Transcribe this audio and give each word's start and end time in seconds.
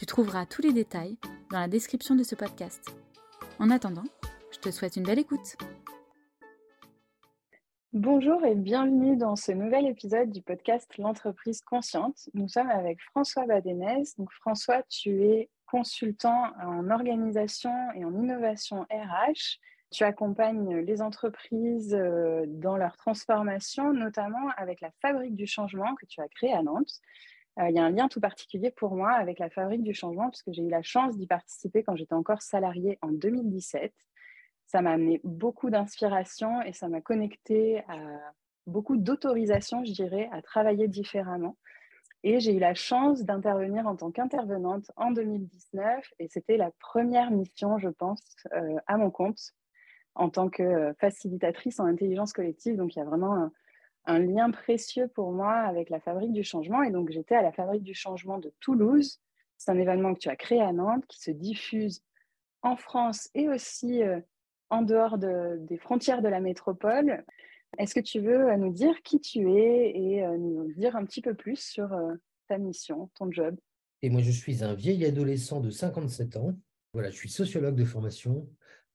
Tu 0.00 0.06
trouveras 0.06 0.46
tous 0.46 0.62
les 0.62 0.72
détails 0.72 1.18
dans 1.50 1.60
la 1.60 1.68
description 1.68 2.14
de 2.14 2.22
ce 2.22 2.34
podcast. 2.34 2.88
En 3.58 3.68
attendant, 3.68 4.06
je 4.50 4.56
te 4.56 4.70
souhaite 4.70 4.96
une 4.96 5.02
belle 5.02 5.18
écoute. 5.18 5.58
Bonjour 7.92 8.42
et 8.46 8.54
bienvenue 8.54 9.18
dans 9.18 9.36
ce 9.36 9.52
nouvel 9.52 9.86
épisode 9.86 10.30
du 10.30 10.40
podcast 10.40 10.90
L'entreprise 10.96 11.60
consciente. 11.60 12.30
Nous 12.32 12.48
sommes 12.48 12.70
avec 12.70 12.98
François 13.10 13.44
Badenez. 13.44 14.04
François, 14.40 14.82
tu 14.88 15.22
es 15.22 15.50
consultant 15.66 16.46
en 16.64 16.88
organisation 16.88 17.74
et 17.94 18.02
en 18.02 18.14
innovation 18.14 18.86
RH. 18.90 19.58
Tu 19.90 20.04
accompagnes 20.04 20.78
les 20.78 21.02
entreprises 21.02 21.94
euh, 21.94 22.46
dans 22.46 22.78
leur 22.78 22.96
transformation, 22.96 23.92
notamment 23.92 24.48
avec 24.56 24.80
la 24.80 24.92
Fabrique 25.02 25.36
du 25.36 25.46
Changement 25.46 25.94
que 25.96 26.06
tu 26.06 26.22
as 26.22 26.28
créée 26.28 26.54
à 26.54 26.62
Nantes. 26.62 27.02
Euh, 27.60 27.68
il 27.68 27.76
y 27.76 27.78
a 27.78 27.84
un 27.84 27.90
lien 27.90 28.08
tout 28.08 28.20
particulier 28.20 28.70
pour 28.70 28.94
moi 28.94 29.12
avec 29.12 29.38
la 29.38 29.50
Fabrique 29.50 29.82
du 29.82 29.94
Changement, 29.94 30.30
puisque 30.30 30.52
j'ai 30.52 30.62
eu 30.62 30.70
la 30.70 30.82
chance 30.82 31.16
d'y 31.16 31.26
participer 31.26 31.82
quand 31.82 31.96
j'étais 31.96 32.14
encore 32.14 32.42
salariée 32.42 32.98
en 33.02 33.08
2017. 33.08 33.92
Ça 34.66 34.82
m'a 34.82 34.92
amené 34.92 35.20
beaucoup 35.24 35.68
d'inspiration 35.68 36.62
et 36.62 36.72
ça 36.72 36.88
m'a 36.88 37.00
connecté 37.00 37.80
à 37.88 37.98
beaucoup 38.66 38.96
d'autorisation, 38.96 39.84
je 39.84 39.92
dirais, 39.92 40.28
à 40.32 40.42
travailler 40.42 40.86
différemment. 40.86 41.56
Et 42.22 42.38
j'ai 42.38 42.54
eu 42.54 42.58
la 42.58 42.74
chance 42.74 43.24
d'intervenir 43.24 43.86
en 43.86 43.96
tant 43.96 44.10
qu'intervenante 44.10 44.90
en 44.96 45.10
2019 45.10 46.04
et 46.18 46.28
c'était 46.28 46.56
la 46.56 46.70
première 46.78 47.30
mission, 47.30 47.78
je 47.78 47.88
pense, 47.88 48.22
euh, 48.52 48.76
à 48.86 48.96
mon 48.96 49.10
compte 49.10 49.54
en 50.14 50.28
tant 50.28 50.50
que 50.50 50.92
facilitatrice 50.98 51.80
en 51.80 51.86
intelligence 51.86 52.32
collective. 52.32 52.76
Donc, 52.76 52.94
il 52.94 52.98
y 52.98 53.02
a 53.02 53.04
vraiment 53.04 53.34
un, 53.34 53.52
un 54.06 54.18
lien 54.18 54.50
précieux 54.50 55.08
pour 55.08 55.32
moi 55.32 55.52
avec 55.52 55.90
la 55.90 56.00
Fabrique 56.00 56.32
du 56.32 56.44
Changement. 56.44 56.82
Et 56.82 56.90
donc, 56.90 57.10
j'étais 57.10 57.34
à 57.34 57.42
la 57.42 57.52
Fabrique 57.52 57.82
du 57.82 57.94
Changement 57.94 58.38
de 58.38 58.52
Toulouse. 58.60 59.20
C'est 59.58 59.70
un 59.70 59.78
événement 59.78 60.14
que 60.14 60.20
tu 60.20 60.28
as 60.28 60.36
créé 60.36 60.60
à 60.60 60.72
Nantes, 60.72 61.04
qui 61.06 61.20
se 61.20 61.30
diffuse 61.30 62.02
en 62.62 62.76
France 62.76 63.28
et 63.34 63.48
aussi 63.48 64.02
euh, 64.02 64.20
en 64.70 64.82
dehors 64.82 65.18
des 65.18 65.76
frontières 65.78 66.22
de 66.22 66.28
la 66.28 66.40
métropole. 66.40 67.24
Est-ce 67.78 67.94
que 67.94 68.00
tu 68.00 68.20
veux 68.20 68.50
euh, 68.50 68.56
nous 68.56 68.72
dire 68.72 69.02
qui 69.02 69.20
tu 69.20 69.52
es 69.52 69.92
et 69.96 70.24
euh, 70.24 70.36
nous 70.36 70.72
dire 70.74 70.96
un 70.96 71.04
petit 71.04 71.20
peu 71.20 71.34
plus 71.34 71.58
sur 71.58 71.90
ta 72.48 72.58
mission, 72.58 73.10
ton 73.14 73.30
job? 73.30 73.56
Et 74.02 74.08
moi, 74.08 74.22
je 74.22 74.30
suis 74.30 74.64
un 74.64 74.74
vieil 74.74 75.04
adolescent 75.04 75.60
de 75.60 75.70
57 75.70 76.36
ans. 76.36 76.54
Voilà, 76.92 77.10
je 77.10 77.16
suis 77.16 77.28
sociologue 77.28 77.76
de 77.76 77.84
formation, 77.84 78.48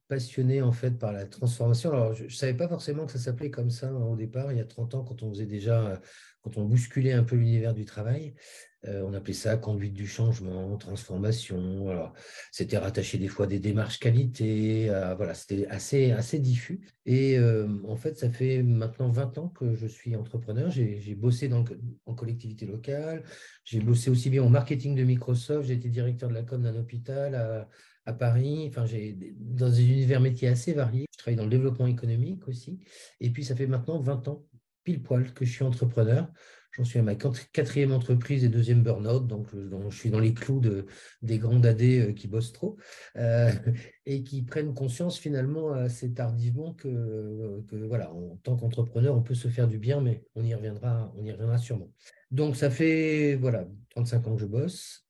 passionné 0.07 0.61
en 0.61 0.71
fait 0.71 0.91
par 0.91 1.11
la 1.11 1.25
transformation. 1.25 1.91
Alors, 1.91 2.13
je 2.13 2.25
ne 2.25 2.29
savais 2.29 2.53
pas 2.53 2.67
forcément 2.67 3.05
que 3.05 3.11
ça 3.11 3.19
s'appelait 3.19 3.51
comme 3.51 3.69
ça 3.69 3.89
hein, 3.89 4.05
au 4.05 4.15
départ, 4.15 4.51
il 4.51 4.57
y 4.57 4.61
a 4.61 4.65
30 4.65 4.95
ans, 4.95 5.03
quand 5.03 5.23
on 5.23 5.29
faisait 5.31 5.45
déjà, 5.45 6.01
quand 6.41 6.57
on 6.57 6.65
bousculait 6.65 7.13
un 7.13 7.23
peu 7.23 7.35
l'univers 7.35 7.73
du 7.73 7.85
travail. 7.85 8.33
Euh, 8.87 9.01
on 9.03 9.13
appelait 9.13 9.33
ça 9.33 9.57
conduite 9.57 9.93
du 9.93 10.05
changement, 10.05 10.77
transformation. 10.77 11.89
Alors, 11.89 12.13
c'était 12.51 12.77
rattaché 12.77 13.17
des 13.17 13.27
fois 13.27 13.45
à 13.45 13.47
des 13.47 13.59
démarches 13.59 13.99
qualité. 13.99 14.91
voilà, 15.17 15.33
c'était 15.33 15.65
assez, 15.67 16.11
assez 16.11 16.39
diffus. 16.39 16.81
Et 17.05 17.37
euh, 17.39 17.67
en 17.87 17.95
fait, 17.95 18.17
ça 18.17 18.29
fait 18.29 18.61
maintenant 18.61 19.09
20 19.09 19.37
ans 19.39 19.49
que 19.49 19.75
je 19.75 19.87
suis 19.87 20.15
entrepreneur. 20.15 20.69
J'ai 20.69 21.15
bossé 21.15 21.47
dans, 21.47 21.65
en 22.05 22.13
collectivité 22.13 22.65
locale. 22.65 23.23
J'ai 23.63 23.79
bossé 23.79 24.11
aussi 24.11 24.29
bien 24.29 24.43
en 24.43 24.49
marketing 24.49 24.95
de 24.95 25.03
Microsoft. 25.03 25.67
J'ai 25.67 25.73
été 25.73 25.89
directeur 25.89 26.29
de 26.29 26.35
la 26.35 26.43
com 26.43 26.61
d'un 26.61 26.75
hôpital. 26.75 27.67
À 28.05 28.13
Paris. 28.13 28.65
Enfin, 28.69 28.85
j'ai 28.85 29.17
dans 29.37 29.69
des 29.69 29.83
univers 29.83 30.21
métiers 30.21 30.47
assez 30.47 30.73
variés. 30.73 31.05
Je 31.11 31.17
travaille 31.17 31.37
dans 31.37 31.43
le 31.43 31.49
développement 31.49 31.87
économique 31.87 32.47
aussi. 32.47 32.79
Et 33.19 33.29
puis, 33.29 33.43
ça 33.43 33.55
fait 33.55 33.67
maintenant 33.67 33.99
20 33.99 34.27
ans, 34.27 34.45
pile 34.83 35.01
poil, 35.01 35.33
que 35.33 35.45
je 35.45 35.51
suis 35.51 35.63
entrepreneur. 35.63 36.31
J'en 36.75 36.83
suis 36.83 36.99
à 36.99 37.03
ma 37.03 37.15
quatrième 37.15 37.93
entreprise 37.93 38.43
et 38.43 38.49
deuxième 38.49 38.83
burn-out, 38.83 39.25
donc 39.27 39.47
je 39.53 39.95
suis 39.95 40.09
dans 40.09 40.19
les 40.19 40.33
clous 40.33 40.59
de, 40.59 40.87
des 41.21 41.39
grands 41.39 41.63
AD 41.63 41.81
euh, 41.81 42.11
qui 42.11 42.27
bossent 42.27 42.51
trop 42.51 42.75
euh, 43.15 43.49
et 44.05 44.23
qui 44.23 44.41
prennent 44.41 44.73
conscience 44.73 45.17
finalement 45.17 45.71
assez 45.71 46.13
tardivement 46.13 46.73
que, 46.73 47.63
que 47.69 47.77
voilà, 47.77 48.11
en 48.11 48.35
tant 48.43 48.57
qu'entrepreneur, 48.57 49.15
on 49.15 49.21
peut 49.21 49.35
se 49.35 49.47
faire 49.47 49.69
du 49.69 49.79
bien, 49.79 50.01
mais 50.01 50.25
on 50.35 50.43
y 50.43 50.53
reviendra, 50.53 51.13
on 51.17 51.23
y 51.23 51.31
reviendra 51.31 51.57
sûrement. 51.57 51.93
Donc 52.29 52.57
ça 52.57 52.69
fait 52.69 53.35
voilà 53.35 53.65
35 53.91 54.27
ans 54.27 54.35
que 54.35 54.41
je 54.41 54.47
bosse 54.47 55.04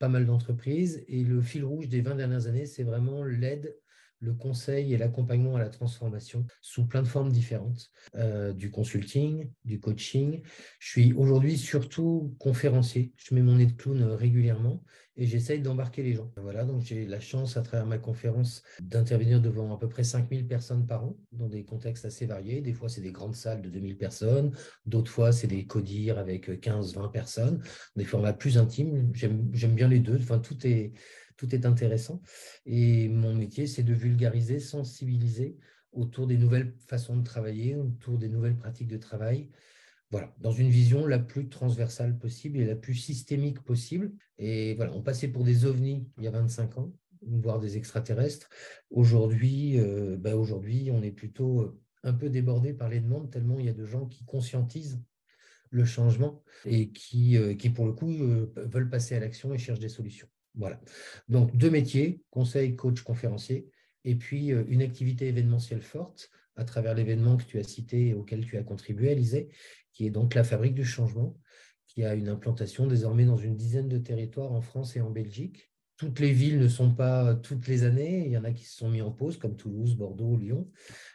pas 0.00 0.08
mal 0.08 0.26
d'entreprises. 0.26 1.04
Et 1.08 1.22
le 1.22 1.40
fil 1.42 1.64
rouge 1.64 1.88
des 1.88 2.00
20 2.00 2.16
dernières 2.16 2.48
années, 2.48 2.66
c'est 2.66 2.82
vraiment 2.82 3.22
l'aide 3.22 3.76
le 4.20 4.34
conseil 4.34 4.92
et 4.92 4.98
l'accompagnement 4.98 5.56
à 5.56 5.58
la 5.58 5.68
transformation 5.68 6.46
sous 6.60 6.86
plein 6.86 7.02
de 7.02 7.08
formes 7.08 7.32
différentes, 7.32 7.90
euh, 8.14 8.52
du 8.52 8.70
consulting, 8.70 9.50
du 9.64 9.80
coaching. 9.80 10.42
Je 10.78 10.88
suis 10.88 11.12
aujourd'hui 11.14 11.56
surtout 11.58 12.34
conférencier. 12.38 13.12
Je 13.16 13.34
mets 13.34 13.42
mon 13.42 13.56
nez 13.56 13.66
de 13.66 13.72
clown 13.72 14.02
régulièrement 14.02 14.82
et 15.16 15.26
j'essaye 15.26 15.60
d'embarquer 15.60 16.02
les 16.02 16.14
gens. 16.14 16.32
Voilà, 16.36 16.64
donc 16.64 16.82
j'ai 16.82 17.06
la 17.06 17.20
chance 17.20 17.56
à 17.56 17.62
travers 17.62 17.86
ma 17.86 17.98
conférence 17.98 18.62
d'intervenir 18.80 19.40
devant 19.40 19.74
à 19.74 19.78
peu 19.78 19.88
près 19.88 20.04
5000 20.04 20.46
personnes 20.46 20.86
par 20.86 21.04
an 21.04 21.16
dans 21.32 21.48
des 21.48 21.64
contextes 21.64 22.04
assez 22.04 22.26
variés. 22.26 22.60
Des 22.60 22.72
fois, 22.72 22.88
c'est 22.88 23.02
des 23.02 23.12
grandes 23.12 23.34
salles 23.34 23.60
de 23.60 23.68
2000 23.68 23.96
personnes, 23.98 24.52
d'autres 24.86 25.10
fois, 25.10 25.32
c'est 25.32 25.46
des 25.46 25.66
codires 25.66 26.18
avec 26.18 26.48
15-20 26.48 27.10
personnes, 27.10 27.62
des 27.96 28.04
formats 28.04 28.32
plus 28.32 28.56
intimes. 28.56 29.10
J'aime 29.14 29.74
bien 29.74 29.88
les 29.88 30.00
deux. 30.00 30.16
Enfin, 30.16 30.38
tout 30.38 30.66
est 30.66 30.92
tout 31.40 31.54
est 31.54 31.64
intéressant. 31.64 32.20
Et 32.66 33.08
mon 33.08 33.34
métier, 33.34 33.66
c'est 33.66 33.82
de 33.82 33.94
vulgariser, 33.94 34.60
sensibiliser 34.60 35.56
autour 35.90 36.26
des 36.26 36.36
nouvelles 36.36 36.74
façons 36.86 37.16
de 37.16 37.24
travailler, 37.24 37.76
autour 37.76 38.18
des 38.18 38.28
nouvelles 38.28 38.56
pratiques 38.56 38.88
de 38.88 38.98
travail. 38.98 39.48
Voilà, 40.10 40.34
dans 40.38 40.52
une 40.52 40.68
vision 40.68 41.06
la 41.06 41.18
plus 41.18 41.48
transversale 41.48 42.18
possible 42.18 42.58
et 42.58 42.66
la 42.66 42.76
plus 42.76 42.94
systémique 42.94 43.60
possible. 43.60 44.12
Et 44.36 44.74
voilà, 44.74 44.92
on 44.94 45.02
passait 45.02 45.28
pour 45.28 45.44
des 45.44 45.64
ovnis 45.64 46.06
il 46.18 46.24
y 46.24 46.28
a 46.28 46.30
25 46.30 46.76
ans, 46.76 46.92
voire 47.22 47.58
des 47.58 47.78
extraterrestres. 47.78 48.50
Aujourd'hui, 48.90 49.80
euh, 49.80 50.18
bah 50.18 50.36
aujourd'hui, 50.36 50.90
on 50.92 51.02
est 51.02 51.10
plutôt 51.10 51.62
euh, 51.62 51.80
un 52.02 52.12
peu 52.12 52.28
débordé 52.28 52.74
par 52.74 52.90
les 52.90 53.00
demandes, 53.00 53.30
tellement 53.30 53.58
il 53.58 53.64
y 53.64 53.70
a 53.70 53.72
de 53.74 53.86
gens 53.86 54.06
qui 54.06 54.24
conscientisent 54.26 55.00
le 55.70 55.86
changement 55.86 56.42
et 56.66 56.90
qui, 56.90 57.38
euh, 57.38 57.54
qui 57.54 57.70
pour 57.70 57.86
le 57.86 57.92
coup, 57.92 58.12
veulent 58.56 58.90
passer 58.90 59.14
à 59.14 59.20
l'action 59.20 59.54
et 59.54 59.58
cherchent 59.58 59.78
des 59.78 59.88
solutions. 59.88 60.28
Voilà. 60.54 60.80
Donc, 61.28 61.56
deux 61.56 61.70
métiers, 61.70 62.22
conseil, 62.30 62.76
coach, 62.76 63.02
conférencier, 63.02 63.70
et 64.04 64.14
puis 64.14 64.52
euh, 64.52 64.64
une 64.68 64.82
activité 64.82 65.28
événementielle 65.28 65.82
forte 65.82 66.30
à 66.56 66.64
travers 66.64 66.94
l'événement 66.94 67.36
que 67.36 67.44
tu 67.44 67.58
as 67.58 67.62
cité 67.62 68.08
et 68.08 68.14
auquel 68.14 68.44
tu 68.44 68.56
as 68.56 68.62
contribué, 68.62 69.10
Alizé, 69.10 69.48
qui 69.92 70.06
est 70.06 70.10
donc 70.10 70.34
la 70.34 70.44
Fabrique 70.44 70.74
du 70.74 70.84
Changement, 70.84 71.38
qui 71.86 72.04
a 72.04 72.14
une 72.14 72.28
implantation 72.28 72.86
désormais 72.86 73.24
dans 73.24 73.36
une 73.36 73.56
dizaine 73.56 73.88
de 73.88 73.98
territoires 73.98 74.52
en 74.52 74.60
France 74.60 74.96
et 74.96 75.00
en 75.00 75.10
Belgique. 75.10 75.72
Toutes 75.96 76.18
les 76.18 76.32
villes 76.32 76.58
ne 76.58 76.68
sont 76.68 76.94
pas 76.94 77.34
toutes 77.34 77.66
les 77.66 77.84
années, 77.84 78.24
il 78.24 78.32
y 78.32 78.38
en 78.38 78.44
a 78.44 78.52
qui 78.52 78.64
se 78.64 78.76
sont 78.76 78.88
mis 78.88 79.02
en 79.02 79.10
pause, 79.10 79.36
comme 79.36 79.56
Toulouse, 79.56 79.96
Bordeaux, 79.96 80.36
Lyon, 80.36 80.70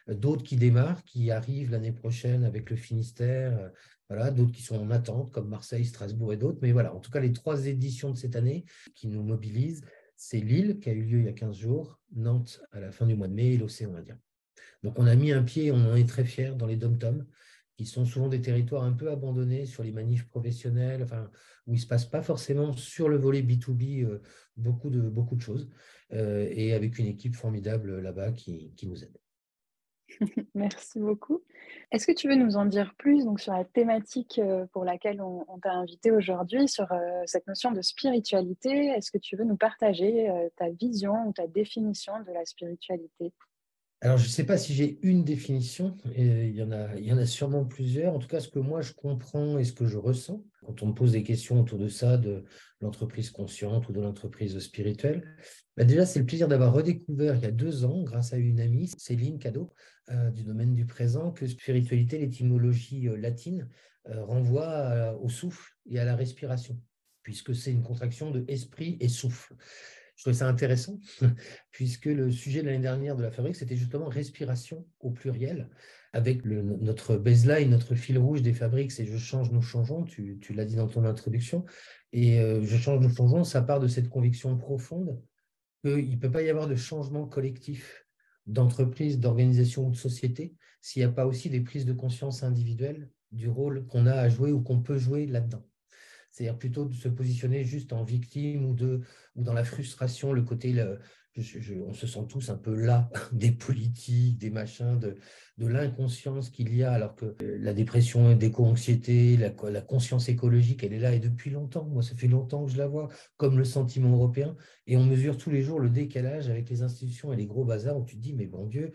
d'autres 0.08 0.44
qui 0.44 0.58
démarrent, 0.58 1.04
qui 1.04 1.32
arrivent 1.32 1.72
l'année 1.72 1.92
prochaine 1.92 2.44
avec 2.44 2.70
le 2.70 2.76
Finistère, 2.76 3.72
voilà, 4.10 4.32
d'autres 4.32 4.52
qui 4.52 4.62
sont 4.62 4.78
en 4.78 4.92
attente, 4.92 5.32
comme 5.32 5.50
Marseille, 5.50 5.86
Strasbourg 5.86 6.34
et 6.34 6.38
d'autres. 6.38 6.60
Mais 6.62 6.72
voilà, 6.72 6.94
en 6.94 7.00
tout 7.00 7.12
cas, 7.12 7.20
les 7.20 7.34
trois 7.34 7.66
éditions 7.66 8.12
de 8.12 8.18
cette 8.18 8.36
année 8.36 8.66
qui 8.94 9.08
nous 9.08 9.24
mobilisent, 9.24 9.82
c'est 10.16 10.40
Lille, 10.40 10.80
qui 10.80 10.90
a 10.90 10.94
eu 10.94 11.02
lieu 11.02 11.20
il 11.20 11.26
y 11.26 11.30
a 11.30 11.34
15 11.34 11.58
jours, 11.58 12.00
Nantes 12.16 12.62
à 12.72 12.80
la 12.80 12.92
fin 12.92 13.06
du 13.06 13.16
mois 13.16 13.28
de 13.28 13.34
mai 13.34 13.54
et 13.54 13.58
l'Océan 13.58 13.96
Indien. 13.96 14.20
Donc, 14.84 15.00
on 15.00 15.08
a 15.08 15.16
mis 15.16 15.32
un 15.32 15.44
pied, 15.44 15.72
on 15.72 15.78
en 15.78 15.96
est 15.96 16.08
très 16.08 16.24
fiers, 16.24 16.54
dans 16.56 16.68
les 16.68 16.76
dom-toms, 16.76 17.26
qui 17.78 17.86
sont 17.86 18.06
souvent 18.06 18.30
des 18.30 18.42
territoires 18.42 18.84
un 18.84 18.94
peu 18.94 19.12
abandonnés 19.12 19.66
sur 19.66 19.84
les 19.84 19.92
manifs 19.92 20.28
professionnels, 20.28 21.06
où 21.68 21.72
il 21.74 21.78
ne 21.78 21.80
se 21.80 21.88
passe 21.88 22.06
pas 22.06 22.22
forcément 22.22 22.74
sur 22.74 23.10
le 23.10 23.18
volet 23.18 23.42
B2B 23.42 24.06
euh, 24.06 24.22
beaucoup, 24.56 24.90
de, 24.90 25.42
choses, 25.42 25.68
euh, 26.14 26.48
et 26.52 26.74
avec 26.74 27.00
une 27.00 27.08
équipe 27.08 27.36
formidable 27.36 28.00
là-bas 28.00 28.32
qui 28.32 28.72
nous 28.84 29.04
aide. 29.04 29.18
Merci 30.56 31.00
beaucoup. 31.00 31.42
Est-ce 31.92 32.08
que 32.08 32.12
tu 32.12 32.28
veux 32.28 32.36
nous 32.36 32.58
en 32.58 32.66
dire 32.66 32.94
plus 32.98 33.26
donc, 33.26 33.40
sur 33.40 33.54
la 33.54 33.66
thématique 33.66 34.40
euh, 34.40 34.66
pour 34.74 34.86
laquelle 34.86 35.22
on, 35.22 35.46
t'a 35.62 35.74
invité 35.74 36.12
aujourd'hui, 36.12 36.68
sur 36.68 36.92
euh, 36.92 37.22
cette 37.26 37.48
notion 37.48 37.72
de 37.72 37.82
spiritualité? 37.82 38.88
Est-ce 38.88 39.12
que 39.12 39.18
tu 39.18 39.36
veux 39.36 39.46
nous 39.46 39.58
partager 39.58 40.30
euh, 40.30 40.50
ta 40.56 40.70
vision 40.70 41.28
ou 41.28 41.34
ta 41.34 41.48
définition 41.48 42.14
de 42.22 42.32
la 42.32 42.46
spiritualité? 42.46 43.34
Alors, 44.02 44.18
je 44.18 44.26
ne 44.26 44.30
sais 44.30 44.44
pas 44.44 44.58
si 44.58 44.74
j'ai 44.74 45.00
une 45.02 45.24
définition, 45.24 45.98
il, 46.16 46.56
y 46.56 46.62
en 46.62 46.72
a, 46.72 46.96
il 46.96 47.06
y 47.06 47.14
en 47.14 47.18
a 47.18 47.26
sûrement 47.26 47.66
plusieurs. 47.66 48.14
En 48.14 48.20
tout 48.20 48.28
cas, 48.28 48.40
ce 48.40 48.50
que 48.50 48.60
moi 48.60 48.82
je 48.82 48.94
comprends 48.94 49.58
et 49.58 49.64
ce 49.64 49.74
que 49.74 49.86
je 49.86 49.98
ressens, 49.98 50.44
quand 50.66 50.84
on 50.84 50.88
me 50.88 50.94
pose 50.94 51.14
des 51.14 51.24
questions 51.24 51.60
autour 51.60 51.80
de 51.80 51.88
ça, 51.88 52.18
de 52.18 52.44
l'entreprise 52.82 53.32
consciente 53.32 53.88
ou 53.88 53.94
de 53.94 54.02
l'entreprise 54.02 54.60
spirituelle, 54.60 55.24
bah, 55.78 55.86
déjà, 55.86 56.06
c'est 56.06 56.20
le 56.20 56.26
plaisir 56.26 56.48
d'avoir 56.48 56.74
redécouvert 56.74 57.36
il 57.36 57.42
y 57.42 57.48
a 57.48 57.52
deux 57.52 57.84
ans, 57.86 58.04
grâce 58.04 58.34
à 58.34 58.38
une 58.38 58.60
amie, 58.60 58.92
Céline 58.98 59.40
Cadeau, 59.40 59.72
du 60.08 60.44
domaine 60.44 60.76
du 60.76 60.86
présent, 60.86 61.32
que 61.32 61.48
spiritualité, 61.48 62.20
l'étymologie 62.20 63.08
euh, 63.08 63.16
latine, 63.16 63.70
euh, 64.08 64.24
renvoie 64.24 65.18
au 65.20 65.30
souffle 65.30 65.74
et 65.90 66.00
à 66.00 66.06
la 66.06 66.16
respiration, 66.16 66.80
puisque 67.24 67.56
c'est 67.56 67.72
une 67.72 67.82
contraction 67.82 68.30
de 68.30 68.46
esprit 68.48 68.98
et 69.00 69.10
souffle. 69.10 69.56
Je 70.16 70.24
trouvais 70.24 70.36
ça 70.36 70.48
intéressant, 70.48 71.00
puisque 71.72 72.06
le 72.06 72.32
sujet 72.32 72.62
de 72.62 72.68
l'année 72.68 72.84
dernière 72.84 73.16
de 73.16 73.24
la 73.24 73.32
fabrique, 73.32 73.56
c'était 73.56 73.76
justement 73.76 74.08
respiration 74.08 74.88
au 75.00 75.10
pluriel, 75.10 75.70
avec 76.14 76.46
notre 76.46 77.18
baseline, 77.18 77.72
notre 77.72 77.96
fil 77.96 78.18
rouge 78.18 78.42
des 78.42 78.54
fabriques, 78.54 78.92
c'est 78.92 79.06
je 79.06 79.18
change, 79.18 79.52
nous 79.52 79.62
changeons, 79.62 80.04
tu, 80.04 80.38
tu 80.40 80.54
l'as 80.54 80.66
dit 80.66 80.76
dans 80.76 80.88
ton 80.88 81.04
introduction, 81.04 81.66
et 82.14 82.38
je 82.38 82.78
change, 82.78 83.02
nous 83.02 83.14
changeons, 83.14 83.44
ça 83.44 83.62
part 83.62 83.82
de 83.82 83.90
cette 83.90 84.08
conviction 84.08 84.56
profonde 84.56 85.22
qu'il 85.84 86.12
ne 86.12 86.16
peut 86.16 86.32
pas 86.32 86.44
y 86.44 86.50
avoir 86.50 86.68
de 86.68 86.76
changement 86.76 87.28
collectif 87.28 88.05
d'entreprise, 88.46 89.20
d'organisation 89.20 89.88
ou 89.88 89.92
de 89.92 89.96
société 89.96 90.56
s'il 90.82 91.02
n'y 91.02 91.06
a 91.06 91.12
pas 91.12 91.26
aussi 91.26 91.50
des 91.50 91.62
prises 91.62 91.86
de 91.86 91.94
conscience 91.94 92.44
individuelles 92.44 93.10
du 93.32 93.50
rôle 93.50 93.88
qu'on 93.88 94.06
a 94.06 94.14
à 94.14 94.30
jouer 94.30 94.52
ou 94.52 94.62
qu'on 94.62 94.82
peut 94.82 94.98
jouer 94.98 95.26
là-dedans. 95.26 95.66
C'est-à-dire 96.30 96.58
plutôt 96.58 96.86
de 96.86 96.94
se 96.94 97.08
positionner 97.08 97.64
juste 97.64 97.94
en 97.94 98.04
victime 98.04 98.66
ou, 98.66 98.76
dans 99.36 99.54
la 99.54 99.64
frustration, 99.64 100.34
le 100.34 100.44
côté 100.44 100.74
on 101.38 101.94
se 101.94 102.08
sent 102.08 102.26
tous 102.30 102.50
un 102.50 102.56
peu 102.56 102.74
là 102.74 103.10
des 103.34 103.52
politiques, 103.52 104.38
des 104.38 104.50
machins, 104.50 105.00
de, 105.00 105.18
l'inconscience 105.58 106.50
qu'il 106.50 106.76
y 106.76 106.84
a, 106.84 106.92
alors 106.92 107.16
que 107.16 107.36
la 107.40 107.74
dépression, 107.74 108.36
l'éco-anxiété, 108.38 109.38
la, 109.38 109.52
la, 109.70 109.82
conscience 109.82 110.30
écologique, 110.30 110.84
elle 110.84 110.94
est 110.94 111.00
là 111.00 111.14
et 111.14 111.20
depuis 111.20 111.50
longtemps. 111.50 111.86
Moi, 111.86 112.04
ça 112.04 112.16
fait 112.16 112.28
longtemps 112.28 112.66
que 112.66 112.72
je 112.72 112.78
la 112.78 112.88
vois, 112.88 113.10
comme 113.38 113.58
le 113.58 113.66
sentiment 113.66 114.12
européen. 114.12 114.56
Et 114.88 114.98
on 114.98 115.04
mesure 115.04 115.38
tous 115.38 115.50
les 115.50 115.62
jours 115.62 115.80
le 115.80 115.90
décalage 115.90 116.50
avec 116.50 116.70
les 116.70 116.82
institutions 116.82 117.34
et 117.34 117.36
les 117.36 117.48
gros 117.48 117.66
bazars 117.66 117.98
où 117.98 118.06
tu 118.06 118.16
te 118.16 118.22
dis, 118.22 118.34
mais 118.34 118.48
bon 118.48 118.66
Dieu. 118.66 118.94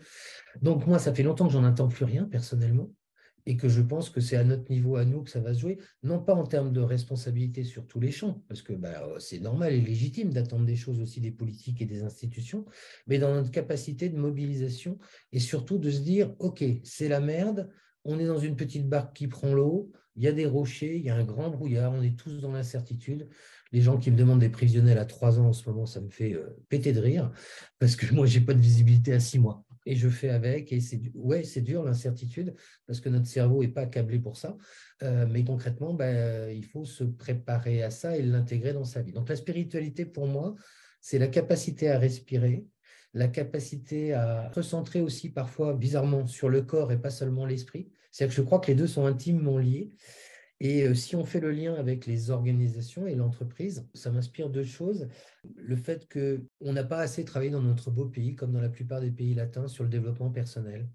Donc, 0.61 0.87
moi, 0.87 0.99
ça 0.99 1.13
fait 1.13 1.23
longtemps 1.23 1.47
que 1.47 1.53
j'en 1.53 1.63
attends 1.63 1.87
plus 1.87 2.05
rien, 2.05 2.25
personnellement 2.25 2.91
et 3.45 3.57
que 3.57 3.69
je 3.69 3.81
pense 3.81 4.09
que 4.09 4.21
c'est 4.21 4.35
à 4.35 4.43
notre 4.43 4.69
niveau, 4.71 4.95
à 4.95 5.05
nous, 5.05 5.23
que 5.23 5.29
ça 5.29 5.39
va 5.39 5.53
se 5.53 5.59
jouer, 5.59 5.77
non 6.03 6.19
pas 6.19 6.35
en 6.35 6.45
termes 6.45 6.71
de 6.71 6.81
responsabilité 6.81 7.63
sur 7.63 7.87
tous 7.87 7.99
les 7.99 8.11
champs, 8.11 8.43
parce 8.47 8.61
que 8.61 8.73
bah, 8.73 9.07
c'est 9.19 9.39
normal 9.39 9.73
et 9.73 9.81
légitime 9.81 10.31
d'attendre 10.31 10.65
des 10.65 10.75
choses 10.75 10.99
aussi 10.99 11.21
des 11.21 11.31
politiques 11.31 11.81
et 11.81 11.85
des 11.85 12.03
institutions, 12.03 12.65
mais 13.07 13.19
dans 13.19 13.33
notre 13.33 13.51
capacité 13.51 14.09
de 14.09 14.17
mobilisation 14.17 14.99
et 15.31 15.39
surtout 15.39 15.77
de 15.77 15.89
se 15.89 16.01
dire, 16.01 16.33
OK, 16.39 16.63
c'est 16.83 17.07
la 17.07 17.19
merde, 17.19 17.69
on 18.03 18.19
est 18.19 18.25
dans 18.25 18.39
une 18.39 18.55
petite 18.55 18.87
barque 18.87 19.15
qui 19.15 19.27
prend 19.27 19.53
l'eau, 19.53 19.91
il 20.15 20.23
y 20.23 20.27
a 20.27 20.31
des 20.33 20.45
rochers, 20.45 20.97
il 20.97 21.05
y 21.05 21.09
a 21.09 21.15
un 21.15 21.23
grand 21.23 21.49
brouillard, 21.49 21.93
on 21.93 22.01
est 22.01 22.17
tous 22.17 22.41
dans 22.41 22.51
l'incertitude. 22.51 23.29
Les 23.71 23.81
gens 23.81 23.97
qui 23.97 24.11
me 24.11 24.17
demandent 24.17 24.39
des 24.39 24.49
prévisionnels 24.49 24.97
à 24.97 25.05
trois 25.05 25.39
ans 25.39 25.47
en 25.47 25.53
ce 25.53 25.69
moment, 25.69 25.85
ça 25.85 26.01
me 26.01 26.09
fait 26.09 26.33
euh, 26.33 26.57
péter 26.67 26.91
de 26.91 26.99
rire, 26.99 27.31
parce 27.79 27.95
que 27.95 28.05
moi, 28.13 28.25
je 28.25 28.39
n'ai 28.39 28.45
pas 28.45 28.53
de 28.53 28.59
visibilité 28.59 29.13
à 29.13 29.19
six 29.19 29.39
mois 29.39 29.63
et 29.85 29.95
je 29.95 30.09
fais 30.09 30.29
avec. 30.29 30.71
Et 30.71 30.79
c'est 30.79 31.01
ouais, 31.15 31.43
c'est 31.43 31.61
dur 31.61 31.83
l'incertitude 31.83 32.55
parce 32.87 32.99
que 32.99 33.09
notre 33.09 33.27
cerveau 33.27 33.61
n'est 33.61 33.69
pas 33.69 33.85
câblé 33.85 34.19
pour 34.19 34.37
ça. 34.37 34.57
Euh, 35.03 35.25
mais 35.29 35.43
concrètement, 35.43 35.93
ben, 35.93 36.49
il 36.49 36.65
faut 36.65 36.85
se 36.85 37.03
préparer 37.03 37.83
à 37.83 37.91
ça 37.91 38.17
et 38.17 38.21
l'intégrer 38.21 38.73
dans 38.73 38.85
sa 38.85 39.01
vie. 39.01 39.11
Donc 39.11 39.29
la 39.29 39.35
spiritualité, 39.35 40.05
pour 40.05 40.27
moi, 40.27 40.55
c'est 40.99 41.19
la 41.19 41.27
capacité 41.27 41.89
à 41.89 41.97
respirer, 41.97 42.67
la 43.13 43.27
capacité 43.27 44.13
à 44.13 44.49
recentrer 44.49 45.01
aussi 45.01 45.29
parfois 45.29 45.73
bizarrement 45.73 46.27
sur 46.27 46.49
le 46.49 46.61
corps 46.61 46.91
et 46.91 47.01
pas 47.01 47.09
seulement 47.09 47.45
l'esprit. 47.45 47.91
C'est-à-dire 48.11 48.35
que 48.35 48.41
je 48.41 48.45
crois 48.45 48.59
que 48.59 48.67
les 48.67 48.75
deux 48.75 48.87
sont 48.87 49.05
intimement 49.05 49.57
liés. 49.57 49.91
Et 50.63 50.93
si 50.93 51.15
on 51.15 51.25
fait 51.25 51.39
le 51.39 51.49
lien 51.49 51.73
avec 51.73 52.05
les 52.05 52.29
organisations 52.29 53.07
et 53.07 53.15
l'entreprise, 53.15 53.89
ça 53.95 54.11
m'inspire 54.11 54.47
deux 54.47 54.63
choses. 54.63 55.07
Le 55.55 55.75
fait 55.75 56.07
qu'on 56.07 56.71
n'a 56.71 56.83
pas 56.83 56.99
assez 56.99 57.25
travaillé 57.25 57.49
dans 57.49 57.63
notre 57.63 57.89
beau 57.89 58.05
pays, 58.05 58.35
comme 58.35 58.51
dans 58.51 58.61
la 58.61 58.69
plupart 58.69 59.01
des 59.01 59.09
pays 59.09 59.33
latins, 59.33 59.67
sur 59.67 59.83
le 59.83 59.89
développement 59.89 60.29
personnel 60.29 60.87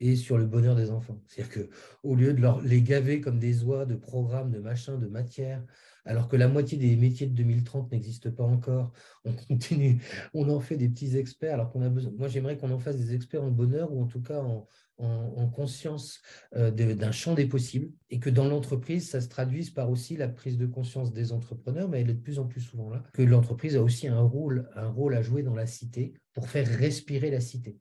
et 0.00 0.16
sur 0.16 0.38
le 0.38 0.44
bonheur 0.44 0.74
des 0.74 0.90
enfants. 0.90 1.22
C'est-à-dire 1.28 1.68
qu'au 2.02 2.16
lieu 2.16 2.34
de 2.34 2.66
les 2.66 2.82
gaver 2.82 3.20
comme 3.20 3.38
des 3.38 3.62
oies 3.62 3.86
de 3.86 3.94
programmes, 3.94 4.50
de 4.50 4.58
machins, 4.58 4.98
de 4.98 5.06
matières, 5.06 5.64
alors 6.04 6.26
que 6.26 6.36
la 6.36 6.48
moitié 6.48 6.76
des 6.76 6.96
métiers 6.96 7.28
de 7.28 7.34
2030 7.34 7.92
n'existent 7.92 8.32
pas 8.32 8.42
encore, 8.42 8.92
on 9.24 9.32
continue, 9.32 10.02
on 10.34 10.48
en 10.48 10.58
fait 10.58 10.76
des 10.76 10.88
petits 10.88 11.16
experts, 11.16 11.54
alors 11.54 11.70
qu'on 11.70 11.82
a 11.82 11.88
besoin. 11.90 12.12
Moi, 12.18 12.26
j'aimerais 12.26 12.56
qu'on 12.56 12.72
en 12.72 12.78
fasse 12.80 12.96
des 12.96 13.14
experts 13.14 13.44
en 13.44 13.52
bonheur 13.52 13.92
ou 13.92 14.02
en 14.02 14.06
tout 14.06 14.22
cas 14.22 14.40
en, 14.40 14.66
en, 15.00 15.48
conscience 15.48 16.20
euh, 16.56 16.70
d'un 16.70 17.12
champ 17.12 17.34
des 17.34 17.46
possibles 17.46 17.90
et 18.08 18.18
que 18.18 18.30
dans 18.30 18.46
l'entreprise, 18.46 19.10
ça 19.10 19.20
se 19.20 19.28
traduise 19.28 19.70
par 19.70 19.90
aussi 19.90 20.16
la 20.16 20.28
prise 20.28 20.58
de 20.58 20.66
conscience 20.66 21.12
des 21.12 21.32
entrepreneurs, 21.32 21.88
mais 21.88 22.00
elle 22.00 22.10
est 22.10 22.14
de 22.14 22.20
plus 22.20 22.38
en 22.38 22.46
plus 22.46 22.60
souvent 22.60 22.90
là, 22.90 23.02
que 23.12 23.22
l'entreprise 23.22 23.76
a 23.76 23.82
aussi 23.82 24.08
un 24.08 24.20
rôle, 24.20 24.68
un 24.76 24.88
rôle 24.88 25.14
à 25.14 25.22
jouer 25.22 25.42
dans 25.42 25.54
la 25.54 25.66
cité 25.66 26.14
pour 26.32 26.48
faire 26.48 26.66
respirer 26.66 27.30
la 27.30 27.40
cité. 27.40 27.78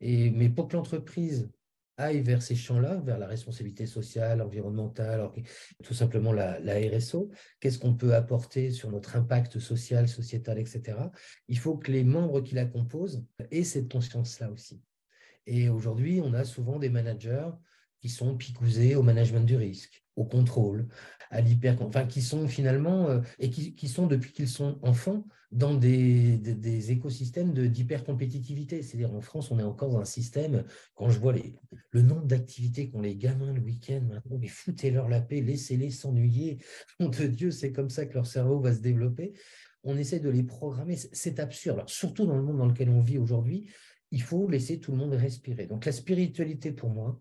Et, 0.00 0.30
mais 0.30 0.48
pour 0.48 0.68
que 0.68 0.76
l'entreprise 0.76 1.50
aille 1.96 2.20
vers 2.20 2.42
ces 2.42 2.54
champs-là, 2.54 3.00
vers 3.04 3.18
la 3.18 3.26
responsabilité 3.26 3.84
sociale, 3.84 4.40
environnementale, 4.40 5.30
tout 5.82 5.94
simplement 5.94 6.32
la, 6.32 6.60
la 6.60 6.74
RSO, 6.74 7.30
qu'est-ce 7.60 7.78
qu'on 7.78 7.94
peut 7.94 8.14
apporter 8.14 8.70
sur 8.70 8.90
notre 8.90 9.16
impact 9.16 9.58
social, 9.58 10.08
sociétal, 10.08 10.58
etc. 10.58 10.96
Il 11.48 11.58
faut 11.58 11.76
que 11.76 11.90
les 11.90 12.04
membres 12.04 12.40
qui 12.40 12.54
la 12.54 12.66
composent 12.66 13.26
aient 13.50 13.64
cette 13.64 13.90
conscience-là 13.90 14.50
aussi. 14.52 14.80
Et 15.50 15.70
aujourd'hui, 15.70 16.20
on 16.22 16.34
a 16.34 16.44
souvent 16.44 16.78
des 16.78 16.90
managers 16.90 17.48
qui 18.00 18.10
sont 18.10 18.36
picousés 18.36 18.94
au 18.96 19.02
management 19.02 19.46
du 19.46 19.56
risque, 19.56 20.04
au 20.14 20.26
contrôle, 20.26 20.86
à 21.30 21.40
l'hyper, 21.40 21.80
enfin 21.80 22.04
qui 22.04 22.20
sont 22.20 22.46
finalement 22.48 23.08
euh, 23.08 23.20
et 23.38 23.48
qui, 23.48 23.88
sont 23.88 24.06
depuis 24.06 24.32
qu'ils 24.32 24.48
sont 24.48 24.78
enfants 24.82 25.26
dans 25.50 25.74
des, 25.74 26.36
des, 26.36 26.92
écosystèmes 26.92 27.54
d'hyper-compétitivité. 27.54 28.82
C'est-à-dire 28.82 29.14
en 29.14 29.22
France, 29.22 29.50
on 29.50 29.58
est 29.58 29.64
encore 29.64 29.90
dans 29.90 30.00
un 30.00 30.04
système, 30.04 30.64
quand 30.94 31.08
je 31.08 31.18
vois 31.18 31.32
les, 31.32 31.54
le 31.90 32.02
nombre 32.02 32.26
d'activités 32.26 32.90
qu'ont 32.90 33.00
les 33.00 33.16
gamins 33.16 33.54
le 33.54 33.62
week-end 33.62 34.02
maintenant, 34.06 34.36
mais 34.38 34.48
foutez-leur 34.48 35.08
la 35.08 35.22
paix, 35.22 35.40
laissez-les 35.40 35.90
s'ennuyer. 35.90 36.58
Mon 37.00 37.08
de 37.08 37.26
Dieu, 37.26 37.50
c'est 37.50 37.72
comme 37.72 37.88
ça 37.88 38.04
que 38.04 38.12
leur 38.12 38.26
cerveau 38.26 38.60
va 38.60 38.74
se 38.74 38.80
développer. 38.80 39.32
On 39.82 39.96
essaie 39.96 40.20
de 40.20 40.28
les 40.28 40.42
programmer. 40.42 40.96
C'est 40.96 41.40
absurde. 41.40 41.84
Surtout 41.86 42.26
dans 42.26 42.36
le 42.36 42.42
monde 42.42 42.58
dans 42.58 42.66
lequel 42.66 42.90
on 42.90 43.00
vit 43.00 43.16
aujourd'hui, 43.16 43.70
il 44.10 44.22
faut 44.22 44.48
laisser 44.48 44.80
tout 44.80 44.92
le 44.92 44.98
monde 44.98 45.14
respirer. 45.14 45.66
Donc 45.66 45.84
la 45.84 45.92
spiritualité, 45.92 46.72
pour 46.72 46.90
moi, 46.90 47.20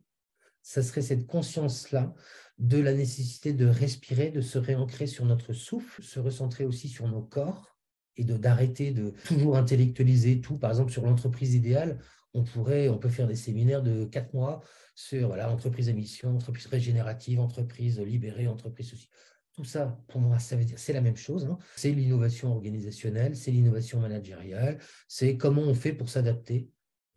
ça 0.62 0.84
serait 0.84 1.02
cette 1.02 1.28
conscience-là 1.28 2.14
de 2.58 2.78
la 2.78 2.94
nécessité 2.94 3.54
de 3.54 3.68
respirer, 3.68 4.32
de 4.32 4.42
se 4.42 4.58
réancrer 4.58 5.08
sur 5.08 5.26
notre 5.26 5.54
souffle, 5.54 6.04
se 6.04 6.20
recentrer 6.20 6.66
aussi 6.66 6.90
sur 6.90 7.08
nos 7.08 7.22
corps 7.22 7.78
et 8.18 8.24
d'arrêter 8.24 8.92
de, 8.92 9.14
toujours 9.26 9.58
intellectualiser 9.58 10.42
tout. 10.42 10.58
Par 10.58 10.72
exemple, 10.72 10.92
sur 10.92 11.06
l'entreprise 11.06 11.54
idéale, 11.54 12.00
on 12.34 12.44
pourrait, 12.44 12.90
on 12.90 12.98
peut 12.98 13.10
faire 13.10 13.28
des 13.28 13.36
séminaires 13.36 13.84
de 13.84 14.06
quatre 14.06 14.34
mois 14.34 14.62
sur 14.96 15.28
voilà, 15.28 15.52
entreprise 15.52 15.90
à 15.90 15.94
mission, 15.94 16.36
entreprise 16.36 16.66
régénérative, 16.66 17.40
entreprise 17.40 18.00
libérée, 18.00 18.48
entreprise 18.48 18.90
ceci. 18.90 19.10
Tout 19.54 19.64
ça, 19.64 20.00
pour 20.08 20.22
moi, 20.22 20.38
dire 20.38 20.78
c'est 20.78 20.94
la 20.94 21.02
même 21.02 21.16
chose. 21.16 21.46
Hein. 21.46 21.58
C'est 21.76 21.92
l'innovation 21.92 22.52
organisationnelle, 22.52 23.36
c'est 23.36 23.52
l'innovation 23.52 24.00
managériale, 24.00 24.78
c'est 25.08 25.38
comment 25.38 25.64
on 25.64 25.74
fait 25.74 25.94
pour 25.94 26.10
s'adapter 26.10 26.70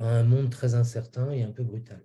un 0.07 0.25
monde 0.25 0.50
très 0.50 0.75
incertain 0.75 1.30
et 1.30 1.42
un 1.42 1.52
peu 1.52 1.62
brutal. 1.62 2.04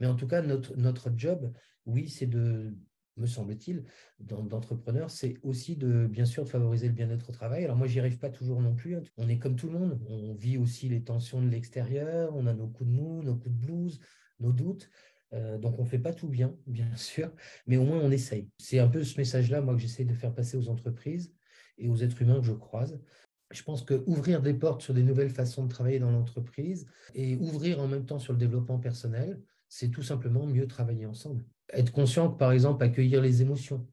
Mais 0.00 0.06
en 0.06 0.14
tout 0.14 0.26
cas, 0.26 0.42
notre, 0.42 0.76
notre 0.76 1.10
job, 1.16 1.52
oui, 1.86 2.08
c'est 2.08 2.26
de, 2.26 2.74
me 3.16 3.26
semble-t-il, 3.26 3.84
d'entrepreneur, 4.20 5.10
c'est 5.10 5.36
aussi 5.42 5.76
de, 5.76 6.06
bien 6.06 6.24
sûr, 6.24 6.44
de 6.44 6.48
favoriser 6.48 6.88
le 6.88 6.94
bien-être 6.94 7.30
au 7.30 7.32
travail. 7.32 7.64
Alors 7.64 7.76
moi, 7.76 7.86
j'y 7.86 8.00
arrive 8.00 8.18
pas 8.18 8.30
toujours 8.30 8.60
non 8.60 8.74
plus. 8.74 8.96
Hein. 8.96 9.02
On 9.16 9.28
est 9.28 9.38
comme 9.38 9.56
tout 9.56 9.68
le 9.68 9.78
monde. 9.78 10.00
On 10.08 10.34
vit 10.34 10.56
aussi 10.56 10.88
les 10.88 11.02
tensions 11.02 11.42
de 11.42 11.48
l'extérieur. 11.48 12.34
On 12.34 12.46
a 12.46 12.54
nos 12.54 12.68
coups 12.68 12.88
de 12.88 12.94
mou, 12.94 13.22
nos 13.22 13.34
coups 13.34 13.54
de 13.54 13.66
blues, 13.66 14.00
nos 14.40 14.52
doutes. 14.52 14.90
Euh, 15.34 15.58
donc 15.58 15.78
on 15.78 15.84
ne 15.84 15.88
fait 15.88 15.98
pas 15.98 16.12
tout 16.12 16.28
bien, 16.28 16.54
bien 16.66 16.94
sûr, 16.96 17.32
mais 17.66 17.78
au 17.78 17.84
moins 17.84 17.98
on 18.00 18.10
essaye. 18.10 18.50
C'est 18.58 18.78
un 18.78 18.88
peu 18.88 19.02
ce 19.02 19.16
message-là, 19.18 19.62
moi, 19.62 19.74
que 19.74 19.80
j'essaie 19.80 20.04
de 20.04 20.14
faire 20.14 20.34
passer 20.34 20.56
aux 20.56 20.68
entreprises 20.68 21.34
et 21.78 21.88
aux 21.88 21.96
êtres 21.96 22.20
humains 22.20 22.38
que 22.38 22.46
je 22.46 22.52
croise 22.52 23.00
je 23.52 23.62
pense 23.62 23.82
que 23.82 24.02
ouvrir 24.06 24.42
des 24.42 24.54
portes 24.54 24.82
sur 24.82 24.94
des 24.94 25.02
nouvelles 25.02 25.30
façons 25.30 25.64
de 25.64 25.68
travailler 25.68 25.98
dans 25.98 26.10
l'entreprise 26.10 26.86
et 27.14 27.36
ouvrir 27.36 27.80
en 27.80 27.88
même 27.88 28.06
temps 28.06 28.18
sur 28.18 28.32
le 28.32 28.38
développement 28.38 28.78
personnel, 28.78 29.40
c'est 29.68 29.90
tout 29.90 30.02
simplement 30.02 30.46
mieux 30.46 30.66
travailler 30.66 31.06
ensemble. 31.06 31.44
Être 31.72 31.92
conscient 31.92 32.30
que, 32.30 32.38
par 32.38 32.52
exemple, 32.52 32.84
accueillir 32.84 33.22
les 33.22 33.40
émotions, 33.40 33.86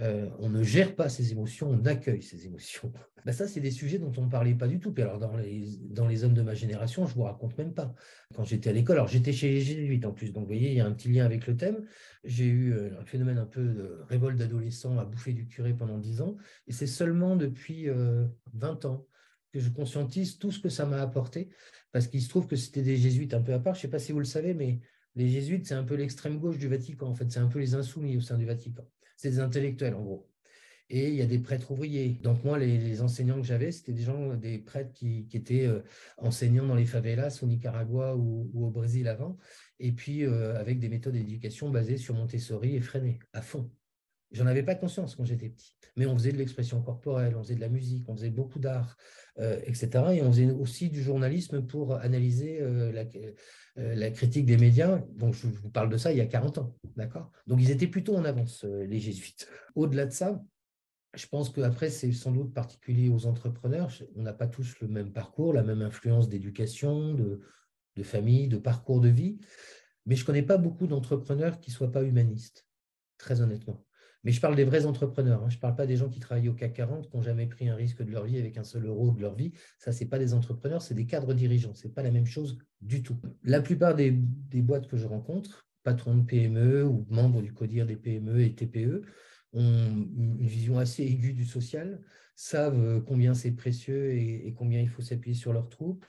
euh, 0.00 0.28
on 0.40 0.48
ne 0.48 0.62
gère 0.64 0.96
pas 0.96 1.08
ses 1.08 1.30
émotions, 1.30 1.70
on 1.70 1.84
accueille 1.84 2.22
ses 2.22 2.46
émotions. 2.46 2.92
Ben 3.24 3.32
ça, 3.32 3.48
c'est 3.48 3.60
des 3.60 3.70
sujets 3.70 3.98
dont 3.98 4.12
on 4.18 4.26
ne 4.26 4.30
parlait 4.30 4.52
pas 4.52 4.68
du 4.68 4.78
tout. 4.78 4.92
alors, 4.98 5.18
dans 5.18 5.34
les, 5.34 6.24
hommes 6.24 6.34
de 6.34 6.42
ma 6.42 6.52
génération, 6.52 7.06
je 7.06 7.12
ne 7.12 7.14
vous 7.14 7.22
raconte 7.22 7.56
même 7.56 7.72
pas. 7.72 7.94
Quand 8.34 8.44
j'étais 8.44 8.68
à 8.68 8.74
l'école, 8.74 8.96
alors 8.96 9.08
j'étais 9.08 9.32
chez 9.32 9.50
les 9.50 9.60
Jésuites 9.62 10.04
en 10.04 10.12
plus, 10.12 10.30
donc 10.30 10.42
vous 10.42 10.48
voyez, 10.48 10.72
il 10.72 10.76
y 10.76 10.80
a 10.82 10.84
un 10.84 10.92
petit 10.92 11.08
lien 11.08 11.24
avec 11.24 11.46
le 11.46 11.56
thème. 11.56 11.86
J'ai 12.24 12.44
eu 12.44 12.74
euh, 12.74 13.00
un 13.00 13.04
phénomène 13.06 13.38
un 13.38 13.46
peu 13.46 13.64
de 13.64 13.98
révolte 14.10 14.36
d'adolescents 14.36 14.98
à 14.98 15.06
bouffer 15.06 15.32
du 15.32 15.46
curé 15.46 15.72
pendant 15.72 15.96
10 15.96 16.20
ans. 16.20 16.36
Et 16.66 16.72
c'est 16.74 16.86
seulement 16.86 17.34
depuis 17.34 17.86
20 17.86 18.84
euh, 18.84 18.88
ans 18.88 19.06
que 19.54 19.58
je 19.58 19.70
conscientise 19.70 20.36
tout 20.36 20.52
ce 20.52 20.58
que 20.58 20.68
ça 20.68 20.84
m'a 20.84 21.00
apporté, 21.00 21.48
parce 21.92 22.08
qu'il 22.08 22.20
se 22.20 22.28
trouve 22.28 22.46
que 22.46 22.56
c'était 22.56 22.82
des 22.82 22.98
jésuites 22.98 23.32
un 23.32 23.40
peu 23.40 23.54
à 23.54 23.58
part. 23.58 23.74
Je 23.74 23.78
ne 23.78 23.82
sais 23.82 23.88
pas 23.88 24.00
si 24.00 24.12
vous 24.12 24.18
le 24.18 24.26
savez, 24.26 24.52
mais 24.52 24.80
les 25.14 25.28
jésuites, 25.28 25.66
c'est 25.66 25.74
un 25.74 25.84
peu 25.84 25.94
l'extrême 25.94 26.38
gauche 26.38 26.58
du 26.58 26.68
Vatican, 26.68 27.06
en 27.06 27.14
fait, 27.14 27.30
c'est 27.30 27.38
un 27.38 27.46
peu 27.46 27.60
les 27.60 27.74
insoumis 27.74 28.18
au 28.18 28.20
sein 28.20 28.36
du 28.36 28.44
Vatican. 28.44 28.84
Des 29.24 29.40
intellectuels, 29.40 29.94
en 29.94 30.02
gros. 30.02 30.28
et 30.90 31.08
il 31.08 31.14
y 31.14 31.22
a 31.22 31.26
des 31.26 31.38
prêtres 31.38 31.70
ouvriers. 31.70 32.20
Donc 32.22 32.44
moi, 32.44 32.58
les, 32.58 33.00
enseignants 33.00 33.40
que 33.40 33.46
j'avais, 33.46 33.72
c'était 33.72 33.92
des 33.92 34.02
gens, 34.02 34.34
des 34.36 34.58
prêtres 34.58 34.92
qui, 34.92 35.26
étaient 35.32 35.66
euh, 35.66 35.80
enseignants 36.18 36.66
dans 36.66 36.74
les 36.74 36.84
favelas 36.84 37.40
au 37.42 37.46
Nicaragua 37.46 38.16
ou, 38.16 38.50
au 38.54 38.70
Brésil 38.70 39.08
avant, 39.08 39.38
et 39.80 39.92
puis 39.92 40.24
euh, 40.24 40.60
avec 40.60 40.78
des 40.78 40.90
méthodes 40.90 41.14
d'éducation 41.14 41.70
basées 41.70 41.96
sur 41.96 42.14
Montessori 42.14 42.76
et 42.76 42.80
Freinet, 42.80 43.18
à 43.32 43.40
fond. 43.40 43.70
J'en 44.34 44.46
avais 44.46 44.62
pas 44.62 44.74
conscience 44.74 45.14
quand 45.14 45.24
j'étais 45.24 45.48
petit, 45.48 45.76
mais 45.96 46.06
on 46.06 46.14
faisait 46.14 46.32
de 46.32 46.36
l'expression 46.36 46.82
corporelle, 46.82 47.36
on 47.36 47.42
faisait 47.42 47.54
de 47.54 47.60
la 47.60 47.68
musique, 47.68 48.08
on 48.08 48.16
faisait 48.16 48.30
beaucoup 48.30 48.58
d'art, 48.58 48.96
euh, 49.38 49.58
etc. 49.64 49.88
Et 50.12 50.22
on 50.22 50.30
faisait 50.30 50.50
aussi 50.50 50.90
du 50.90 51.02
journalisme 51.02 51.62
pour 51.62 51.94
analyser 51.94 52.60
la, 52.92 53.04
la, 53.76 54.10
critique 54.10 54.44
des 54.44 54.56
médias. 54.56 54.98
Donc 55.14 55.34
je 55.34 55.46
vous 55.46 55.70
parle 55.70 55.88
de 55.88 55.96
ça 55.96 56.12
il 56.12 56.18
y 56.18 56.20
a 56.20 56.26
40 56.26 56.58
ans, 56.58 56.76
d'accord? 56.96 57.30
Donc 57.46 57.60
ils 57.62 57.70
étaient 57.70 57.86
plutôt 57.86 58.16
en 58.16 58.24
avance, 58.24 58.64
les 58.64 58.98
jésuites. 58.98 59.48
Au-delà 59.74 60.06
de 60.06 60.12
ça, 60.12 60.42
je 61.16 61.26
pense 61.26 61.50
qu'après, 61.50 61.90
c'est 61.90 62.12
sans 62.12 62.32
doute 62.32 62.52
particulier 62.52 63.08
aux 63.08 63.26
entrepreneurs. 63.26 63.90
On 64.16 64.22
n'a 64.22 64.32
pas 64.32 64.46
tous 64.46 64.78
le 64.80 64.88
même 64.88 65.12
parcours, 65.12 65.52
la 65.52 65.62
même 65.62 65.82
influence 65.82 66.28
d'éducation, 66.28 67.14
de, 67.14 67.40
famille, 68.02 68.48
de 68.48 68.58
parcours 68.58 69.00
de 69.00 69.08
vie. 69.08 69.38
Mais 70.06 70.16
je 70.16 70.22
ne 70.22 70.26
connais 70.26 70.42
pas 70.42 70.58
beaucoup 70.58 70.86
d'entrepreneurs 70.86 71.60
qui 71.60 71.70
ne 71.70 71.76
soient 71.76 71.92
pas 71.92 72.02
humanistes, 72.02 72.66
très 73.18 73.40
honnêtement. 73.40 73.83
Mais 74.24 74.32
je 74.32 74.40
parle 74.40 74.56
des 74.56 74.64
vrais 74.64 74.86
entrepreneurs. 74.86 75.42
Hein. 75.44 75.50
Je 75.50 75.56
ne 75.56 75.60
parle 75.60 75.76
pas 75.76 75.86
des 75.86 75.96
gens 75.96 76.08
qui 76.08 76.18
travaillent 76.18 76.48
au 76.48 76.54
CAC 76.54 76.72
40, 76.72 77.10
qui 77.10 77.16
n'ont 77.16 77.22
jamais 77.22 77.46
pris 77.46 77.68
un 77.68 77.74
risque 77.74 78.02
de 78.02 78.10
leur 78.10 78.24
vie 78.24 78.38
avec 78.38 78.56
un 78.56 78.64
seul 78.64 78.86
euro 78.86 79.10
de 79.10 79.20
leur 79.20 79.34
vie. 79.34 79.52
Ça, 79.78 79.92
ce 79.92 80.02
n'est 80.02 80.08
pas 80.08 80.18
des 80.18 80.32
entrepreneurs, 80.32 80.82
c'est 80.82 80.94
des 80.94 81.06
cadres 81.06 81.34
dirigeants. 81.34 81.74
Ce 81.74 81.86
n'est 81.86 81.92
pas 81.92 82.02
la 82.02 82.10
même 82.10 82.26
chose 82.26 82.58
du 82.80 83.02
tout. 83.02 83.16
La 83.42 83.60
plupart 83.60 83.94
des, 83.94 84.10
boîtes 84.10 84.88
que 84.88 84.96
je 84.96 85.06
rencontre, 85.06 85.68
patrons 85.82 86.16
de 86.16 86.24
PME 86.24 86.84
ou 86.84 87.06
membres 87.10 87.42
du 87.42 87.52
CODIR 87.52 87.86
des 87.86 87.96
PME 87.96 88.40
et 88.40 88.54
TPE, 88.54 89.02
ont 89.52 90.06
une 90.16 90.46
vision 90.46 90.78
assez 90.78 91.04
aiguë 91.04 91.34
du 91.34 91.44
social, 91.44 92.00
savent 92.34 92.82
euh, 92.82 93.00
combien 93.00 93.34
c'est 93.34 93.52
précieux 93.52 94.14
et, 94.14 94.52
combien 94.56 94.80
il 94.80 94.88
faut 94.88 95.02
s'appuyer 95.02 95.36
sur 95.36 95.52
leurs 95.52 95.68
troupes, 95.68 96.04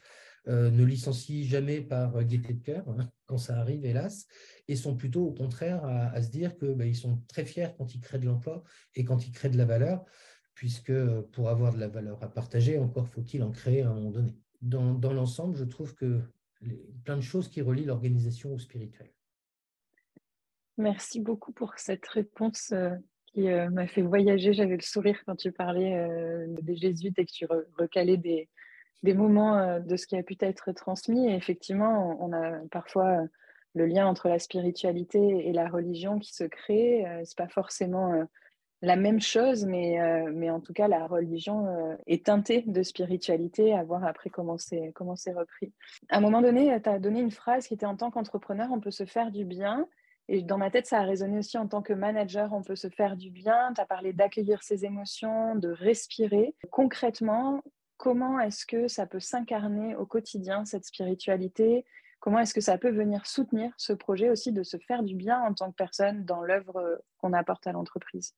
euh, 0.48 0.70
ne 0.70 0.84
licencient 0.84 1.44
jamais 1.44 1.82
par 1.82 2.24
gaieté 2.24 2.54
de 2.54 2.62
cœur, 2.62 2.88
hein, 2.90 3.10
quand 3.26 3.38
ça 3.38 3.58
arrive, 3.58 3.86
hélas, 3.86 4.28
et 4.68 4.76
sont 4.76 4.96
plutôt 4.96 5.26
au 5.26 5.32
contraire 5.32 5.84
à, 5.86 6.22
se 6.22 6.30
dire 6.30 6.58
qu'ils 6.58 6.76
bah, 6.76 6.92
sont 6.94 7.22
très 7.28 7.46
fiers 7.46 7.70
quand 7.78 7.96
ils 7.96 8.02
créent 8.02 8.20
de 8.20 8.26
l'emploi 8.26 8.64
et 8.94 9.04
quand 9.04 9.28
ils 9.28 9.32
créent 9.32 9.50
de 9.50 9.58
la 9.58 9.66
valeur, 9.66 10.06
puisque 10.54 10.94
pour 11.34 11.50
avoir 11.50 11.74
de 11.74 11.80
la 11.80 11.88
valeur 11.88 12.22
à 12.24 12.32
partager, 12.32 12.78
encore 12.78 13.08
faut-il 13.08 13.44
en 13.44 13.52
créer 13.52 13.82
à 13.82 13.90
un 13.90 13.94
moment 13.94 14.12
donné. 14.12 14.36
Dans, 14.62 14.94
dans 14.94 15.14
l'ensemble, 15.14 15.56
je 15.56 15.66
trouve 15.66 15.94
que 15.96 16.22
les, 16.62 16.82
plein 17.04 17.18
de 17.18 17.22
choses 17.22 17.50
qui 17.50 17.62
relient 17.62 17.86
l'organisation 17.86 18.54
au 18.54 18.60
spirituel. 18.60 19.12
Merci 20.78 21.22
beaucoup 21.22 21.54
pour 21.54 21.74
cette 21.78 22.06
réponse 22.08 22.72
euh, 22.74 22.92
qui 23.28 23.48
euh, 23.50 23.70
m'a 23.70 23.88
fait 23.88 24.02
voyager. 24.02 24.54
J'avais 24.54 24.76
le 24.76 24.82
sourire 24.82 25.18
quand 25.26 25.36
tu 25.36 25.52
parlais 25.52 25.96
euh, 25.96 26.48
des 26.62 26.76
jésuites 26.76 27.18
et 27.18 27.26
que 27.26 27.32
tu 27.32 27.46
recalais 27.78 28.18
des, 28.18 28.50
des 29.04 29.14
moments 29.14 29.58
euh, 29.58 29.80
de 29.80 29.96
ce 29.96 30.08
qui 30.08 30.18
a 30.18 30.24
pu 30.24 30.36
être 30.40 30.72
transmis. 30.72 31.30
Et 31.30 31.36
effectivement, 31.36 32.18
on, 32.20 32.34
a 32.34 32.60
parfois 32.72 33.22
le 33.74 33.86
lien 33.86 34.08
entre 34.08 34.30
la 34.30 34.40
spiritualité 34.40 35.48
et 35.48 35.54
la 35.54 35.68
religion 35.68 36.20
qui 36.20 36.34
se 36.34 36.44
crée. 36.46 37.06
c'est 37.26 37.38
pas 37.38 37.50
forcément 37.50 38.26
la 38.82 38.96
même 38.96 39.20
chose, 39.20 39.66
mais, 39.66 40.00
mais 40.32 40.50
en 40.50 40.62
tout 40.62 40.72
cas, 40.72 40.88
la 40.88 41.08
religion 41.08 41.98
est 42.08 42.28
teintée 42.28 42.64
de 42.68 42.84
spiritualité, 42.84 43.74
à 43.74 43.84
voir 43.84 44.06
après 44.06 44.30
comment 44.30 44.58
c'est 44.58 44.94
repris. 44.96 45.74
À 46.08 46.20
un 46.20 46.22
moment 46.22 46.42
donné, 46.42 46.80
tu 46.82 46.90
as 46.90 47.00
donné 47.00 47.20
une 47.20 47.32
phrase 47.32 47.68
qui 47.68 47.74
était 47.74 47.86
en 47.86 47.98
tant 47.98 48.12
qu'entrepreneur, 48.12 48.70
on 48.72 48.80
peut 48.80 48.92
se 48.92 49.06
faire 49.06 49.30
du 49.30 49.44
bien. 49.44 49.86
Et 50.28 50.42
dans 50.42 50.58
ma 50.58 50.72
tête, 50.72 50.88
ça 50.88 51.00
a 51.00 51.04
résonné 51.04 51.38
aussi 51.38 51.58
en 51.58 51.68
tant 51.68 51.82
que 51.82 51.94
manager, 51.94 52.52
on 52.54 52.64
peut 52.64 52.76
se 52.76 52.90
faire 52.90 53.16
du 53.16 53.30
bien. 53.30 53.74
Tu 53.76 53.82
as 53.82 53.86
parlé 53.86 54.12
d'accueillir 54.12 54.64
ses 54.64 54.86
émotions, 54.86 55.56
de 55.56 55.70
respirer. 55.70 56.56
Concrètement, 56.72 57.62
comment 57.98 58.40
est-ce 58.40 58.66
que 58.66 58.88
ça 58.88 59.06
peut 59.06 59.20
s'incarner 59.20 59.96
au 59.96 60.06
quotidien, 60.06 60.66
cette 60.66 60.86
spiritualité? 60.86 61.86
Comment 62.20 62.40
est-ce 62.40 62.54
que 62.54 62.62
ça 62.62 62.78
peut 62.78 62.92
venir 62.92 63.26
soutenir 63.26 63.72
ce 63.78 63.94
projet 63.94 64.30
aussi 64.30 64.52
de 64.52 64.64
se 64.64 64.78
faire 64.78 65.04
du 65.04 65.16
bien 65.16 65.42
en 65.42 65.54
tant 65.54 65.72
que 65.72 65.76
personne 65.76 66.26
dans 66.26 66.42
l'œuvre 66.42 67.02
qu'on 67.18 67.34
apporte 67.34 67.68
à 67.68 67.72
l'entreprise? 67.72 68.34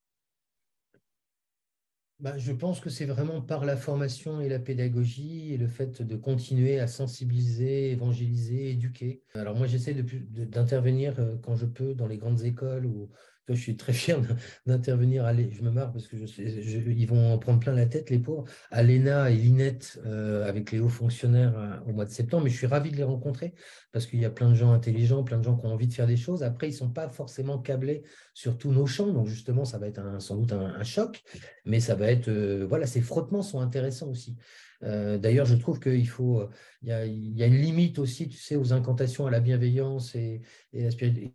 Bah, 2.20 2.36
je 2.36 2.52
pense 2.52 2.80
que 2.80 2.90
c'est 2.90 3.06
vraiment 3.06 3.42
par 3.42 3.64
la 3.64 3.78
formation 3.78 4.42
et 4.42 4.50
la 4.50 4.58
pédagogie 4.58 5.54
et 5.54 5.58
le 5.58 5.68
fait 5.68 6.02
de 6.02 6.16
continuer 6.16 6.80
à 6.80 6.88
sensibiliser, 6.88 7.92
évangéliser, 7.92 8.72
éduquer. 8.72 9.22
Alors 9.36 9.56
moi, 9.56 9.68
j'essaie 9.68 9.94
d'intervenir 9.94 11.14
euh, 11.20 11.36
quand 11.44 11.56
je 11.56 11.68
peux 11.68 11.94
dans 11.94 12.08
les 12.08 12.18
grandes 12.18 12.42
écoles 12.42 12.88
ou 12.88 13.12
je 13.56 13.62
suis 13.62 13.78
très 13.78 13.94
fier 13.94 14.20
d'intervenir. 14.66 15.26
Je 15.52 15.62
me 15.62 15.72
marre 15.72 15.92
parce 15.92 16.08
que 16.08 16.18
ils 16.18 17.08
vont 17.08 17.34
en 17.34 17.38
prendre 17.38 17.60
plein 17.60 17.74
la 17.74 17.86
tête, 17.86 18.10
les 18.10 18.20
pauvres, 18.20 18.46
à 18.72 18.84
l'ENA 18.84 19.30
et 19.30 19.36
l'INET 19.36 19.80
euh, 20.06 20.48
avec 20.48 20.72
les 20.72 20.80
hauts 20.80 20.90
fonctionnaires 20.90 21.58
euh, 21.58 21.90
au 21.90 21.94
mois 21.94 22.06
de 22.06 22.12
septembre. 22.12 22.44
Mais 22.44 22.50
je 22.50 22.58
suis 22.58 22.68
ravi 22.68 22.92
de 22.92 22.98
les 22.98 23.04
rencontrer 23.04 23.54
parce 23.92 24.06
qu'il 24.06 24.20
y 24.20 24.26
a 24.26 24.30
plein 24.30 24.50
de 24.50 24.56
gens 24.56 24.72
intelligents, 24.72 25.24
plein 25.24 25.38
de 25.38 25.44
gens 25.44 25.56
qui 25.56 25.66
ont 25.66 25.74
envie 25.74 25.88
de 25.88 25.94
faire 25.94 26.08
des 26.08 26.18
choses. 26.18 26.44
Après, 26.44 26.68
ils 26.68 26.74
ne 26.74 26.78
sont 26.78 26.90
pas 26.90 27.10
forcément 27.10 27.60
câblés 27.60 28.04
sur 28.34 28.58
tous 28.58 28.72
nos 28.72 28.86
champs. 28.86 29.12
Donc, 29.12 29.28
justement, 29.28 29.66
ça 29.66 29.78
va 29.78 29.88
être 29.88 30.22
sans 30.22 30.36
doute 30.36 30.54
un, 30.54 30.84
choc. 30.84 31.24
Mais 31.66 31.80
ça 31.80 31.96
va 31.96 32.08
être. 32.12 32.28
Euh, 32.28 32.66
voilà, 32.68 32.86
ces 32.86 33.02
frottements 33.02 33.42
sont 33.42 33.60
intéressants 33.60 34.10
aussi. 34.10 34.36
D'ailleurs, 34.82 35.46
je 35.46 35.56
trouve 35.56 35.80
qu'il 35.80 36.08
faut, 36.08 36.48
il 36.82 36.90
y, 36.90 36.92
a, 36.92 37.06
une 37.48 37.58
limite 37.58 38.00
aussi, 38.00 38.28
tu 38.30 38.38
sais, 38.38 38.56
aux 38.56 38.74
incantations 38.74 39.26
à 39.26 39.32
la 39.32 39.40
bienveillance 39.40 40.16
et, 40.16 40.42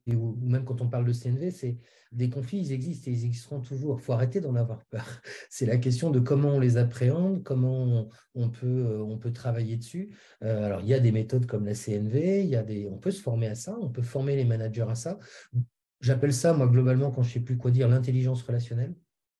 ou 0.08 0.36
même 0.40 0.64
quand 0.64 0.80
on 0.80 0.88
parle 0.88 1.04
de 1.04 1.12
CNV, 1.12 1.50
c'est 1.50 1.78
des 2.12 2.28
conflits, 2.28 2.58
ils 2.58 2.72
existent 2.72 3.10
et 3.10 3.14
ils 3.14 3.24
existeront 3.24 3.60
toujours. 3.60 3.98
Il 3.98 4.02
faut 4.02 4.12
arrêter 4.12 4.40
d'en 4.40 4.54
avoir 4.54 4.84
peur. 4.86 5.04
C'est 5.50 5.66
la 5.66 5.78
question 5.78 6.10
de 6.10 6.20
comment 6.20 6.50
on 6.50 6.60
les 6.60 6.76
appréhende, 6.76 7.42
comment 7.42 8.08
on, 8.34 8.50
peut, 8.50 8.66
euh, 8.66 9.02
on 9.02 9.18
peut 9.18 9.32
travailler 9.32 9.76
dessus. 9.76 10.14
Euh, 10.42 10.64
alors, 10.64 10.80
il 10.82 10.88
y 10.88 10.94
a 10.94 11.00
des 11.00 11.12
méthodes 11.12 11.46
comme 11.46 11.64
la 11.64 11.74
CNV, 11.74 12.42
il 12.42 12.50
y 12.50 12.56
a 12.56 12.62
des, 12.62 12.86
on 12.86 12.98
peut 12.98 13.10
se 13.10 13.22
former 13.22 13.48
à 13.48 13.54
ça, 13.54 13.76
on 13.80 13.88
peut 13.88 14.02
former 14.02 14.36
les 14.36 14.44
managers 14.44 14.86
à 14.88 14.94
ça. 14.94 15.18
J'appelle 16.00 16.34
ça, 16.34 16.52
moi, 16.52 16.66
globalement, 16.66 17.10
quand 17.10 17.22
je 17.22 17.28
ne 17.28 17.34
sais 17.34 17.40
plus 17.40 17.56
quoi 17.56 17.70
dire, 17.70 17.88
l'intelligence 17.88 18.42
relationnelle. 18.42 18.94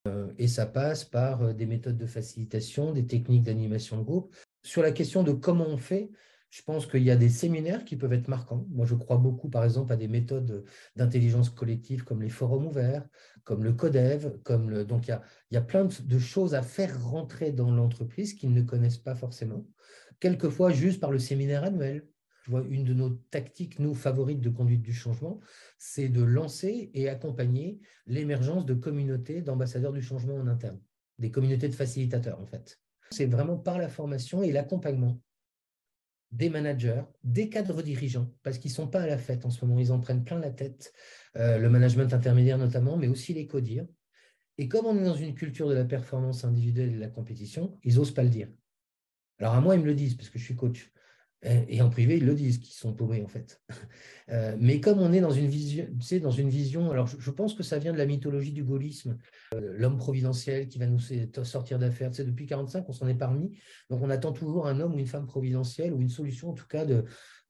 Euh, 0.09 0.33
et 0.39 0.49
ça 0.49 0.67
passe 0.67 1.05
par 1.05 1.55
des 1.55 1.67
méthodes 1.67 1.99
de 1.99 2.07
facilitation, 2.07 2.93
des 2.93 3.07
techniques 3.07 3.45
d'animation 3.45 3.99
de 3.99 4.03
groupe. 4.03 4.35
Sur 4.63 4.83
la 4.83 4.93
question 4.93 5.23
de 5.23 5.33
comment 5.33 5.67
on 5.69 5.77
fait, 5.77 6.11
je 6.53 6.63
pense 6.63 6.87
qu'il 6.87 7.03
y 7.03 7.11
a 7.11 7.17
des 7.17 7.31
séminaires 7.31 7.83
qui 7.87 7.97
peuvent 7.97 8.13
être 8.13 8.29
marquants. 8.29 8.67
Moi, 8.69 8.85
je 8.85 8.95
crois 8.95 9.17
beaucoup, 9.17 9.49
par 9.49 9.65
exemple, 9.65 9.91
à 9.91 9.97
des 9.97 10.07
méthodes 10.07 10.67
d'intelligence 10.97 11.49
collective 11.49 12.05
comme 12.05 12.21
les 12.21 12.29
forums 12.29 12.67
ouverts, 12.67 13.09
comme 13.45 13.65
le 13.65 13.73
CODEV. 13.73 14.39
Comme 14.45 14.69
le... 14.69 14.85
Donc, 14.85 15.09
il 15.09 15.19
y, 15.51 15.57
a, 15.57 15.61
plein 15.63 15.87
de 15.87 16.19
choses 16.19 16.55
à 16.55 16.61
faire 16.61 17.03
rentrer 17.03 17.53
dans 17.53 17.71
l'entreprise 17.71 18.35
qu'ils 18.35 18.53
ne 18.53 18.61
connaissent 18.61 18.99
pas 18.99 19.15
forcément, 19.15 19.67
quelquefois 20.21 20.73
juste 20.73 21.01
par 21.01 21.11
le 21.11 21.19
séminaire 21.19 21.65
annuel. 21.65 22.07
Je 22.43 22.51
vois 22.51 22.65
une 22.69 22.85
de 22.85 22.95
nos 22.95 23.11
tactiques, 23.31 23.79
nous, 23.79 23.95
favorites 23.95 24.41
de 24.41 24.51
conduite 24.51 24.83
du 24.83 24.93
changement, 24.93 25.41
c'est 25.79 26.09
de 26.09 26.23
lancer 26.23 26.91
et 26.95 27.09
accompagner 27.09 27.81
l'émergence 28.07 28.67
de 28.67 28.75
communautés 28.75 29.43
d'ambassadeurs 29.43 29.93
du 29.93 30.03
changement 30.03 30.35
en 30.35 30.49
interne, 30.49 30.81
des 31.19 31.31
communautés 31.31 31.69
de 31.69 31.75
facilitateurs, 31.75 32.41
en 32.41 32.47
fait. 32.47 32.81
C'est 33.11 33.27
vraiment 33.27 33.57
par 33.57 33.79
la 33.79 33.89
formation 33.89 34.43
et 34.43 34.51
l'accompagnement 34.51 35.21
des 36.33 36.49
managers, 36.49 37.03
des 37.23 37.49
cadres 37.49 37.83
dirigeants, 37.83 38.33
parce 38.43 38.59
qu'ils 38.59 38.71
ne 38.71 38.77
sont 38.77 38.89
pas 38.89 39.03
à 39.03 39.07
la 39.07 39.19
fête 39.19 39.45
en 39.45 39.51
ce 39.51 39.65
moment, 39.65 39.79
ils 39.79 39.93
en 39.93 40.01
prennent 40.01 40.25
plein 40.25 40.39
la 40.39 40.51
tête, 40.51 40.93
euh, 41.37 41.59
le 41.59 41.69
management 41.69 42.13
intermédiaire 42.13 42.59
notamment, 42.59 42.97
mais 42.97 43.09
aussi 43.09 43.35
les 43.35 43.47
codires. 43.47 43.87
Et 44.59 44.67
comme 44.69 44.87
on 44.87 44.99
est 44.99 45.05
dans 45.05 45.15
une 45.15 45.35
culture 45.35 45.69
de 45.69 45.75
la 45.75 45.85
performance 45.85 46.45
individuelle 46.45 46.91
et 46.91 46.95
de 46.95 47.01
la 47.01 47.09
compétition, 47.09 47.79
ils 47.85 47.97
n'osent 47.97 48.15
pas 48.15 48.23
le 48.23 48.31
dire. 48.31 48.49
Alors 49.39 49.55
à 49.55 49.61
moi, 49.61 49.75
ils 49.75 49.81
me 49.81 49.87
le 49.87 49.95
disent, 49.95 50.15
parce 50.15 50.31
que 50.31 50.39
je 50.39 50.45
suis 50.45 50.57
coach. 50.57 50.93
Euh, 51.45 51.65
et 51.69 51.83
en 51.83 51.91
privé, 51.91 52.17
ils 52.17 52.25
le 52.25 52.35
disent 52.35 52.59
qu'ils 52.59 52.75
sont 52.75 52.93
paumés, 52.93 53.23
en 53.23 53.29
fait. 53.29 53.61
Euh, 54.31 54.57
mais 54.59 54.81
comme 54.81 55.01
on 55.01 55.13
est 55.13 55.21
dans 55.21 55.33
une 55.33 55.49
vision, 55.49 55.87
tu 56.01 56.21
dans 56.21 56.31
une 56.31 56.49
vision, 56.49 56.91
alors 56.93 57.09
je, 57.09 57.31
pense 57.33 57.55
que 57.55 57.65
ça 57.65 57.79
vient 57.79 57.93
de 57.93 57.99
la 57.99 58.07
mythologie 58.07 58.53
du 58.53 58.63
gaullisme, 58.63 59.19
euh, 59.53 59.75
l'homme 59.77 59.99
providentiel 59.99 60.69
qui 60.69 60.79
va 60.79 60.87
nous 60.87 61.01
sortir 61.43 61.79
d'affaires. 61.79 62.11
Tu 62.11 62.19
sais, 62.19 62.25
depuis 62.25 62.47
45, 62.47 62.89
on 62.89 62.93
s'en 62.93 63.09
est 63.09 63.17
parmi. 63.17 63.59
Donc 63.91 64.01
on 64.01 64.09
attend 64.09 64.33
toujours 64.33 64.69
un 64.69 64.79
homme 64.79 64.95
ou 64.95 64.99
une 64.99 65.09
femme 65.09 65.27
providentielle 65.27 65.93
ou 65.93 66.01
une 66.01 66.09
solution, 66.09 66.51
en 66.51 66.55
tout 66.55 66.69
cas, 66.69 66.87
de, 66.87 67.05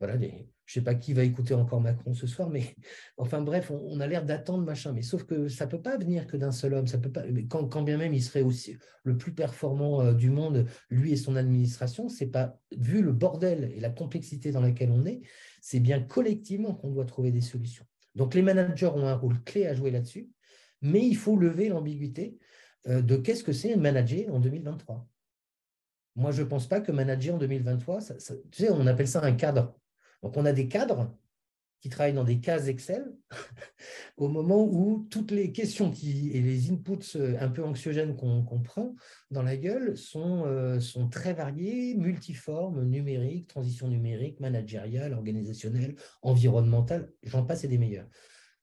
je 0.07 0.15
ne 0.27 0.45
sais 0.67 0.81
pas 0.85 0.95
qui 0.95 1.13
va 1.13 1.23
écouter 1.25 1.55
encore 1.55 1.81
Macron 1.81 2.15
ce 2.15 2.27
soir, 2.27 2.51
mais 2.51 2.75
enfin 3.17 3.41
bref, 3.41 3.71
on, 3.71 4.01
a 4.01 4.07
l'air 4.07 4.25
d'attendre 4.25 4.65
machin. 4.65 4.93
Mais 4.93 5.03
sauf 5.03 5.25
que 5.25 5.49
ça 5.49 5.67
ne 5.67 5.71
peut 5.71 5.83
pas 5.83 5.97
venir 5.97 6.27
que 6.27 6.37
d'un 6.37 6.53
seul 6.53 6.75
homme. 6.75 6.87
Ça 6.87 6.99
peut 6.99 7.11
pas, 7.11 7.25
quand, 7.49 7.83
bien 7.83 7.99
même 7.99 8.15
il 8.15 8.23
serait 8.23 8.43
aussi 8.43 8.77
le 9.05 9.17
plus 9.17 9.33
performant 9.33 10.03
euh, 10.03 10.13
du 10.15 10.31
monde, 10.31 10.67
lui 10.91 11.13
et 11.13 11.17
son 11.17 11.37
administration, 11.37 12.09
c'est 12.09 12.27
pas 12.27 12.59
vu 12.77 13.03
le 13.03 13.13
bordel 13.13 13.73
et 13.75 13.81
la 13.81 13.91
complexité 13.91 14.53
dans 14.53 14.61
laquelle 14.61 14.91
on 14.91 15.05
est, 15.05 15.21
c'est 15.61 15.81
bien 15.81 16.01
collectivement 16.01 16.75
qu'on 16.75 16.91
doit 16.91 17.05
trouver 17.05 17.31
des 17.31 17.41
solutions. 17.41 17.85
Donc 18.15 18.35
les 18.35 18.43
managers 18.43 18.87
ont 18.87 19.07
un 19.07 19.15
rôle 19.15 19.43
clé 19.45 19.67
à 19.67 19.75
jouer 19.75 19.91
là-dessus, 19.91 20.29
mais 20.81 21.07
il 21.07 21.17
faut 21.17 21.37
lever 21.37 21.69
l'ambiguïté 21.69 22.39
euh, 22.89 23.03
de 23.03 23.17
qu'est-ce 23.17 23.45
que 23.45 23.53
c'est 23.53 23.77
manager 23.77 24.35
en 24.35 24.41
2023. 24.41 25.09
Moi, 26.15 26.31
je 26.31 26.43
ne 26.43 26.47
pense 26.47 26.69
pas 26.69 26.81
que 26.81 26.93
manager 26.93 27.37
en 27.37 27.39
2023, 27.39 28.01
tu 28.01 28.15
sais, 28.53 28.71
on 28.71 28.87
appelle 28.87 29.09
ça 29.09 29.23
un 29.23 29.33
cadre. 29.33 29.75
Donc, 30.23 30.37
on 30.37 30.45
a 30.45 30.53
des 30.53 30.69
cadres 30.69 31.13
qui 31.83 31.89
travaille 31.89 32.13
dans 32.13 32.23
des 32.23 32.39
cases 32.39 32.69
Excel, 32.69 33.13
au 34.17 34.29
moment 34.29 34.65
où 34.65 35.05
toutes 35.11 35.33
les 35.33 35.51
questions 35.51 35.93
et 35.93 36.41
les 36.41 36.71
inputs 36.71 37.17
euh, 37.17 37.37
un 37.41 37.49
peu 37.49 37.65
anxiogènes 37.65 38.15
qu'on 38.15 38.61
prend 38.63 38.95
dans 39.33 39.43
la 39.43 39.57
gueule 39.57 39.99
sont, 39.99 40.45
euh, 40.47 40.79
sont 40.79 41.09
très 41.09 41.35
variés, 41.35 41.97
multiformes, 41.97 42.85
numériques, 42.85 43.49
transition 43.49 43.89
numérique, 43.89 44.39
managériale, 44.39 45.13
organisationnelle, 45.13 45.97
environnementale, 46.23 47.11
j'en 47.25 47.45
passe 47.45 47.65
et 47.65 47.69
des 47.69 47.79
meilleurs. 47.79 48.07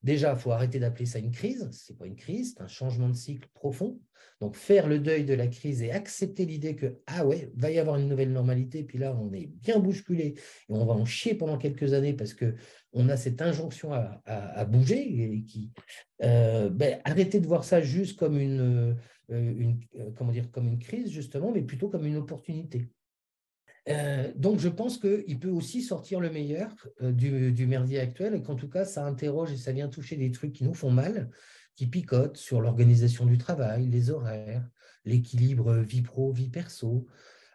Déjà, 0.03 0.33
il 0.33 0.39
faut 0.39 0.51
arrêter 0.51 0.79
d'appeler 0.79 1.05
ça 1.05 1.19
une 1.19 1.31
crise. 1.31 1.67
Ce 1.71 1.91
n'est 1.91 1.97
pas 1.97 2.05
une 2.05 2.15
crise, 2.15 2.53
c'est 2.55 2.63
un 2.63 2.67
changement 2.67 3.09
de 3.09 3.15
cycle 3.15 3.49
profond. 3.53 3.99
Donc, 4.41 4.55
faire 4.55 4.87
le 4.87 4.99
deuil 4.99 5.25
de 5.25 5.33
la 5.33 5.47
crise 5.47 5.81
et 5.81 5.91
accepter 5.91 6.45
l'idée 6.45 6.75
que, 6.75 6.99
ah 7.07 7.25
ouais, 7.25 7.51
va 7.55 7.71
y 7.71 7.79
avoir 7.79 7.97
une 7.97 8.07
nouvelle 8.07 8.31
normalité, 8.31 8.83
puis 8.83 8.97
là, 8.97 9.13
on 9.19 9.33
est 9.33 9.47
bien 9.47 9.79
bousculé 9.79 10.27
et 10.27 10.35
on 10.69 10.85
va 10.85 10.93
en 10.93 11.05
chier 11.05 11.35
pendant 11.35 11.57
quelques 11.57 11.93
années 11.93 12.13
parce 12.13 12.33
qu'on 12.33 13.09
a 13.09 13.17
cette 13.17 13.41
injonction 13.41 13.91
à, 13.93 14.65
bouger. 14.65 15.33
Et 15.33 15.43
qui, 15.43 15.71
euh, 16.23 16.69
ben, 16.69 17.01
de 17.05 17.47
voir 17.47 17.65
ça 17.65 17.81
juste 17.81 18.17
comme 18.17 18.39
une, 18.39 18.95
euh, 19.31 19.73
euh, 19.95 20.11
comment 20.15 20.31
dire, 20.31 20.49
comme 20.51 20.67
une 20.67 20.79
crise, 20.79 21.11
justement, 21.11 21.51
mais 21.51 21.61
plutôt 21.61 21.89
comme 21.89 22.05
une 22.05 22.17
opportunité. 22.17 22.89
Euh, 23.89 24.31
donc, 24.35 24.59
je 24.59 24.69
pense 24.69 24.97
qu'il 24.97 25.39
peut 25.39 25.49
aussi 25.49 25.81
sortir 25.81 26.19
le 26.19 26.29
meilleur 26.29 26.69
euh, 27.01 27.11
du, 27.11 27.65
merdier 27.65 27.99
actuel 27.99 28.35
et 28.35 28.43
qu'en 28.43 28.55
tout 28.55 28.69
cas, 28.69 28.85
ça 28.85 29.05
interroge 29.05 29.51
et 29.51 29.57
ça 29.57 29.71
vient 29.71 29.87
toucher 29.87 30.15
des 30.15 30.31
trucs 30.31 30.53
qui 30.53 30.63
nous 30.63 30.73
font 30.73 30.91
mal, 30.91 31.29
qui 31.75 31.87
picotent 31.87 32.37
sur 32.37 32.61
l'organisation 32.61 33.25
du 33.25 33.37
travail, 33.37 33.87
les 33.87 34.11
horaires, 34.11 34.67
l'équilibre 35.05 35.75
vie 35.77 36.01
pro, 36.01 36.31
vie 36.31 36.49
perso. 36.49 37.07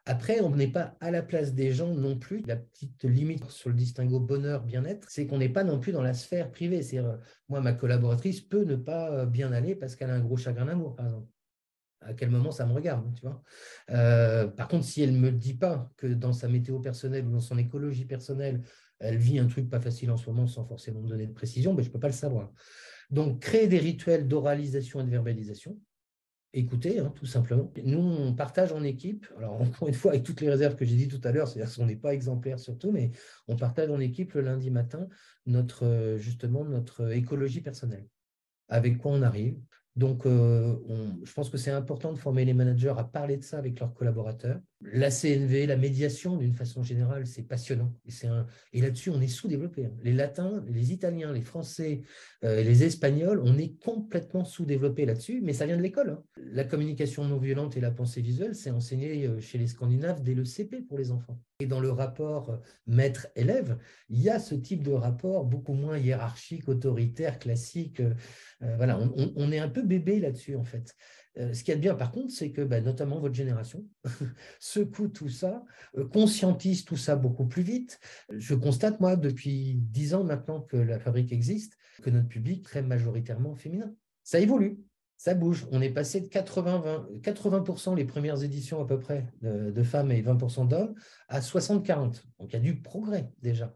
Après, 0.06 0.40
on 0.40 0.50
n'est 0.50 0.68
pas 0.68 0.96
à 1.00 1.10
la 1.10 1.22
place 1.22 1.54
des 1.54 1.72
gens 1.72 1.94
non 1.94 2.18
plus. 2.18 2.42
La 2.46 2.56
petite 2.56 3.04
limite 3.04 3.48
sur 3.48 3.70
le 3.70 3.76
distinguo 3.76 4.20
bonheur-bien-être, 4.20 5.08
c'est 5.08 5.26
qu'on 5.26 5.38
n'est 5.38 5.48
pas 5.48 5.64
non 5.64 5.78
plus 5.78 5.92
dans 5.92 6.02
la 6.02 6.14
sphère 6.14 6.50
privée. 6.50 6.82
C'est 6.82 7.00
moi, 7.48 7.60
ma 7.60 7.72
collaboratrice 7.72 8.40
peut 8.40 8.64
ne 8.64 8.76
pas 8.76 9.10
euh, 9.12 9.26
bien 9.26 9.52
aller 9.52 9.74
parce 9.74 9.94
qu'elle 9.94 10.10
a 10.10 10.14
un 10.14 10.20
gros 10.20 10.36
chagrin 10.36 10.66
d'amour, 10.66 10.96
par 10.96 11.06
exemple 11.06 11.28
à 12.04 12.14
quel 12.14 12.30
moment 12.30 12.50
ça 12.50 12.66
me 12.66 12.72
regarde, 12.72 13.04
tu 13.14 13.22
vois. 13.22 13.42
Euh, 13.90 14.46
par 14.46 14.68
contre, 14.68 14.84
si 14.84 15.02
elle 15.02 15.12
ne 15.12 15.18
me 15.18 15.30
dit 15.30 15.54
pas 15.54 15.90
que 15.96 16.06
dans 16.06 16.32
sa 16.32 16.48
météo 16.48 16.80
personnelle 16.80 17.26
ou 17.26 17.30
dans 17.30 17.40
son 17.40 17.58
écologie 17.58 18.04
personnelle, 18.04 18.62
elle 18.98 19.16
vit 19.16 19.38
un 19.38 19.46
truc 19.46 19.68
pas 19.68 19.80
facile 19.80 20.10
en 20.10 20.16
ce 20.16 20.28
moment 20.30 20.46
sans 20.46 20.64
forcément 20.64 21.00
me 21.00 21.08
donner 21.08 21.26
de 21.26 21.32
précision, 21.32 21.74
ben, 21.74 21.82
je 21.82 21.88
ne 21.88 21.92
peux 21.92 22.00
pas 22.00 22.08
le 22.08 22.14
savoir. 22.14 22.52
Donc, 23.10 23.40
créer 23.40 23.68
des 23.68 23.78
rituels 23.78 24.26
d'oralisation 24.28 25.00
et 25.00 25.04
de 25.04 25.10
verbalisation. 25.10 25.78
Écoutez, 26.56 27.00
hein, 27.00 27.12
tout 27.16 27.26
simplement. 27.26 27.72
Nous, 27.82 27.98
on 27.98 28.32
partage 28.32 28.72
en 28.72 28.84
équipe. 28.84 29.26
Alors, 29.36 29.60
encore 29.60 29.88
une 29.88 29.94
fois, 29.94 30.12
avec 30.12 30.22
toutes 30.22 30.40
les 30.40 30.48
réserves 30.48 30.76
que 30.76 30.84
j'ai 30.84 30.94
dit 30.96 31.08
tout 31.08 31.20
à 31.24 31.32
l'heure, 31.32 31.48
c'est-à-dire 31.48 31.74
qu'on 31.74 31.86
n'est 31.86 31.96
pas 31.96 32.14
exemplaire 32.14 32.60
surtout, 32.60 32.92
mais 32.92 33.10
on 33.48 33.56
partage 33.56 33.90
en 33.90 33.98
équipe 33.98 34.34
le 34.34 34.42
lundi 34.42 34.70
matin 34.70 35.08
notre, 35.46 35.84
euh, 35.84 36.16
justement, 36.16 36.64
notre 36.64 37.12
écologie 37.12 37.60
personnelle. 37.60 38.06
Avec 38.68 38.98
quoi 38.98 39.12
on 39.12 39.22
arrive, 39.22 39.58
donc, 39.96 40.26
euh, 40.26 40.76
je 41.22 41.32
pense 41.32 41.50
que 41.50 41.56
c'est 41.56 41.70
important 41.70 42.12
de 42.12 42.18
former 42.18 42.44
les 42.44 42.54
managers 42.54 42.94
à 42.96 43.04
parler 43.04 43.36
de 43.36 43.44
ça 43.44 43.58
avec 43.58 43.78
leurs 43.78 43.94
collaborateurs. 43.94 44.60
La 44.80 45.10
CNV, 45.10 45.66
la 45.66 45.76
médiation, 45.76 46.36
d'une 46.36 46.52
façon 46.52 46.82
générale, 46.82 47.26
c'est 47.26 47.42
passionnant. 47.42 47.92
Et, 48.72 48.80
là-dessus, 48.82 49.10
on 49.10 49.20
est 49.20 49.28
sous-développé. 49.28 49.86
Hein. 49.86 49.92
Les 50.02 50.12
Latins, 50.12 50.62
les 50.68 50.92
Italiens, 50.92 51.32
les 51.32 51.40
Français, 51.40 52.02
euh, 52.44 52.62
les 52.62 52.84
Espagnols, 52.84 53.40
on 53.42 53.56
est 53.56 53.78
complètement 53.80 54.44
sous-développé 54.44 55.06
là-dessus, 55.06 55.40
mais 55.42 55.54
ça 55.54 55.64
vient 55.64 55.78
de 55.78 55.82
l'école. 55.82 56.10
Hein. 56.10 56.22
La 56.36 56.64
communication 56.64 57.24
non 57.24 57.38
violente 57.38 57.76
et 57.76 57.80
la 57.80 57.90
pensée 57.90 58.20
visuelle, 58.20 58.54
c'est 58.54 58.70
enseigné 58.70 59.26
euh, 59.26 59.40
chez 59.40 59.56
les 59.56 59.68
Scandinaves 59.68 60.22
dès 60.22 60.34
le 60.34 60.44
CP 60.44 60.82
pour 60.82 60.98
les 60.98 61.10
enfants. 61.10 61.40
Et 61.60 61.66
dans 61.66 61.80
le 61.80 61.90
rapport 61.90 62.60
maître-élève, 62.86 63.78
il 64.10 64.20
y 64.20 64.28
a 64.28 64.38
ce 64.38 64.54
type 64.54 64.82
de 64.82 64.92
rapport 64.92 65.44
beaucoup 65.44 65.72
moins 65.72 65.96
hiérarchique, 65.96 66.68
autoritaire, 66.68 67.38
classique. 67.38 68.02
voilà, 68.60 68.98
on 69.36 69.52
est 69.52 69.60
un 69.60 69.68
peu 69.68 69.82
bébé 69.82 70.18
là-dessus, 70.18 70.56
en 70.56 70.64
fait. 70.64 70.96
Euh, 71.38 71.52
ce 71.52 71.64
qui 71.64 71.70
est 71.70 71.76
bien, 71.76 71.94
par 71.94 72.12
contre, 72.12 72.32
c'est 72.32 72.50
que 72.50 72.62
bah, 72.62 72.80
notamment 72.80 73.18
votre 73.18 73.34
génération 73.34 73.84
secoue 74.60 75.08
tout 75.08 75.28
ça, 75.28 75.64
euh, 75.96 76.06
conscientise 76.06 76.84
tout 76.84 76.96
ça 76.96 77.16
beaucoup 77.16 77.46
plus 77.46 77.62
vite. 77.62 77.98
Je 78.30 78.54
constate, 78.54 79.00
moi, 79.00 79.16
depuis 79.16 79.74
dix 79.76 80.14
ans 80.14 80.24
maintenant 80.24 80.60
que 80.60 80.76
la 80.76 80.98
fabrique 80.98 81.32
existe, 81.32 81.76
que 82.02 82.10
notre 82.10 82.28
public 82.28 82.60
est 82.60 82.64
très 82.64 82.82
majoritairement 82.82 83.54
féminin. 83.54 83.94
Ça 84.22 84.40
évolue, 84.40 84.78
ça 85.16 85.34
bouge. 85.34 85.66
On 85.70 85.80
est 85.80 85.90
passé 85.90 86.20
de 86.20 86.28
80, 86.28 87.08
80 87.22 87.94
les 87.96 88.04
premières 88.04 88.42
éditions 88.42 88.80
à 88.80 88.86
peu 88.86 88.98
près 88.98 89.26
de, 89.42 89.82
femmes 89.82 90.12
et 90.12 90.22
20 90.22 90.66
d'hommes 90.66 90.94
à 91.28 91.40
60-40. 91.40 92.22
Donc 92.38 92.50
il 92.50 92.52
y 92.52 92.56
a 92.56 92.60
du 92.60 92.80
progrès 92.80 93.32
déjà. 93.40 93.74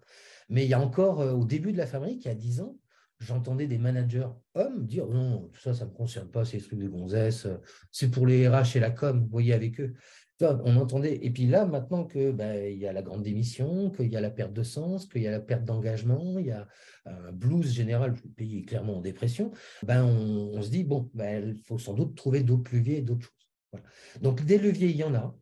Mais 0.49 0.65
il 0.65 0.69
y 0.69 0.75
a 0.75 0.81
encore, 0.81 1.21
euh, 1.21 1.33
au 1.33 1.45
début 1.45 1.73
de 1.73 1.79
la 1.79 1.87
fabrique, 1.87 2.25
il 2.25 2.29
y 2.29 2.31
a 2.31 2.35
10 2.35 2.61
ans, 2.63 2.77
j'entendais 3.19 3.67
des 3.67 3.79
managers 3.79 4.29
hommes 4.55 4.87
dire 4.87 5.07
non, 5.07 5.49
tout 5.53 5.61
ça, 5.61 5.75
ça 5.75 5.85
ne 5.85 5.91
me 5.91 5.95
concerne 5.95 6.29
pas, 6.29 6.45
c'est 6.45 6.59
des 6.59 6.63
trucs 6.63 6.79
de 6.79 6.89
gonzesse, 6.89 7.47
c'est 7.91 8.11
pour 8.11 8.27
les 8.27 8.49
RH 8.49 8.77
et 8.77 8.81
la 8.81 8.91
com, 8.91 9.21
vous 9.21 9.31
voyez 9.31 9.53
avec 9.53 9.81
eux. 9.81 9.95
On 10.41 10.77
entendait, 10.77 11.19
et 11.25 11.31
puis 11.31 11.47
là, 11.47 11.67
maintenant 11.67 12.05
qu'il 12.05 12.31
ben, 12.31 12.73
y 12.73 12.87
a 12.87 12.93
la 12.93 13.03
grande 13.03 13.25
démission, 13.25 13.91
qu'il 13.91 14.13
y 14.13 14.17
a 14.17 14.21
la 14.21 14.31
perte 14.31 14.53
de 14.53 14.63
sens, 14.63 15.07
qu'il 15.07 15.23
y 15.23 15.27
a 15.27 15.33
la 15.33 15.41
perte 15.41 15.65
d'engagement, 15.65 16.39
il 16.39 16.47
y 16.47 16.53
a 16.53 16.69
un 17.07 17.33
blues 17.33 17.73
général, 17.73 18.15
le 18.23 18.31
pays 18.31 18.59
est 18.59 18.63
clairement 18.63 18.99
en 18.99 19.01
dépression, 19.01 19.51
ben, 19.83 20.05
on, 20.05 20.63
se 20.63 20.71
dit, 20.71 20.85
bon, 20.85 21.11
ben, 21.13 21.57
il 21.57 21.63
faut 21.65 21.79
sans 21.79 21.95
doute 21.95 22.15
trouver 22.15 22.45
d'autres 22.45 22.73
leviers 22.73 22.99
et 22.99 23.03
d'autres 23.03 23.27
choses. 23.27 23.83
Donc, 24.21 24.45
des 24.45 24.59
leviers, 24.59 24.91
il 24.91 24.97
y 24.97 25.03
en 25.03 25.15
a. 25.15 25.37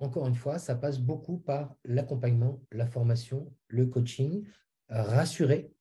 Encore 0.00 0.26
une 0.26 0.34
fois, 0.34 0.58
ça 0.58 0.74
passe 0.74 0.98
beaucoup 0.98 1.38
par 1.38 1.74
l'accompagnement, 1.84 2.60
la 2.72 2.86
formation, 2.86 3.50
le 3.68 3.86
coaching, 3.86 4.44
rassurer 4.90 5.71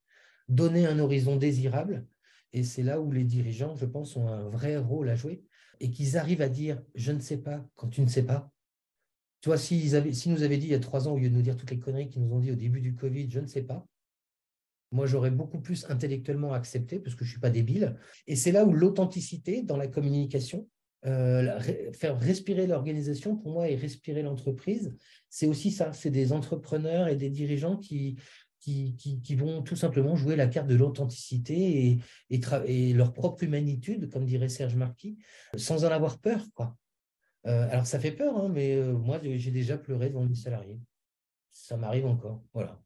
donner 0.51 0.85
un 0.85 0.99
horizon 0.99 1.35
désirable. 1.35 2.05
Et 2.53 2.63
c'est 2.63 2.83
là 2.83 2.99
où 2.99 3.11
les 3.11 3.23
dirigeants, 3.23 3.75
je 3.75 3.85
pense, 3.85 4.15
ont 4.15 4.27
un 4.27 4.49
vrai 4.49 4.77
rôle 4.77 5.09
à 5.09 5.15
jouer 5.15 5.43
et 5.79 5.89
qu'ils 5.89 6.17
arrivent 6.17 6.41
à 6.41 6.49
dire 6.49 6.81
je 6.95 7.11
ne 7.11 7.19
sais 7.19 7.37
pas 7.37 7.65
quand 7.75 7.87
tu 7.87 8.01
ne 8.01 8.07
sais 8.07 8.23
pas. 8.23 8.51
Tu 9.41 9.49
vois, 9.49 9.57
s'ils 9.57 9.95
avaient, 9.95 10.11
nous 10.27 10.43
avaient 10.43 10.57
dit 10.57 10.67
il 10.67 10.71
y 10.71 10.75
a 10.75 10.79
trois 10.79 11.07
ans, 11.07 11.13
au 11.13 11.17
lieu 11.17 11.29
de 11.29 11.35
nous 11.35 11.41
dire 11.41 11.57
toutes 11.57 11.71
les 11.71 11.79
conneries 11.79 12.09
qu'ils 12.09 12.21
nous 12.21 12.35
ont 12.35 12.39
dit 12.39 12.51
au 12.51 12.55
début 12.55 12.81
du 12.81 12.93
Covid, 12.93 13.29
je 13.31 13.39
ne 13.39 13.47
sais 13.47 13.63
pas, 13.63 13.87
moi 14.91 15.07
j'aurais 15.07 15.31
beaucoup 15.31 15.59
plus 15.59 15.89
intellectuellement 15.89 16.53
accepté 16.53 16.99
parce 16.99 17.15
que 17.15 17.23
je 17.23 17.29
ne 17.29 17.33
suis 17.33 17.41
pas 17.41 17.49
débile. 17.49 17.97
Et 18.27 18.35
c'est 18.35 18.51
là 18.51 18.65
où 18.65 18.73
l'authenticité 18.73 19.63
dans 19.63 19.77
la 19.77 19.87
communication, 19.87 20.67
euh, 21.05 21.59
faire 21.93 22.19
respirer 22.19 22.67
l'organisation 22.67 23.35
pour 23.35 23.51
moi 23.51 23.69
et 23.69 23.75
respirer 23.75 24.21
l'entreprise, 24.21 24.93
c'est 25.29 25.47
aussi 25.47 25.71
ça. 25.71 25.93
C'est 25.93 26.11
des 26.11 26.31
entrepreneurs 26.33 27.07
et 27.07 27.15
des 27.15 27.29
dirigeants 27.29 27.77
qui, 27.77 28.17
qui, 28.61 29.35
vont 29.35 29.63
tout 29.63 29.75
simplement 29.75 30.15
jouer 30.15 30.35
la 30.35 30.47
carte 30.47 30.67
de 30.67 30.75
l'authenticité 30.75 31.99
et, 32.29 32.93
leur 32.93 33.13
propre 33.13 33.43
humanitude, 33.43 34.09
comme 34.11 34.25
dirait 34.25 34.49
Serge 34.49 34.75
Marquis, 34.75 35.17
sans 35.57 35.83
en 35.83 35.89
avoir 35.89 36.19
peur. 36.19 36.45
Quoi. 36.53 36.75
Euh, 37.47 37.67
alors 37.69 37.87
ça 37.87 37.99
fait 37.99 38.11
peur, 38.11 38.37
hein, 38.37 38.49
mais 38.49 38.75
euh, 38.75 38.93
moi 38.93 39.19
j'ai 39.23 39.51
déjà 39.51 39.77
pleuré 39.77 40.09
devant 40.09 40.25
mes 40.25 40.35
salariés. 40.35 40.79
Ça 41.51 41.75
m'arrive 41.75 42.05
encore. 42.05 42.43
Voilà. 42.53 42.79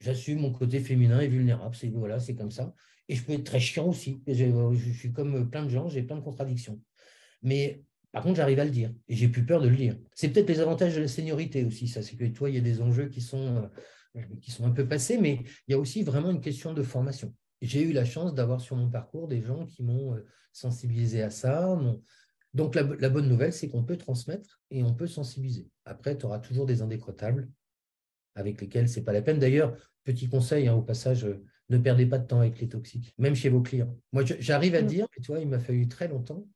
J'assume 0.00 0.40
mon 0.40 0.52
côté 0.52 0.80
féminin 0.80 1.20
et 1.20 1.28
vulnérable. 1.28 1.76
C'est 1.76 1.88
voilà, 1.88 2.18
comme 2.36 2.50
ça. 2.50 2.74
Et 3.08 3.14
je 3.14 3.24
peux 3.24 3.32
être 3.32 3.44
très 3.44 3.60
chiant 3.60 3.88
aussi. 3.88 4.22
Je, 4.26 4.74
je 4.74 4.90
suis 4.90 5.12
comme 5.12 5.48
plein 5.48 5.64
de 5.64 5.70
gens, 5.70 5.88
j'ai 5.88 6.02
plein 6.02 6.16
de 6.16 6.22
contradictions. 6.22 6.80
Mais 7.42 7.84
par 8.12 8.22
contre, 8.22 8.36
j'arrive 8.36 8.60
à 8.60 8.64
le 8.64 8.70
dire 8.70 8.92
et 9.08 9.16
j'ai 9.16 9.28
plus 9.28 9.44
peur 9.44 9.60
de 9.60 9.68
le 9.68 9.76
dire. 9.76 9.96
C'est 10.14 10.28
peut-être 10.28 10.48
les 10.48 10.60
avantages 10.60 10.94
de 10.94 11.00
la 11.00 11.08
seniorité 11.08 11.64
aussi, 11.64 11.88
ça. 11.88 12.02
C'est 12.02 12.16
que 12.16 12.24
toi, 12.26 12.50
il 12.50 12.54
y 12.54 12.58
a 12.58 12.62
des 12.62 12.82
enjeux 12.82 13.08
qui 13.08 13.22
sont 13.22 13.70
euh, 14.16 14.22
qui 14.40 14.50
sont 14.50 14.66
un 14.66 14.70
peu 14.70 14.86
passés, 14.86 15.18
mais 15.18 15.40
il 15.66 15.72
y 15.72 15.74
a 15.74 15.78
aussi 15.78 16.02
vraiment 16.02 16.30
une 16.30 16.40
question 16.40 16.74
de 16.74 16.82
formation. 16.82 17.34
J'ai 17.62 17.82
eu 17.82 17.92
la 17.92 18.04
chance 18.04 18.34
d'avoir 18.34 18.60
sur 18.60 18.76
mon 18.76 18.90
parcours 18.90 19.28
des 19.28 19.40
gens 19.40 19.66
qui 19.66 19.82
m'ont 19.82 20.14
euh, 20.14 20.26
sensibilisé 20.52 21.22
à 21.22 21.30
ça. 21.30 21.78
Donc, 22.52 22.74
la, 22.74 23.08
bonne 23.08 23.28
nouvelle, 23.28 23.52
c'est 23.52 23.68
qu'on 23.68 23.84
peut 23.84 23.96
transmettre 23.96 24.60
et 24.70 24.82
on 24.82 24.92
peut 24.92 25.06
sensibiliser. 25.06 25.70
Après, 25.86 26.18
tu 26.18 26.26
auras 26.26 26.38
toujours 26.38 26.66
des 26.66 26.82
indécrottables 26.82 27.48
avec 28.34 28.60
lesquels 28.60 28.88
c'est 28.88 29.04
pas 29.04 29.12
la 29.12 29.22
peine. 29.22 29.38
D'ailleurs, 29.38 29.74
petit 30.04 30.28
conseil 30.28 30.68
hein, 30.68 30.74
au 30.74 30.82
passage, 30.82 31.24
euh, 31.24 31.42
ne 31.70 31.78
perdez 31.78 32.04
pas 32.04 32.18
de 32.18 32.26
temps 32.26 32.40
avec 32.40 32.60
les 32.60 32.68
toxiques, 32.68 33.14
même 33.16 33.34
chez 33.34 33.48
vos 33.48 33.62
clients. 33.62 33.96
Moi, 34.12 34.24
j'arrive 34.24 34.74
à 34.74 34.82
mm. 34.82 34.86
dire, 34.86 35.06
tu 35.22 35.28
vois, 35.28 35.40
il 35.40 35.48
m'a 35.48 35.60
fallu 35.60 35.88
très 35.88 36.08
longtemps, 36.08 36.46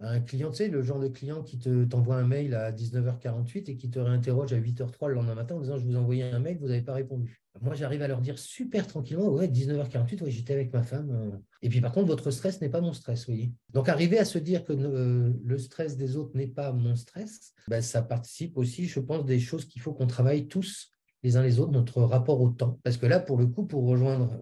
un 0.00 0.20
client, 0.20 0.50
tu 0.50 0.58
sais, 0.58 0.68
le 0.68 0.82
genre 0.82 1.00
de 1.00 1.08
client 1.08 1.42
qui 1.42 1.58
te, 1.58 1.84
t'envoie 1.84 2.16
un 2.16 2.26
mail 2.26 2.54
à 2.54 2.70
19h48 2.70 3.70
et 3.70 3.76
qui 3.76 3.90
te 3.90 3.98
réinterroge 3.98 4.52
à 4.52 4.58
8h03 4.58 5.08
le 5.08 5.14
lendemain 5.14 5.34
matin 5.34 5.56
en 5.56 5.60
disant 5.60 5.76
Je 5.76 5.84
vous 5.84 5.94
ai 5.94 5.96
envoyé 5.96 6.22
un 6.22 6.38
mail, 6.38 6.58
vous 6.60 6.68
n'avez 6.68 6.82
pas 6.82 6.94
répondu. 6.94 7.42
Moi, 7.60 7.74
j'arrive 7.74 8.02
à 8.02 8.08
leur 8.08 8.20
dire 8.20 8.38
super 8.38 8.86
tranquillement 8.86 9.28
Ouais, 9.28 9.48
19h48, 9.48 10.22
ouais, 10.22 10.30
j'étais 10.30 10.52
avec 10.52 10.72
ma 10.72 10.82
femme. 10.82 11.10
Euh. 11.10 11.36
Et 11.62 11.68
puis, 11.68 11.80
par 11.80 11.92
contre, 11.92 12.06
votre 12.06 12.30
stress 12.30 12.60
n'est 12.60 12.68
pas 12.68 12.80
mon 12.80 12.92
stress, 12.92 13.26
voyez. 13.26 13.52
Donc, 13.70 13.88
arriver 13.88 14.18
à 14.18 14.24
se 14.24 14.38
dire 14.38 14.64
que 14.64 14.72
euh, 14.72 15.32
le 15.44 15.58
stress 15.58 15.96
des 15.96 16.16
autres 16.16 16.36
n'est 16.36 16.46
pas 16.46 16.72
mon 16.72 16.94
stress, 16.94 17.52
ben, 17.66 17.82
ça 17.82 18.02
participe 18.02 18.56
aussi, 18.56 18.86
je 18.86 19.00
pense, 19.00 19.24
des 19.24 19.40
choses 19.40 19.64
qu'il 19.64 19.82
faut 19.82 19.92
qu'on 19.92 20.06
travaille 20.06 20.46
tous 20.46 20.92
les 21.24 21.36
uns 21.36 21.42
les 21.42 21.58
autres, 21.58 21.72
notre 21.72 22.02
rapport 22.02 22.40
au 22.40 22.50
temps. 22.50 22.78
Parce 22.84 22.96
que 22.96 23.06
là, 23.06 23.18
pour 23.18 23.38
le 23.38 23.48
coup, 23.48 23.66
pour 23.66 23.84
rejoindre 23.88 24.40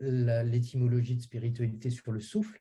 l'étymologie 0.00 1.14
de 1.14 1.22
spiritualité 1.22 1.90
sur 1.90 2.10
le 2.10 2.20
souffle, 2.20 2.60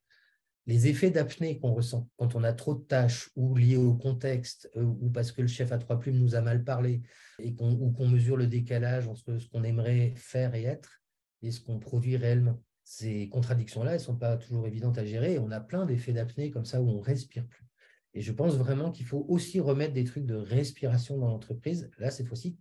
les 0.68 0.88
effets 0.88 1.12
d'apnée 1.12 1.60
qu'on 1.60 1.74
ressent 1.74 2.10
quand 2.18 2.36
on 2.36 2.44
a 2.44 2.54
trop 2.54 2.76
de 2.76 2.84
tâches 2.84 3.30
ou 3.36 3.56
liés 3.56 3.78
au 3.78 3.94
contexte 3.94 4.70
euh, 4.76 4.84
ou 4.84 5.10
parce 5.10 5.32
que 5.32 5.42
le 5.42 5.48
chef 5.48 5.72
à 5.72 5.78
trois 5.78 6.00
plumes 6.00 6.18
nous 6.18 6.36
a 6.36 6.42
mal 6.42 6.64
parlé 6.64 7.04
et 7.40 7.54
qu'on, 7.54 7.74
ou 7.74 8.06
mesure 8.06 8.38
le 8.38 8.48
décalage 8.48 9.08
entre 9.08 9.38
ce 9.38 9.48
qu'on 9.50 9.64
aimerait 9.64 10.14
faire 10.16 10.56
et 10.56 10.64
être, 10.64 11.02
et 11.42 11.52
ce 11.52 11.62
qu'on 11.62 11.80
produit 11.80 12.18
réellement. 12.18 12.62
Ces 12.84 13.30
contradictions-là, 13.30 13.92
elles 13.92 14.00
ne 14.00 14.04
sont 14.04 14.18
pas 14.18 14.38
toujours 14.38 14.68
évidentes 14.68 14.98
à 14.98 15.06
gérer. 15.06 15.40
On 15.40 15.52
a 15.52 15.60
plein 15.60 15.86
d'effets 15.86 16.14
d'apnée 16.14 16.52
comme 16.52 16.66
ça 16.66 16.82
où 16.82 16.90
on 16.90 17.00
respire 17.00 17.48
plus. 17.48 17.66
Et 18.14 18.22
je 18.22 18.32
pense 18.32 18.56
vraiment 18.56 18.92
qu'il 18.92 19.06
faut 19.06 19.26
aussi 19.28 19.60
remettre 19.60 19.94
des 19.94 20.06
trucs 20.06 20.26
de 20.26 20.36
respiration 20.36 21.18
dans 21.18 21.28
l'entreprise, 21.28 21.92
là, 21.98 22.12
cette 22.12 22.28
fois-ci. 22.28 22.58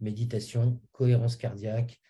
Méditation, 0.00 0.80
cohérence 0.92 1.36
cardiaque. 1.36 2.00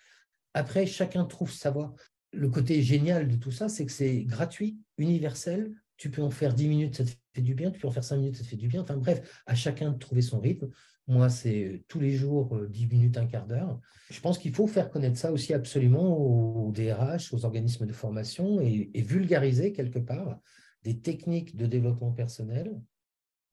Après, 0.52 0.86
chacun 0.86 1.24
trouve 1.24 1.50
sa 1.50 1.70
voie. 1.70 1.94
Le 2.32 2.48
côté 2.48 2.82
génial 2.82 3.28
de 3.28 3.36
tout 3.36 3.50
ça, 3.50 3.68
c'est 3.68 3.86
que 3.86 3.92
c'est 3.92 4.24
gratuit, 4.24 4.78
universel. 4.98 5.72
Tu 5.96 6.10
peux 6.10 6.22
en 6.22 6.30
faire 6.30 6.54
10 6.54 6.68
minutes, 6.68 6.96
ça 6.96 7.04
te 7.04 7.10
fait 7.34 7.42
du 7.42 7.54
bien. 7.54 7.70
Tu 7.70 7.80
peux 7.80 7.88
en 7.88 7.92
faire 7.92 8.04
5 8.04 8.16
minutes, 8.18 8.36
ça 8.36 8.44
te 8.44 8.48
fait 8.48 8.56
du 8.56 8.68
bien. 8.68 8.82
Enfin 8.82 8.96
bref, 8.96 9.42
à 9.46 9.54
chacun 9.54 9.92
de 9.92 9.98
trouver 9.98 10.22
son 10.22 10.40
rythme. 10.40 10.68
Moi, 11.06 11.30
c'est 11.30 11.84
tous 11.88 12.00
les 12.00 12.12
jours 12.12 12.58
10 12.68 12.84
euh, 12.84 12.88
minutes, 12.88 13.16
un 13.16 13.26
quart 13.26 13.46
d'heure. 13.46 13.80
Je 14.10 14.20
pense 14.20 14.38
qu'il 14.38 14.54
faut 14.54 14.66
faire 14.66 14.90
connaître 14.90 15.16
ça 15.16 15.32
aussi 15.32 15.54
absolument 15.54 16.16
aux 16.18 16.70
DRH, 16.70 17.32
aux 17.32 17.44
organismes 17.46 17.86
de 17.86 17.92
formation 17.94 18.60
et, 18.60 18.90
et 18.92 19.02
vulgariser 19.02 19.72
quelque 19.72 19.98
part 19.98 20.38
des 20.84 21.00
techniques 21.00 21.56
de 21.56 21.66
développement 21.66 22.12
personnel, 22.12 22.80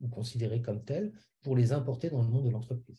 ou 0.01 0.07
considérées 0.07 0.61
comme 0.61 0.83
telles, 0.83 1.13
pour 1.41 1.55
les 1.55 1.71
importer 1.71 2.09
dans 2.09 2.21
le 2.21 2.27
monde 2.27 2.45
de 2.45 2.49
l'entreprise. 2.49 2.97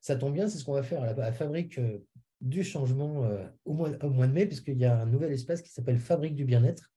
Ça 0.00 0.16
tombe 0.16 0.34
bien, 0.34 0.48
c'est 0.48 0.58
ce 0.58 0.64
qu'on 0.64 0.74
va 0.74 0.82
faire 0.82 1.02
à 1.02 1.12
la, 1.12 1.32
Fabrique 1.32 1.78
euh, 1.78 1.98
du 2.40 2.62
changement 2.62 3.24
euh, 3.24 3.44
au, 3.64 3.72
mois, 3.72 3.90
de 3.90 4.32
mai, 4.32 4.46
puisqu'il 4.46 4.78
y 4.78 4.84
a 4.84 5.00
un 5.00 5.06
nouvel 5.06 5.32
espace 5.32 5.62
qui 5.62 5.70
s'appelle 5.70 5.98
Fabrique 5.98 6.34
du 6.34 6.44
bien-être, 6.44 6.92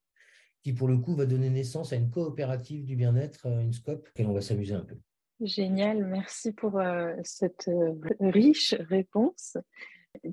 qui 0.62 0.74
pour 0.74 0.88
le 0.88 0.98
coup 0.98 1.16
va 1.16 1.26
donner 1.26 1.50
naissance 1.50 1.94
à 1.94 1.96
une 1.96 2.10
coopérative 2.10 2.86
du 2.86 2.96
bien-être, 2.96 3.48
euh, 3.48 3.62
une 3.62 3.74
SCOP, 3.74 4.08
auquel 4.08 4.28
on 4.28 4.34
va 4.34 4.42
s'amuser 4.42 4.76
un 4.76 4.86
peu. 4.86 4.98
Génial, 5.42 6.06
merci 6.06 6.52
pour 6.52 6.80
cette 7.24 7.68
riche 8.20 8.76
réponse. 8.78 9.58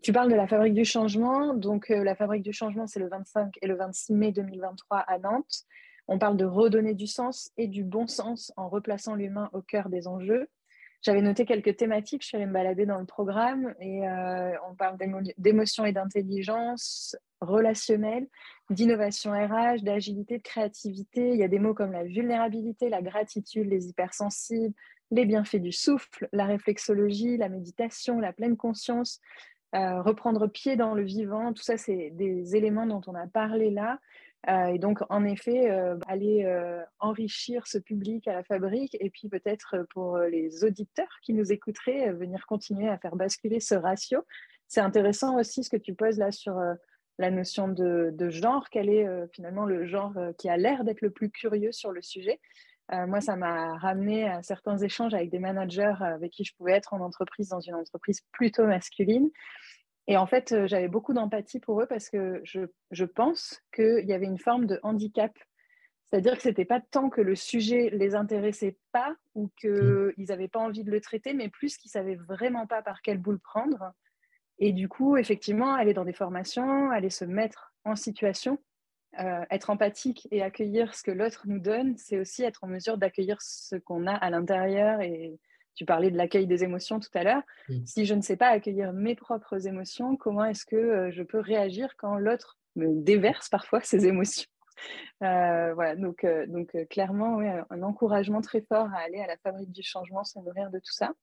Tu 0.03 0.13
parles 0.13 0.31
de 0.31 0.35
la 0.35 0.47
Fabrique 0.47 0.75
du 0.75 0.85
Changement. 0.85 1.55
Donc, 1.55 1.89
la 1.89 2.15
Fabrique 2.15 2.43
du 2.43 2.53
Changement, 2.53 2.87
c'est 2.87 3.01
le 3.01 3.09
25 3.09 3.55
et 3.63 3.67
le 3.69 3.77
26 3.77 4.13
mai 4.13 4.33
2023 4.33 4.99
à 4.99 5.19
Nantes. 5.19 5.65
On 6.09 6.19
parle 6.19 6.37
de 6.37 6.45
redonner 6.47 6.95
du 6.95 7.07
sens 7.07 7.51
et 7.57 7.69
du 7.69 7.85
bon 7.85 8.07
sens 8.07 8.53
en 8.57 8.69
replaçant 8.69 9.15
l'humain 9.15 9.49
au 9.53 9.61
cœur 9.61 9.89
des 9.89 10.09
enjeux. 10.09 10.49
J'avais 11.03 11.23
noté 11.23 11.45
quelques 11.45 11.77
thématiques, 11.77 12.23
je 12.23 12.29
suis 12.29 12.37
allée 12.37 12.47
me 12.47 12.53
balader 12.53 12.85
dans 12.85 12.99
le 12.99 13.07
programme 13.07 13.73
et 13.81 14.07
euh, 14.09 14.53
on 14.69 14.75
parle 14.75 14.97
d'émotion 15.37 15.87
et 15.87 15.93
d'intelligence 15.93 17.17
relationnelle, 17.41 18.27
d'innovation 18.71 19.31
RH, 19.31 19.83
d'agilité, 19.85 20.39
de 20.39 20.43
créativité. 20.43 21.31
Il 21.31 21.37
y 21.37 21.45
a 21.45 21.49
des 21.49 21.61
mots 21.61 21.75
comme 21.75 21.93
la 21.93 22.03
vulnérabilité, 22.03 22.89
la 22.89 23.01
gratitude, 23.01 23.69
les 23.69 23.89
hypersensibles, 23.89 24.75
les 25.13 25.25
bienfaits 25.25 25.57
du 25.57 25.73
souffle, 25.73 26.29
la 26.33 26.47
réflexologie, 26.47 27.37
la 27.37 27.49
méditation, 27.49 28.19
la 28.19 28.33
pleine 28.33 28.57
conscience, 28.57 29.21
euh, 29.75 30.03
reprendre 30.03 30.49
pied 30.49 30.77
dans 30.77 30.95
le 30.95 31.05
vivant. 31.05 31.53
Tout 31.53 31.63
ça, 31.63 31.77
c'est 31.77 32.11
des 32.11 32.57
éléments 32.57 32.87
dont 32.87 33.03
on 33.07 33.15
a 33.15 33.27
parlé 33.27 33.71
là. 33.71 34.01
Euh, 34.47 34.67
et 34.67 34.79
donc, 34.79 35.01
en 35.11 35.25
effet, 35.25 35.71
euh, 35.71 35.97
aller 36.07 36.45
euh, 36.45 36.83
enrichir 37.01 37.67
ce 37.67 37.79
public 37.79 38.29
à 38.29 38.33
la 38.33 38.45
fabrique 38.45 38.97
et 39.01 39.11
puis 39.11 39.29
peut-être 39.29 39.85
pour 39.91 40.19
les 40.19 40.65
auditeurs 40.65 41.19
qui 41.23 41.35
nous 41.35 41.53
écouteraient, 41.53 42.13
venir 42.13 42.47
continuer 42.47 42.89
à 42.89 42.99
faire 42.99 43.17
basculer 43.17 43.61
ce 43.61 43.75
ratio. 43.75 44.25
C'est 44.69 44.81
intéressant 44.81 45.39
aussi 45.39 45.65
ce 45.65 45.71
que 45.71 45.77
tu 45.77 45.95
poses 45.95 46.19
là 46.19 46.31
sur 46.31 46.61
la 47.19 47.31
notion 47.31 47.69
de, 47.69 48.31
genre. 48.31 48.69
Quel 48.71 48.91
est 48.91 49.07
finalement 49.33 49.65
le 49.65 49.87
genre 49.87 50.15
qui 50.37 50.49
a 50.49 50.57
l'air 50.57 50.85
d'être 50.85 51.01
le 51.01 51.11
plus 51.11 51.31
curieux 51.31 51.73
sur 51.73 51.91
le 51.91 52.03
sujet? 52.03 52.39
Moi, 52.93 53.23
ça 53.23 53.35
m'a 53.37 53.79
ramené 53.79 54.29
à 54.29 54.43
certains 54.43 54.77
échanges 54.77 55.15
avec 55.15 55.31
des 55.31 55.39
managers 55.39 55.95
avec 56.01 56.33
qui 56.33 56.45
je 56.45 56.55
pouvais 56.55 56.73
être 56.73 56.93
en 56.93 57.01
entreprise, 57.01 57.49
dans 57.49 57.61
une 57.61 57.75
entreprise 57.75 58.21
plutôt 58.31 58.67
masculine. 58.67 59.31
Et 60.09 60.17
en 60.17 60.27
fait, 60.27 60.53
euh, 60.53 60.67
j'avais 60.67 60.89
beaucoup 60.89 61.13
d'empathie 61.13 61.61
pour 61.61 61.81
eux 61.83 61.87
parce 61.87 62.09
que 62.09 62.41
je, 62.43 62.61
je 62.91 63.05
pense 63.05 63.63
qu'il 63.75 64.07
y 64.07 64.15
avait 64.15 64.27
une 64.27 64.39
forme 64.39 64.67
de 64.67 64.81
handicap. 64.83 65.33
C'est-à-dire 66.07 66.37
que 66.37 66.43
ce 66.43 66.49
n'était 66.49 66.65
pas 66.65 66.81
tant 66.81 67.11
que 67.11 67.21
le 67.21 67.37
sujet 67.37 67.91
les 67.93 68.15
intéressait 68.15 68.79
pas 68.93 69.15
ou 69.35 69.51
qu'ils 69.61 69.71
mmh. 69.71 70.25
n'avaient 70.29 70.49
pas 70.49 70.61
envie 70.61 70.83
de 70.83 70.91
le 70.91 71.03
traiter, 71.03 71.35
mais 71.35 71.51
plus 71.51 71.77
qu'ils 71.77 71.91
ne 71.91 72.01
savaient 72.01 72.17
vraiment 72.17 72.67
pas 72.67 72.81
par 72.81 73.03
quel 73.03 73.19
bout 73.19 73.33
le 73.33 73.39
prendre. 73.39 73.93
Et 74.59 74.73
du 74.73 74.89
coup, 74.89 75.19
effectivement, 75.19 75.75
aller 75.75 75.93
dans 75.93 76.07
des 76.07 76.15
formations, 76.15 76.91
aller 76.91 77.11
se 77.11 77.27
mettre 77.27 77.75
en 77.85 77.95
situation, 77.95 78.59
euh, 79.21 79.45
être 79.51 79.69
empathique 79.69 80.27
et 80.31 80.43
accueillir 80.43 80.95
ce 80.95 81.03
que 81.03 81.11
l'autre 81.11 81.43
nous 81.47 81.61
donne, 81.61 81.97
c'est 81.99 82.19
aussi 82.19 82.43
être 82.43 82.65
en 82.65 82.69
mesure 82.69 82.97
d'accueillir 82.97 83.43
ce 83.43 83.77
qu'on 83.77 84.07
a 84.07 84.15
à 84.15 84.31
l'intérieur 84.31 85.03
et, 85.03 85.39
tu 85.79 85.85
parlais 85.85 86.11
de 86.11 86.17
l'accueil 86.17 86.49
des 86.49 86.65
émotions 86.65 86.99
tout 86.99 87.09
à 87.15 87.23
l'heure. 87.23 87.43
Si 87.87 88.05
je 88.05 88.13
ne 88.15 88.21
sais 88.21 88.37
pas 88.37 88.49
accueillir 88.49 88.93
mes 88.93 89.15
propres 89.15 89.69
émotions, 89.69 90.17
comment 90.17 90.45
est-ce 90.45 90.67
que 90.67 90.75
euh, 90.75 91.11
je 91.13 91.23
peux 91.23 91.39
réagir 91.39 91.95
quand 91.97 92.17
l'autre 92.17 92.59
me 92.75 93.01
déverse 93.01 93.49
parfois 93.49 93.81
ses 93.81 94.07
émotions? 94.07 94.49
Euh, 95.25 95.75
voilà, 95.75 95.97
donc, 95.97 96.23
euh, 96.23 96.47
donc 96.47 96.71
clairement, 96.89 97.41
un 97.41 97.83
encouragement 97.83 98.41
très 98.41 98.61
fort 98.61 98.87
à 98.95 98.99
aller 98.99 99.19
à 99.19 99.27
la 99.27 99.37
fabrique 99.39 99.73
du 99.73 99.83
changement, 99.83 100.23
se 100.23 100.39
nourrir 100.39 100.71
de 100.71 100.79
tout 100.79 100.93
ça. 100.93 101.15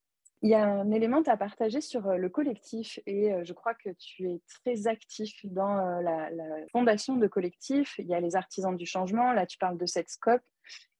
Il 0.42 0.50
y 0.50 0.56
a 0.56 0.66
un 0.66 0.92
élément 0.92 1.22
à 1.26 1.38
partager 1.38 1.80
sur 1.80 2.02
le 2.02 2.28
collectif 2.28 3.00
et 3.06 3.32
je 3.46 3.54
crois 3.54 3.74
que 3.74 3.92
tu 3.98 4.30
es 4.30 4.42
très 4.60 4.88
actif 4.88 5.46
dans 5.46 5.78
la, 6.02 6.30
la, 6.32 6.44
fondation 6.74 7.16
de 7.16 7.28
collectif. 7.28 7.96
Il 7.98 8.08
y 8.08 8.14
a 8.14 8.20
les 8.20 8.36
artisans 8.36 8.76
du 8.76 8.86
changement, 8.86 9.32
là 9.32 9.46
tu 9.46 9.58
parles 9.58 9.78
de 9.78 9.86
cette 9.86 10.10
scope. 10.10 10.44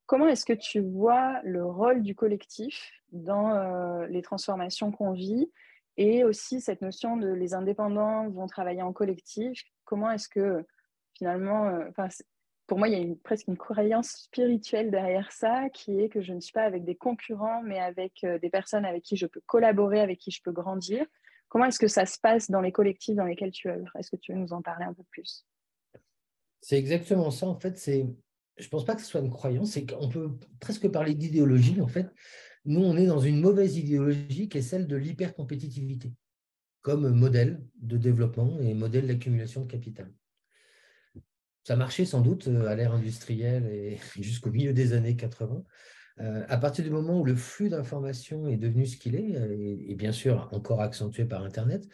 Comment 0.06 0.28
est-ce 0.28 0.46
que 0.46 0.54
tu 0.54 0.82
vois 0.82 1.42
le 1.44 1.66
rôle 1.66 2.04
du 2.04 2.14
collectif 2.14 2.92
dans 3.12 3.56
euh, 3.56 4.06
les 4.08 4.22
transformations 4.22 4.92
qu'on 4.92 5.14
vit 5.14 5.52
et 5.98 6.24
aussi 6.24 6.62
cette 6.62 6.82
notion 6.82 7.18
de 7.18 7.28
les 7.28 7.56
indépendants 7.56 8.30
vont 8.30 8.46
travailler 8.46 8.84
en 8.84 8.94
collectif? 8.94 9.64
Comment 9.84 10.12
est-ce 10.12 10.30
que 10.30 10.64
finalement, 11.18 11.68
euh, 11.70 11.90
pour 12.68 12.78
moi, 12.78 12.88
il 12.88 13.08
y 13.08 13.12
a 13.12 13.16
presque 13.24 13.48
une 13.48 13.58
croyance 13.58 14.10
spirituelle 14.10 14.92
derrière 14.92 15.32
ça 15.32 15.70
qui 15.70 16.00
est 16.00 16.10
que 16.10 16.22
je 16.22 16.34
ne 16.34 16.40
suis 16.40 16.54
pas 16.54 16.64
avec 16.64 16.84
des 16.84 16.96
concurrents, 16.96 17.64
mais 17.64 17.80
avec 17.80 18.24
euh, 18.24 18.38
des 18.38 18.52
personnes 18.52 18.86
avec 18.86 19.02
qui 19.02 19.18
je 19.18 19.26
peux 19.26 19.42
collaborer, 19.48 20.02
avec 20.02 20.20
qui 20.20 20.30
je 20.30 20.42
peux 20.44 20.52
grandir. 20.52 21.04
Comment 21.48 21.66
est-ce 21.66 21.80
que 21.80 21.88
ça 21.88 22.06
se 22.06 22.20
passe 22.20 22.52
dans 22.52 22.62
les 22.62 22.72
collectifs 22.72 23.16
dans 23.16 23.26
lesquels 23.26 23.52
tu 23.52 23.70
œuvres? 23.70 23.92
Est-ce 23.98 24.12
que 24.12 24.18
tu 24.18 24.34
veux 24.34 24.40
nous 24.40 24.54
en 24.54 24.62
parler 24.62 24.86
un 24.86 24.94
peu 24.94 25.04
plus? 25.10 25.48
C'est 26.62 26.78
exactement 26.78 27.32
ça. 27.32 27.48
En 27.48 27.60
fait, 27.60 27.78
c'est 27.78 28.08
je 28.58 28.66
ne 28.66 28.70
pense 28.70 28.86
pas 28.86 28.96
que 28.96 29.02
ce 29.02 29.08
soit 29.08 29.22
une 29.22 29.30
croyance, 29.30 29.72
c'est 29.72 29.86
qu'on 29.86 30.10
peut 30.10 30.32
presque 30.60 30.88
parler 30.90 31.14
d'idéologie. 31.14 31.82
En 31.82 31.88
fait, 31.88 32.08
nous, 32.66 32.82
on 32.82 32.98
est 32.98 33.06
dans 33.06 33.20
une 33.20 33.42
mauvaise 33.42 33.78
idéologie 33.78 34.50
qui 34.50 34.58
est 34.58 34.62
celle 34.62 34.88
de 34.88 34.96
l'hypercompétitivité 34.96 36.14
comme 36.86 37.10
modèle 37.10 37.64
de 37.82 37.98
développement 37.98 38.60
et 38.60 38.76
modèle 38.76 39.08
d'accumulation 39.08 39.62
de 39.62 39.72
capital. 39.72 40.14
Ça 41.64 41.76
marchait 41.76 42.06
sans 42.06 42.22
doute 42.22 42.48
euh, 42.48 42.68
à 42.68 42.76
l'ère 42.76 42.94
industrielle 42.94 43.66
et 43.66 43.98
jusqu'au 44.22 44.52
milieu 44.52 44.72
des 44.72 44.94
années 44.94 45.16
80. 45.16 45.64
Euh, 46.20 46.46
à 46.48 46.58
partir 46.58 46.86
du 46.86 46.92
moment 46.92 47.20
où 47.20 47.26
le 47.26 47.36
flux 47.36 47.70
d'informations 47.70 48.48
est 48.48 48.58
devenu 48.58 48.86
ce 48.86 48.98
qu'il 48.98 49.16
est, 49.16 49.36
euh, 49.36 49.56
et, 49.58 49.96
bien 49.96 50.12
sûr 50.12 50.48
encore 50.52 50.82
accentué 50.82 51.26
par 51.26 51.44
Internet, 51.44 51.88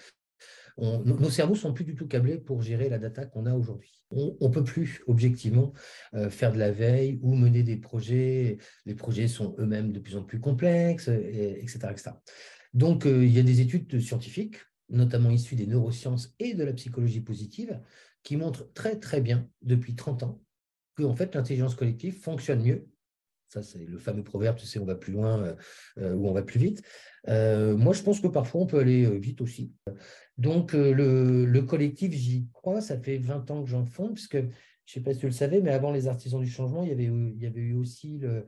nos 0.78 1.30
cerveaux 1.30 1.56
sont 1.56 1.74
plus 1.74 1.84
du 1.84 1.96
tout 1.96 2.08
câblés 2.08 2.38
pour 2.38 2.62
gérer 2.62 2.90
la 2.90 2.98
data 2.98 3.26
qu'on 3.26 3.46
a 3.46 3.54
aujourd'hui. 3.54 4.02
On 4.12 4.36
ne 4.42 4.48
peut 4.48 4.64
plus 4.64 5.02
objectivement 5.08 5.74
euh, 6.14 6.30
faire 6.30 6.52
de 6.52 6.60
la 6.60 6.72
veille 6.72 7.20
ou 7.22 7.36
mener 7.36 7.64
des 7.64 7.78
projets. 7.78 8.58
Les 8.86 8.96
projets 8.96 9.28
sont 9.28 9.56
eux-mêmes 9.60 9.92
de 9.92 10.00
plus 10.00 10.16
en 10.16 10.24
plus 10.24 10.40
complexes, 10.40 11.08
etc., 11.08 11.80
Donc, 12.74 13.06
euh, 13.06 13.26
il 13.26 13.32
y 13.32 13.40
a 13.40 13.44
des 13.44 13.62
études 13.62 14.00
scientifiques, 14.00 14.58
notamment 14.90 15.30
issues 15.30 15.56
des 15.56 15.68
neurosciences 15.68 16.34
et 16.40 16.54
de 16.54 16.64
la 16.64 16.74
psychologie 16.74 17.22
positive, 17.22 17.80
qui 18.24 18.38
montrent 18.38 18.72
très, 18.74 19.00
très 19.00 19.22
bien, 19.22 19.48
depuis 19.62 19.96
30 19.96 20.24
ans, 20.24 20.42
que 20.96 21.04
en 21.04 21.16
fait, 21.16 21.34
l'intelligence 21.36 21.76
collective 21.76 22.20
fonctionne 22.20 22.64
mieux 22.64 22.88
ça, 23.48 23.62
c'est 23.62 23.86
le 23.86 23.98
fameux 23.98 24.24
proverbe, 24.24 24.56
tu 24.56 24.66
sais, 24.66 24.80
on 24.80 24.86
va 24.86 24.96
plus 24.96 25.12
loin 25.12 25.58
euh, 25.98 26.14
ou 26.14 26.30
on 26.30 26.32
va 26.32 26.42
plus 26.42 26.58
vite. 26.58 26.84
Moi, 27.28 27.92
je 27.92 28.02
pense 28.02 28.22
que 28.22 28.28
parfois, 28.28 28.62
on 28.62 28.66
peut 28.66 28.80
aller 28.80 29.20
vite 29.20 29.42
aussi. 29.42 29.74
Donc, 30.38 30.74
le, 30.74 31.60
collectif, 31.62 32.12
j'y 32.14 32.48
crois. 32.54 32.82
Ça 32.82 32.98
fait 32.98 33.18
20 33.18 33.52
ans 33.52 33.64
que 33.64 33.70
j'en 33.70 33.86
fonde, 33.86 34.14
puisque 34.14 34.38
je 34.38 34.42
ne 34.42 34.50
sais 34.86 35.02
pas 35.02 35.14
si 35.14 35.20
tu 35.20 35.26
le 35.28 35.32
savais, 35.32 35.62
mais 35.62 35.72
avant 35.72 35.92
les 35.92 36.08
artisans 36.08 36.42
du 36.42 36.50
changement, 36.50 36.84
il 36.84 36.90
y 36.90 36.92
avait, 36.92 37.06
il 37.06 37.42
y 37.42 37.46
avait 37.46 37.62
eu 37.62 37.76
aussi 37.76 38.18
le, 38.18 38.46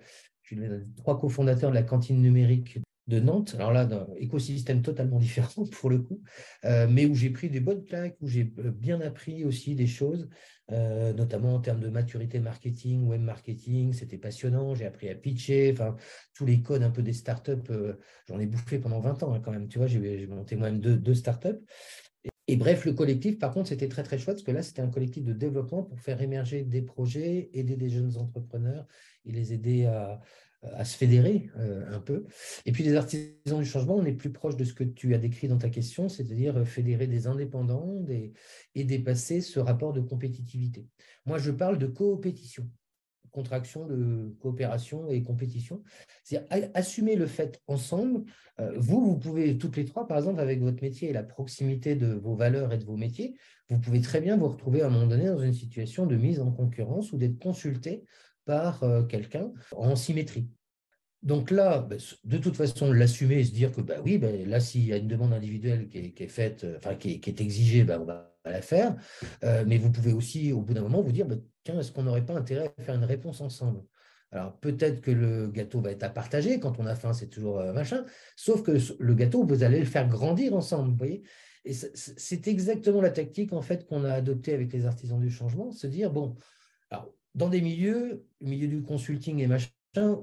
trois 0.97 1.19
cofondateurs 1.19 1.69
de 1.69 1.75
la 1.75 1.83
cantine 1.83 2.21
numérique 2.21 2.79
de 3.07 3.19
Nantes, 3.19 3.55
alors 3.55 3.73
là, 3.73 3.85
d'un 3.85 4.07
écosystème 4.17 4.81
totalement 4.81 5.19
différent 5.19 5.65
pour 5.71 5.89
le 5.89 5.99
coup, 5.99 6.21
euh, 6.65 6.87
mais 6.89 7.05
où 7.05 7.15
j'ai 7.15 7.29
pris 7.29 7.49
des 7.49 7.59
bonnes 7.59 7.83
claques, 7.83 8.15
où 8.21 8.27
j'ai 8.27 8.53
euh, 8.59 8.71
bien 8.71 9.01
appris 9.01 9.43
aussi 9.43 9.75
des 9.75 9.87
choses, 9.87 10.29
euh, 10.71 11.11
notamment 11.13 11.55
en 11.55 11.59
termes 11.59 11.81
de 11.81 11.89
maturité 11.89 12.39
marketing, 12.39 13.05
web 13.05 13.21
marketing, 13.21 13.91
c'était 13.91 14.17
passionnant, 14.17 14.73
j'ai 14.73 14.85
appris 14.85 15.09
à 15.09 15.15
pitcher, 15.15 15.71
enfin, 15.73 15.97
tous 16.33 16.45
les 16.45 16.61
codes 16.61 16.83
un 16.83 16.91
peu 16.91 17.03
des 17.03 17.13
startups, 17.13 17.71
j'en 18.27 18.39
ai 18.39 18.45
bouffé 18.45 18.79
pendant 18.79 19.01
20 19.01 19.23
ans 19.23 19.33
hein, 19.33 19.41
quand 19.43 19.51
même, 19.51 19.67
tu 19.67 19.79
vois, 19.79 19.87
j'ai 19.87 20.25
monté 20.27 20.55
moi-même 20.55 20.79
deux, 20.79 21.13
startups. 21.13 21.59
Et, 22.23 22.29
et 22.47 22.55
bref, 22.55 22.85
le 22.85 22.93
collectif, 22.93 23.37
par 23.37 23.51
contre, 23.51 23.67
c'était 23.67 23.89
très 23.89 24.03
très 24.03 24.17
chouette, 24.17 24.37
parce 24.37 24.45
que 24.45 24.51
là, 24.51 24.63
c'était 24.63 24.81
un 24.81 24.89
collectif 24.89 25.25
de 25.25 25.33
développement 25.33 25.83
pour 25.83 25.99
faire 25.99 26.21
émerger 26.21 26.63
des 26.63 26.81
projets, 26.81 27.49
aider 27.51 27.75
des 27.75 27.89
jeunes 27.89 28.15
entrepreneurs 28.15 28.87
et 29.25 29.33
les 29.33 29.51
aider 29.51 29.85
à 29.85 30.21
à 30.75 30.85
se 30.85 30.97
fédérer 30.97 31.49
un 31.55 31.99
peu. 31.99 32.25
Et 32.65 32.71
puis 32.71 32.83
les 32.83 32.95
artisans 32.95 33.59
du 33.59 33.65
changement, 33.65 33.95
on 33.95 34.05
est 34.05 34.13
plus 34.13 34.31
proche 34.31 34.55
de 34.55 34.63
ce 34.63 34.73
que 34.73 34.83
tu 34.83 35.13
as 35.13 35.17
décrit 35.17 35.47
dans 35.47 35.57
ta 35.57 35.69
question, 35.69 36.09
c'est-à-dire 36.09 36.65
fédérer 36.67 37.07
des 37.07 37.27
indépendants 37.27 38.05
et 38.75 38.83
dépasser 38.83 39.41
ce 39.41 39.59
rapport 39.59 39.93
de 39.93 40.01
compétitivité. 40.01 40.87
Moi, 41.25 41.37
je 41.37 41.51
parle 41.51 41.77
de 41.77 41.87
coopétition 41.87 42.69
contraction 43.33 43.85
de 43.87 44.33
coopération 44.39 45.09
et 45.09 45.23
compétition. 45.23 45.83
C'est 46.23 46.45
assumer 46.73 47.15
le 47.15 47.25
fait 47.25 47.61
ensemble. 47.67 48.23
Euh, 48.59 48.73
vous, 48.77 49.03
vous 49.03 49.17
pouvez 49.17 49.57
toutes 49.57 49.75
les 49.75 49.85
trois, 49.85 50.07
par 50.07 50.17
exemple, 50.17 50.39
avec 50.39 50.61
votre 50.61 50.81
métier 50.81 51.09
et 51.09 51.13
la 51.13 51.23
proximité 51.23 51.95
de 51.95 52.13
vos 52.13 52.35
valeurs 52.35 52.71
et 52.71 52.77
de 52.77 52.85
vos 52.85 52.95
métiers, 52.95 53.35
vous 53.69 53.79
pouvez 53.79 54.01
très 54.01 54.21
bien 54.21 54.37
vous 54.37 54.47
retrouver 54.47 54.83
à 54.83 54.87
un 54.87 54.89
moment 54.89 55.07
donné 55.07 55.25
dans 55.25 55.41
une 55.41 55.53
situation 55.53 56.05
de 56.05 56.15
mise 56.15 56.39
en 56.39 56.51
concurrence 56.51 57.11
ou 57.11 57.17
d'être 57.17 57.39
consulté 57.39 58.03
par 58.45 58.83
euh, 58.83 59.03
quelqu'un 59.03 59.51
en 59.71 59.95
symétrie. 59.95 60.47
Donc 61.21 61.51
là, 61.51 61.79
ben, 61.79 61.99
de 62.25 62.37
toute 62.37 62.57
façon, 62.57 62.91
l'assumer 62.91 63.39
et 63.39 63.45
se 63.45 63.53
dire 63.53 63.71
que 63.71 63.81
bah 63.81 63.95
oui, 64.03 64.17
ben, 64.17 64.47
là, 64.49 64.59
s'il 64.59 64.85
y 64.85 64.93
a 64.93 64.97
une 64.97 65.07
demande 65.07 65.33
individuelle 65.33 65.87
qui 65.87 65.97
est, 65.97 66.27
faite, 66.27 66.63
euh, 66.65 66.77
enfin 66.77 66.95
qui 66.95 67.21
est, 67.25 67.41
exigée, 67.41 67.83
ben, 67.83 68.01
on 68.01 68.05
va 68.05 68.35
la 68.45 68.61
faire. 68.61 68.97
mais 69.41 69.77
vous 69.77 69.89
pouvez 69.89 70.11
aussi, 70.11 70.51
au 70.51 70.61
bout 70.61 70.73
d'un 70.73 70.81
moment, 70.81 71.01
vous 71.01 71.13
dire 71.13 71.27
tiens, 71.63 71.79
est-ce 71.79 71.93
qu'on 71.93 72.03
n'aurait 72.03 72.25
pas 72.25 72.35
intérêt 72.35 72.73
à 72.77 72.83
faire 72.83 72.95
une 72.95 73.05
réponse 73.05 73.39
ensemble? 73.39 73.83
Alors 74.33 74.59
peut-être 74.59 75.01
que 75.01 75.11
le 75.11 75.47
gâteau 75.47 75.79
va 75.79 75.91
être 75.91 76.03
à 76.03 76.09
partager, 76.09 76.59
quand 76.59 76.79
on 76.79 76.87
a 76.87 76.95
faim, 76.95 77.13
c'est 77.13 77.27
toujours 77.27 77.59
euh, 77.59 77.71
machin, 77.71 78.03
sauf 78.35 78.63
que 78.63 78.77
le 78.99 79.13
gâteau, 79.13 79.45
vous 79.45 79.63
allez 79.63 79.79
le 79.79 79.85
faire 79.85 80.09
grandir 80.09 80.55
ensemble, 80.55 80.97
voyez? 80.97 81.23
Et 81.65 81.73
c'est 81.73 82.47
exactement 82.47 82.99
la 82.99 83.11
tactique 83.11 83.53
en 83.53 83.61
fait 83.61 83.85
qu'on 83.85 84.03
a 84.03 84.11
adoptée 84.11 84.53
avec 84.53 84.73
les 84.73 84.85
artisans 84.85 85.19
du 85.19 85.29
changement, 85.29 85.71
se 85.71 85.87
dire, 85.87 86.11
bon, 86.11 86.35
alors 86.89 87.13
dans 87.35 87.49
des 87.49 87.61
milieux, 87.61 88.25
le 88.41 88.47
milieu 88.47 88.67
du 88.67 88.81
consulting 88.81 89.39
et 89.39 89.47
machin, 89.47 89.69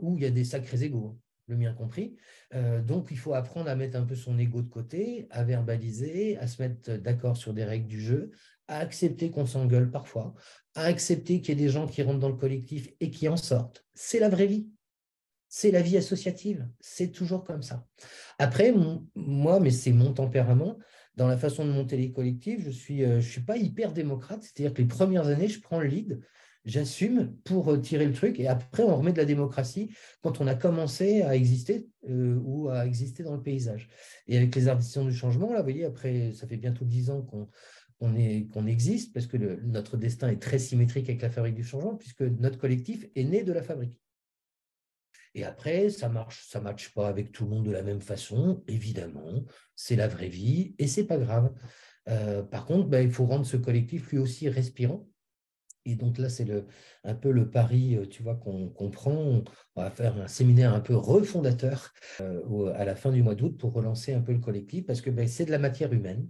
où 0.01 0.17
il 0.17 0.23
y 0.23 0.27
a 0.27 0.31
des 0.31 0.45
sacrés 0.45 0.83
égaux, 0.83 1.19
le 1.47 1.57
mien 1.57 1.73
compris, 1.73 2.17
euh, 2.55 2.81
donc 2.83 3.09
il 3.11 3.19
faut 3.19 3.35
apprendre 3.35 3.69
à 3.69 3.77
mettre 3.77 3.97
un 3.97 4.05
peu 4.05 4.15
son 4.15 4.39
ego 4.39 4.63
de 4.63 4.69
côté, 4.69 5.27
à 5.31 5.45
verbaliser, 5.45 6.37
à 6.39 6.47
se 6.47 6.63
mettre 6.63 6.93
d'accord 6.95 7.37
sur 7.37 7.53
des 7.53 7.65
règles 7.65 7.89
du 7.89 8.01
jeu, 8.01 8.31
à 8.69 8.79
accepter 8.79 9.31
qu'on 9.31 9.47
s'engueule 9.47 9.91
parfois, 9.91 10.35
à 10.75 10.85
accepter 10.85 11.41
qu'il 11.41 11.59
y 11.59 11.61
ait 11.61 11.67
des 11.67 11.71
gens 11.71 11.87
qui 11.87 12.03
rentrent 12.03 12.21
dans 12.21 12.29
le 12.29 12.37
collectif 12.37 12.89
et 13.01 13.11
qui 13.11 13.29
en 13.29 13.37
sortent. 13.37 13.85
C'est 13.95 14.21
la 14.21 14.29
vraie 14.29 14.47
vie. 14.47 14.69
C'est 15.49 15.73
la 15.73 15.83
vie 15.83 15.97
associative. 15.97 16.69
C'est 16.79 17.11
toujours 17.11 17.43
comme 17.43 17.63
ça. 17.63 17.85
Après, 18.39 18.73
moi, 19.17 19.59
mais 19.59 19.73
c'est 19.73 19.91
mon 19.91 20.13
tempérament, 20.13 20.79
dans 21.17 21.27
la 21.27 21.37
façon 21.37 21.65
de 21.65 21.73
monter 21.73 21.97
les 21.97 22.13
collectifs, 22.13 22.61
je 22.63 22.69
ne 22.69 22.73
suis, 22.73 23.05
euh, 23.05 23.21
suis 23.21 23.41
pas 23.41 23.57
hyper 23.57 23.93
démocrate. 23.93 24.43
C'est-à-dire 24.43 24.73
que 24.73 24.81
les 24.81 24.89
premières 24.89 25.27
années, 25.27 25.49
je 25.49 25.61
prends 25.61 25.81
le 25.81 25.89
lead, 25.89 26.21
j'assume 26.65 27.35
pour 27.45 27.73
euh, 27.73 27.79
tirer 27.79 28.07
le 28.07 28.13
truc 28.13 28.39
et 28.41 28.49
après, 28.49 28.83
on 28.83 28.97
remet 28.97 29.13
de 29.13 29.19
la 29.19 29.25
démocratie 29.25 29.91
quand 30.23 30.41
on 30.41 30.47
a 30.47 30.55
commencé 30.55 31.23
à 31.23 31.35
exister 31.35 31.89
euh, 32.09 32.39
ou 32.45 32.69
à 32.69 32.87
exister 32.87 33.23
dans 33.23 33.35
le 33.35 33.43
paysage. 33.43 33.89
Et 34.27 34.37
avec 34.37 34.55
les 34.55 34.69
artisans 34.69 35.07
du 35.07 35.15
changement, 35.15 35.53
là, 35.53 35.59
vous 35.59 35.65
voyez, 35.65 35.85
après, 35.85 36.33
ça 36.33 36.47
fait 36.47 36.57
bientôt 36.57 36.85
dix 36.85 37.11
ans 37.11 37.23
qu'on 38.01 38.67
existe, 38.67 39.13
parce 39.13 39.27
que 39.27 39.37
notre 39.37 39.97
destin 39.97 40.29
est 40.29 40.43
très 40.43 40.59
symétrique 40.59 41.09
avec 41.09 41.23
la 41.23 41.31
fabrique 41.31 41.55
du 41.55 41.65
changement, 41.65 41.97
puisque 41.97 42.23
notre 42.23 42.59
collectif 42.59 43.07
est 43.15 43.25
né 43.25 43.43
de 43.43 43.53
la 43.53 43.63
fabrique. 43.63 44.01
Et 45.35 45.45
après, 45.45 45.91
ça 45.91 46.09
marche, 46.09 46.49
ça 46.49 46.61
matche 46.61 46.93
pas 46.93 47.09
avec 47.09 47.31
tout 47.31 47.45
le 47.45 47.51
monde 47.51 47.65
de 47.65 47.71
la 47.71 47.83
même 47.83 48.01
façon, 48.01 48.65
évidemment, 48.67 49.45
c'est 49.77 49.97
la 49.97 50.09
vraie 50.09 50.29
vie, 50.29 50.75
et 50.79 50.89
c'est 50.89 51.05
pas 51.05 51.19
grave. 51.19 51.53
Euh, 52.09 52.43
par 52.43 52.67
contre, 52.67 52.89
ben, 52.89 53.05
il 53.05 53.13
faut 53.13 53.27
rendre 53.27 53.47
ce 53.47 53.57
collectif 53.57 54.11
lui 54.11 54.19
aussi 54.19 54.49
respirant. 54.49 55.07
Et 55.87 55.95
donc 55.95 56.19
là, 56.19 56.29
c'est 56.29 56.47
un 57.05 57.15
peu 57.15 57.31
le 57.31 57.51
pari, 57.51 57.99
tu 58.11 58.23
vois, 58.23 58.35
qu'on 58.37 58.91
prend. 58.91 59.43
On 59.77 59.83
va 59.83 59.91
faire 59.91 60.21
un 60.21 60.29
séminaire 60.29 60.75
un 60.75 60.81
peu 60.81 60.95
refondateur 60.95 61.93
à 62.19 62.85
la 62.85 62.95
fin 62.95 63.11
du 63.11 63.23
mois 63.23 63.35
d'août 63.35 63.57
pour 63.59 63.73
relancer 63.73 64.13
un 64.13 64.21
peu 64.21 64.33
le 64.33 64.41
collectif, 64.41 64.87
parce 64.87 65.01
que 65.01 65.11
ben, 65.11 65.27
c'est 65.27 65.47
de 65.47 65.51
la 65.51 65.59
matière 65.59 65.93
humaine. 65.93 66.29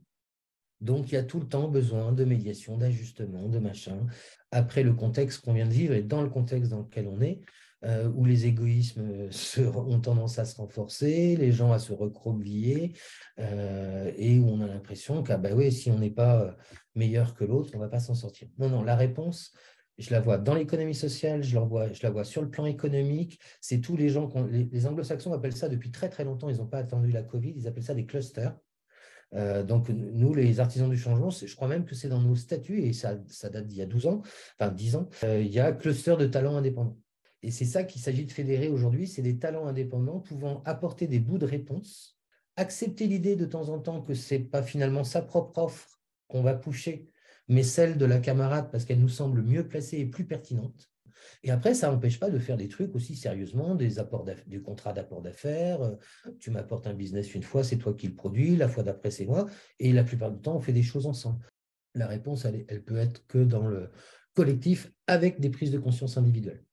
Donc, 0.81 1.13
il 1.13 1.15
y 1.15 1.19
a 1.19 1.23
tout 1.23 1.41
le 1.41 1.47
temps 1.47 1.69
besoin 1.69 2.13
de 2.13 2.25
médiation, 2.25 2.79
d'ajustement, 2.79 3.49
de 3.49 3.59
machin. 3.59 4.07
Après 4.51 4.83
le 4.83 4.95
contexte 4.95 5.45
qu'on 5.45 5.53
vient 5.53 5.67
de 5.67 5.73
vivre 5.73 5.95
et 5.95 6.03
dans 6.03 6.23
le 6.23 6.31
contexte 6.31 6.71
dans 6.71 6.81
lequel 6.81 7.07
on 7.07 7.21
est, 7.21 7.41
euh, 7.83 8.11
où 8.15 8.27
les 8.27 8.45
égoïsmes 8.45 9.01
euh, 9.01 9.73
ont 9.75 10.01
tendance 10.01 10.39
à 10.39 10.45
se 10.45 10.57
renforcer, 10.57 11.35
les 11.37 11.51
gens 11.51 11.73
à 11.73 11.79
se 11.79 11.95
recroqueviller, 11.95 12.93
euh, 13.39 14.13
et 14.17 14.39
où 14.39 14.49
on 14.49 14.61
a 14.61 14.67
l'impression 14.67 15.23
que 15.23 15.33
bah 15.33 15.49
oui, 15.55 15.73
si 15.73 15.91
on 15.91 15.99
n'est 15.99 16.11
pas 16.11 16.55
meilleur 16.95 17.35
que 17.35 17.45
l'autre, 17.45 17.71
on 17.73 17.79
ne 17.79 17.83
va 17.83 17.89
pas 17.89 18.01
s'en 18.01 18.15
sortir. 18.15 18.49
Non, 18.59 18.69
non, 18.69 18.83
la 18.83 18.97
réponse, 18.97 19.53
je 19.97 20.11
la 20.11 20.21
vois 20.21 20.37
dans 20.37 20.55
l'économie 20.55 20.95
sociale, 20.95 21.43
je 21.43 21.55
la, 21.55 21.63
vois, 21.63 21.91
je 21.91 22.03
la 22.03 22.11
vois 22.11 22.25
sur 22.25 22.43
le 22.43 22.51
plan 22.51 22.67
économique. 22.67 23.41
C'est 23.63 23.81
tous 23.81 23.97
les 23.97 24.11
gens, 24.11 24.31
les, 24.51 24.87
anglo-saxons 24.87 25.33
appellent 25.33 25.57
ça 25.57 25.71
depuis 25.71 25.91
très 25.91 26.11
très 26.11 26.25
longtemps, 26.25 26.51
ils 26.51 26.59
n'ont 26.59 26.67
pas 26.67 26.79
attendu 26.79 27.11
la 27.11 27.23
Covid, 27.23 27.55
ils 27.57 27.67
appellent 27.67 27.83
ça 27.83 27.95
des 27.95 28.05
clusters. 28.07 28.55
Donc, 29.33 29.89
nous, 29.91 30.35
les 30.35 30.59
artisans 30.59 30.91
du 30.91 30.99
changement, 30.99 31.31
je 31.31 31.55
crois 31.55 31.69
même 31.69 31.85
que 31.85 31.95
c'est 31.95 32.09
dans 32.09 32.21
nos 32.21 32.35
statuts, 32.35 32.83
et 32.83 32.93
ça, 32.93 33.15
date 33.15 33.67
d'il 33.69 33.79
y 33.79 33.83
a 33.83 33.87
12 33.87 34.07
ans, 34.07 34.23
enfin 34.59 34.73
10 34.73 34.97
ans, 34.97 35.09
il 35.23 35.47
y 35.47 35.61
a 35.61 35.73
cluster 35.73 36.17
de 36.19 36.27
talents 36.27 36.57
indépendants. 36.57 36.99
Et 37.43 37.51
c'est 37.51 37.65
ça 37.65 37.85
qu'il 37.85 38.01
s'agit 38.01 38.27
de 38.27 38.33
fédérer 38.33 38.69
aujourd'hui, 38.69 39.07
c'est 39.07 39.23
des 39.23 39.39
talents 39.39 39.67
indépendants 39.67 40.21
pouvant 40.21 40.63
apporter 40.65 41.07
des 41.07 41.21
bouts 41.21 41.39
de 41.39 41.47
réponse, 41.47 42.19
accepter 42.57 43.07
l'idée 43.07 43.37
de 43.37 43.47
temps 43.47 43.71
en 43.71 43.79
temps 43.79 44.03
que 44.03 44.15
ce 44.15 44.35
n'est 44.35 44.41
pas 44.41 44.63
finalement 44.63 45.05
sa 45.05 45.23
propre 45.23 45.59
offre 45.59 46.01
qu'on 46.29 46.43
va 46.43 46.55
pousser, 46.55 47.09
mais 47.49 47.63
celle 47.63 47.97
de 47.97 48.05
la 48.05 48.19
camarade 48.19 48.71
parce 48.71 48.85
qu'elle 48.85 49.01
nous 49.01 49.09
semble 49.09 49.43
mieux 49.43 49.67
placée 49.67 49.99
et 49.99 50.07
plus 50.07 50.27
pertinente. 50.27 50.91
Et 51.43 51.51
après, 51.51 51.75
ça 51.75 51.91
n'empêche 51.91 52.19
pas 52.19 52.31
de 52.31 52.39
faire 52.39 52.57
des 52.57 52.69
trucs 52.69 52.95
aussi 52.95 53.17
sérieusement, 53.17 53.75
des, 53.75 53.99
apports 53.99 54.25
des 54.25 54.61
contrats 54.61 54.93
d'apport 54.93 55.23
d'affaires. 55.23 55.83
Euh, 55.83 55.97
tu 56.39 56.51
m'apportes 56.51 56.87
un 56.87 56.95
business 56.95 57.35
une 57.35 57.43
fois, 57.43 57.65
c'est 57.65 57.77
toi 57.77 57.95
qui 57.95 58.09
le 58.09 58.15
produis, 58.15 58.57
la 58.57 58.69
fois 58.69 58.83
d'après, 58.83 59.11
c'est 59.11 59.27
moi. 59.27 59.47
Et 59.79 59.93
la 59.93 60.05
plupart 60.05 60.31
du 60.31 60.41
temps, 60.41 60.57
on 60.57 60.61
fait 60.61 60.73
des 60.73 60.83
choses 60.83 61.07
ensemble. 61.07 61.45
La 61.95 62.07
réponse, 62.07 62.45
elle, 62.45 62.65
elle 62.69 62.83
peut 62.83 62.99
être 62.99 63.27
que 63.27 63.39
dans 63.39 63.67
le 63.67 63.91
collectif 64.35 64.93
avec 65.07 65.41
des 65.41 65.51
prises 65.51 65.73
de 65.73 65.79
conscience 65.79 66.17
individuelles. 66.17 66.65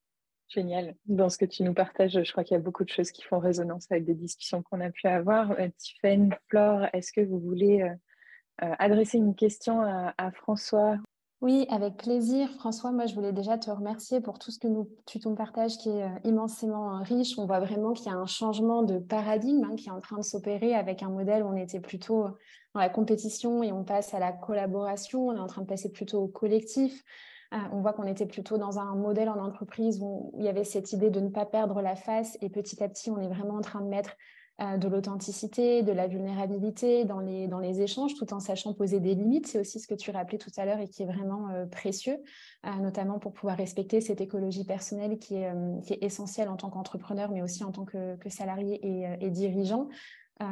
Génial. 0.50 0.96
Dans 1.06 1.30
ce 1.30 1.38
que 1.38 1.46
tu 1.46 1.64
nous 1.64 1.74
partages, 1.74 2.24
je 2.24 2.32
crois 2.32 2.44
qu'il 2.44 2.56
y 2.56 2.60
a 2.60 2.64
beaucoup 2.64 2.86
de 2.86 2.90
choses 2.90 3.12
qui 3.12 3.22
font 3.22 3.40
résonance 3.40 3.92
avec 3.92 4.06
des 4.06 4.16
discussions 4.16 4.64
qu'on 4.64 4.80
a 4.80 4.90
pu 4.90 5.08
avoir. 5.08 5.52
Euh, 5.52 5.68
Tiffaine, 5.78 6.34
Flore, 6.50 6.88
est-ce 6.94 7.12
que 7.12 7.22
vous 7.22 7.40
voulez 7.40 7.82
euh, 7.82 8.76
adresser 8.80 9.18
une 9.18 9.36
question 9.36 9.82
à 9.82 10.32
François? 10.32 10.98
Oui, 11.40 11.68
avec 11.70 11.98
plaisir. 11.98 12.50
François, 12.54 12.92
moi, 12.92 13.06
je 13.06 13.14
voulais 13.14 13.32
déjà 13.32 13.60
te 13.60 13.70
remercier 13.70 14.22
pour 14.22 14.40
tout 14.40 14.50
ce 14.50 14.58
que 14.58 14.68
nous, 14.68 14.90
tu 15.06 15.20
nous 15.24 15.36
partages 15.36 15.78
qui 15.78 15.90
est 15.90 16.04
euh, 16.04 16.20
immensément 16.24 16.98
euh, 16.98 17.04
riche. 17.04 17.38
On 17.38 17.46
voit 17.46 17.60
vraiment 17.60 17.94
qu'il 17.94 18.08
y 18.08 18.10
a 18.10 18.18
un 18.18 18.26
changement 18.26 18.82
de 18.82 18.98
paradigme 18.98 19.64
hein, 19.64 19.76
qui 19.76 19.90
est 19.90 19.92
en 19.92 20.00
train 20.00 20.18
de 20.18 20.24
s'opérer 20.24 20.74
avec 20.74 21.04
un 21.04 21.10
modèle 21.10 21.44
où 21.44 21.48
on 21.48 21.56
était 21.56 21.80
plutôt 21.80 22.26
euh, 22.26 22.32
dans 22.74 22.80
la 22.80 22.90
compétition 22.90 23.62
et 23.62 23.72
on 23.72 23.84
passe 23.84 24.16
à 24.16 24.20
la 24.20 24.32
collaboration. 24.32 25.28
On 25.28 25.36
est 25.36 25.40
en 25.40 25.46
train 25.46 25.62
de 25.62 25.68
passer 25.68 25.92
plutôt 25.92 26.24
au 26.24 26.28
collectif. 26.28 27.04
On 27.52 27.82
voit 27.82 27.94
qu'on 27.94 28.08
était 28.08 28.26
plutôt 28.26 28.58
dans 28.58 28.80
un 28.80 28.96
modèle 28.96 29.30
en 29.30 29.40
entreprise 29.40 30.00
où 30.02 30.32
il 30.38 30.44
y 30.44 30.48
avait 30.50 30.64
cette 30.64 30.94
idée 30.94 31.10
de 31.10 31.20
ne 31.20 31.30
pas 31.30 31.46
perdre 31.46 31.82
la 31.82 31.96
face 31.96 32.38
et 32.42 32.50
petit 32.50 32.84
à 32.84 32.90
petit, 32.90 33.10
on 33.10 33.20
est 33.20 33.28
vraiment 33.28 33.56
en 33.56 33.62
train 33.62 33.82
de 33.82 33.88
mettre 33.88 34.18
euh, 34.60 34.78
de 34.78 34.88
l'authenticité, 34.88 35.84
de 35.84 35.92
la 35.92 36.08
vulnérabilité 36.08 37.06
dans 37.06 37.20
les, 37.20 37.48
dans 37.48 37.60
les 37.60 37.82
échanges, 37.82 38.16
tout 38.16 38.34
en 38.34 38.40
sachant 38.40 38.74
poser 38.74 39.00
des 39.00 39.14
limites. 39.14 39.46
C'est 39.46 39.60
aussi 39.60 39.80
ce 39.80 39.86
que 39.86 39.94
tu 39.94 40.10
rappelais 40.10 40.40
tout 40.40 40.50
à 40.58 40.66
l'heure 40.66 40.80
et 40.80 40.88
qui 40.88 41.04
est 41.04 41.06
vraiment 41.06 41.50
euh, 41.50 41.68
précieux, 41.68 42.18
euh, 42.66 42.72
notamment 42.82 43.20
pour 43.20 43.34
pouvoir 43.34 43.56
respecter 43.56 44.02
cette 44.02 44.20
écologie 44.20 44.64
personnelle 44.64 45.20
qui 45.20 45.36
est, 45.36 45.54
essentielle 46.02 46.50
en 46.50 46.56
tant 46.56 46.72
qu'entrepreneur, 46.72 47.30
mais 47.30 47.44
aussi 47.44 47.64
en 47.64 47.72
tant 47.72 47.86
que, 47.86 48.18
salarié 48.30 48.80
et 49.22 49.30
dirigeant. 49.30 49.90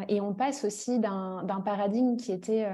et 0.07 0.21
on 0.21 0.33
passe 0.33 0.63
aussi 0.65 0.99
d'un 0.99 1.61
paradigme 1.65 2.15
qui 2.15 2.31
était 2.31 2.67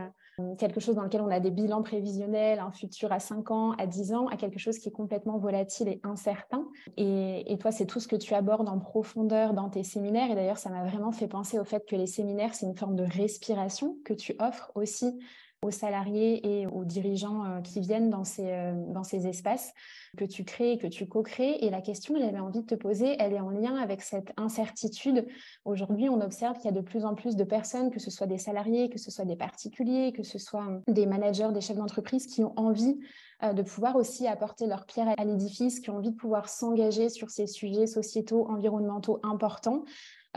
quelque 0.58 0.80
chose 0.80 0.96
dans 0.96 1.04
lequel 1.04 1.22
on 1.22 1.30
a 1.30 1.40
des 1.40 1.52
bilans 1.52 1.84
prévisionnels, 1.84 2.60
un 2.60 2.72
futur 2.72 3.12
à 3.12 3.20
5 3.20 3.52
ans, 3.52 3.72
à 3.74 3.86
10 3.86 4.14
ans, 4.14 4.28
à 4.28 4.38
quelque 4.38 4.60
chose 4.60 4.78
qui 4.78 4.90
est 4.90 4.92
complètement 4.92 5.38
volatile 5.38 5.88
et 5.88 6.00
incertain. 6.04 6.68
Et, 6.98 7.58
toi, 7.60 7.72
c'est 7.72 7.86
tout 7.86 8.00
ce 8.00 8.08
que 8.08 8.16
tu 8.16 8.34
abordes 8.34 8.70
en 8.70 8.80
profondeur 8.80 9.54
dans 9.54 9.70
tes 9.70 9.84
séminaires. 9.84 10.32
Et 10.32 10.36
d'ailleurs, 10.36 10.58
ça 10.58 10.70
m'a 10.70 10.84
vraiment 10.84 11.12
fait 11.12 11.28
penser 11.28 11.60
au 11.60 11.64
fait 11.64 11.86
que 11.88 11.96
les 11.96 12.08
séminaires, 12.08 12.54
c'est 12.54 12.66
une 12.66 12.76
forme 12.76 12.96
de 12.96 13.04
respiration 13.04 13.98
que 14.06 14.14
tu 14.14 14.36
offres 14.40 14.72
aussi 14.76 15.20
aux 15.64 15.70
salariés 15.72 16.42
et 16.62 16.66
aux 16.66 16.86
dirigeants 16.86 17.46
euh, 17.46 17.62
qui 17.62 17.82
viennent 17.82 18.10
dans 18.10 18.24
ces, 18.24 18.50
euh, 18.50 18.74
dans 18.88 19.04
ces 19.04 19.28
espaces 19.28 19.74
que 20.18 20.26
tu 20.26 20.44
crées, 20.44 20.80
que 20.80 20.88
tu 20.88 21.08
co-crées. 21.08 21.58
Et 21.62 21.70
la 21.70 21.82
question 21.82 22.16
que 22.16 22.20
j'avais 22.20 22.40
envie 22.40 22.62
de 22.62 22.66
te 22.66 22.74
poser, 22.74 23.16
elle 23.20 23.34
est 23.34 23.40
en 23.40 23.52
lien 23.52 23.76
avec 23.76 24.02
cette 24.02 24.34
incertitude. 24.38 25.28
Aujourd'hui, 25.64 26.10
on 26.10 26.20
observe 26.20 26.58
qu'il 26.58 26.66
y 26.66 26.70
a 26.70 26.72
de 26.72 26.82
plus 26.82 27.06
en 27.06 27.14
plus 27.14 27.36
de 27.36 27.44
personnes, 27.44 27.92
que 27.92 28.00
ce 28.00 28.10
soit 28.10 28.26
des 28.26 28.40
salariés, 28.40 28.90
que 28.90 28.98
ce 28.98 29.12
soit 29.12 29.26
des 29.26 29.36
particuliers, 29.36 30.14
que 30.14 30.24
ce 30.24 30.40
soit 30.40 30.82
des 30.88 31.06
managers, 31.06 31.50
des 31.54 31.62
chefs 31.62 31.78
d'entreprise, 31.78 32.26
qui 32.26 32.44
ont 32.44 32.58
envie 32.58 33.00
euh, 33.44 33.54
de 33.54 33.62
pouvoir 33.62 33.96
aussi 33.96 34.28
apporter 34.28 34.68
leur 34.68 34.86
pierre 34.86 35.14
à 35.18 35.26
l'édifice, 35.26 35.80
qui 35.80 35.90
ont 35.92 35.98
envie 35.98 36.12
de 36.12 36.16
pouvoir 36.18 36.50
s'engager 36.50 37.10
sur 37.10 37.30
ces 37.30 37.46
sujets 37.48 37.88
sociétaux, 37.88 38.48
environnementaux 38.50 39.20
importants. 39.24 39.84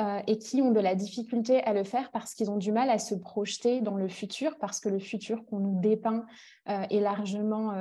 Euh, 0.01 0.21
et 0.27 0.39
qui 0.39 0.61
ont 0.61 0.73
de 0.73 0.81
la 0.81 0.97
difficulté 0.97 1.63
à 1.63 1.73
le 1.73 1.85
faire 1.85 2.11
parce 2.11 2.35
qu'ils 2.35 2.51
ont 2.51 2.57
du 2.57 2.73
mal 2.73 2.91
à 2.91 2.99
se 2.99 3.15
projeter 3.15 3.81
dans 3.81 3.95
le 3.95 4.09
futur, 4.09 4.59
parce 4.59 4.81
que 4.81 4.89
le 4.89 4.99
futur 4.99 5.45
qu'on 5.47 5.61
nous 5.61 5.81
dépeint 5.81 6.27
euh, 6.69 6.83
est 6.91 6.99
largement 6.99 7.73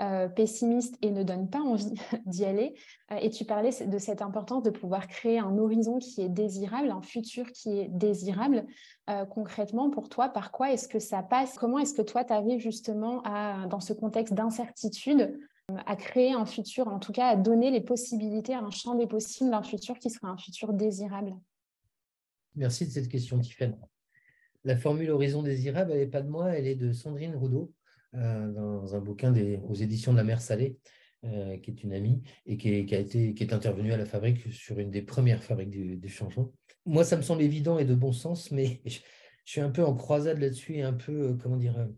euh, 0.00 0.28
pessimiste 0.30 0.96
et 1.00 1.12
ne 1.12 1.22
donne 1.22 1.48
pas 1.48 1.60
envie 1.60 1.94
d'y 2.26 2.44
aller. 2.44 2.74
Et 3.20 3.30
tu 3.30 3.44
parlais 3.44 3.70
de 3.70 3.98
cette 3.98 4.20
importance 4.20 4.64
de 4.64 4.70
pouvoir 4.70 5.06
créer 5.06 5.38
un 5.38 5.56
horizon 5.58 5.98
qui 5.98 6.22
est 6.22 6.28
désirable, 6.28 6.90
un 6.90 7.02
futur 7.02 7.46
qui 7.52 7.78
est 7.78 7.88
désirable. 7.88 8.66
Concrètement, 9.30 9.90
pour 9.90 10.08
toi, 10.08 10.28
par 10.28 10.52
quoi 10.52 10.72
est-ce 10.72 10.86
que 10.86 10.98
ça 10.98 11.22
passe? 11.22 11.56
Comment 11.56 11.78
est-ce 11.78 11.94
que 11.94 12.02
toi, 12.02 12.24
tu 12.24 12.32
arrives 12.32 12.60
justement 12.60 13.22
à, 13.24 13.66
dans 13.66 13.80
ce 13.80 13.92
contexte 13.92 14.34
d'incertitude 14.34 15.38
à 15.86 15.96
créer 15.96 16.32
un 16.32 16.46
futur, 16.46 16.88
en 16.88 16.98
tout 16.98 17.12
cas 17.12 17.28
à 17.28 17.36
donner 17.36 17.70
les 17.70 17.80
possibilités, 17.80 18.54
un 18.54 18.70
champ 18.70 18.94
des 18.94 19.06
possibles 19.06 19.50
d'un 19.50 19.62
futur 19.62 19.98
qui 19.98 20.10
sera 20.10 20.28
un 20.28 20.38
futur 20.38 20.72
désirable 20.72 21.34
Merci 22.56 22.86
de 22.86 22.90
cette 22.90 23.08
question, 23.08 23.38
Tiffany. 23.38 23.74
La 24.64 24.76
formule 24.76 25.10
horizon 25.10 25.42
désirable, 25.42 25.92
elle 25.92 26.00
n'est 26.00 26.06
pas 26.06 26.22
de 26.22 26.28
moi, 26.28 26.50
elle 26.50 26.66
est 26.66 26.74
de 26.74 26.92
Sandrine 26.92 27.36
Roudot 27.36 27.72
euh, 28.14 28.50
dans 28.52 28.96
un 28.96 29.00
bouquin 29.00 29.30
des, 29.30 29.60
aux 29.68 29.74
éditions 29.74 30.12
de 30.12 30.16
la 30.16 30.24
mer 30.24 30.40
Salée, 30.40 30.76
euh, 31.24 31.56
qui 31.58 31.70
est 31.70 31.84
une 31.84 31.92
amie 31.92 32.22
et 32.46 32.56
qui 32.56 32.70
est, 32.70 33.52
intervenue 33.52 33.92
à 33.92 33.96
la 33.96 34.06
fabrique 34.06 34.52
sur 34.52 34.78
une 34.78 34.90
des 34.90 35.02
premières 35.02 35.44
fabriques 35.44 35.70
des 35.70 36.08
changements. 36.08 36.52
Moi, 36.86 37.04
ça 37.04 37.16
me 37.16 37.22
semble 37.22 37.42
évident 37.42 37.78
et 37.78 37.84
de 37.84 37.94
bon 37.94 38.12
sens, 38.12 38.50
mais 38.50 38.80
je, 38.86 38.98
suis 39.44 39.60
un 39.60 39.70
peu 39.70 39.84
en 39.84 39.94
croisade 39.94 40.38
là-dessus 40.38 40.76
et 40.76 40.82
un 40.82 40.94
peu, 40.94 41.30
euh, 41.30 41.34
comment 41.40 41.56
dire, 41.56 41.88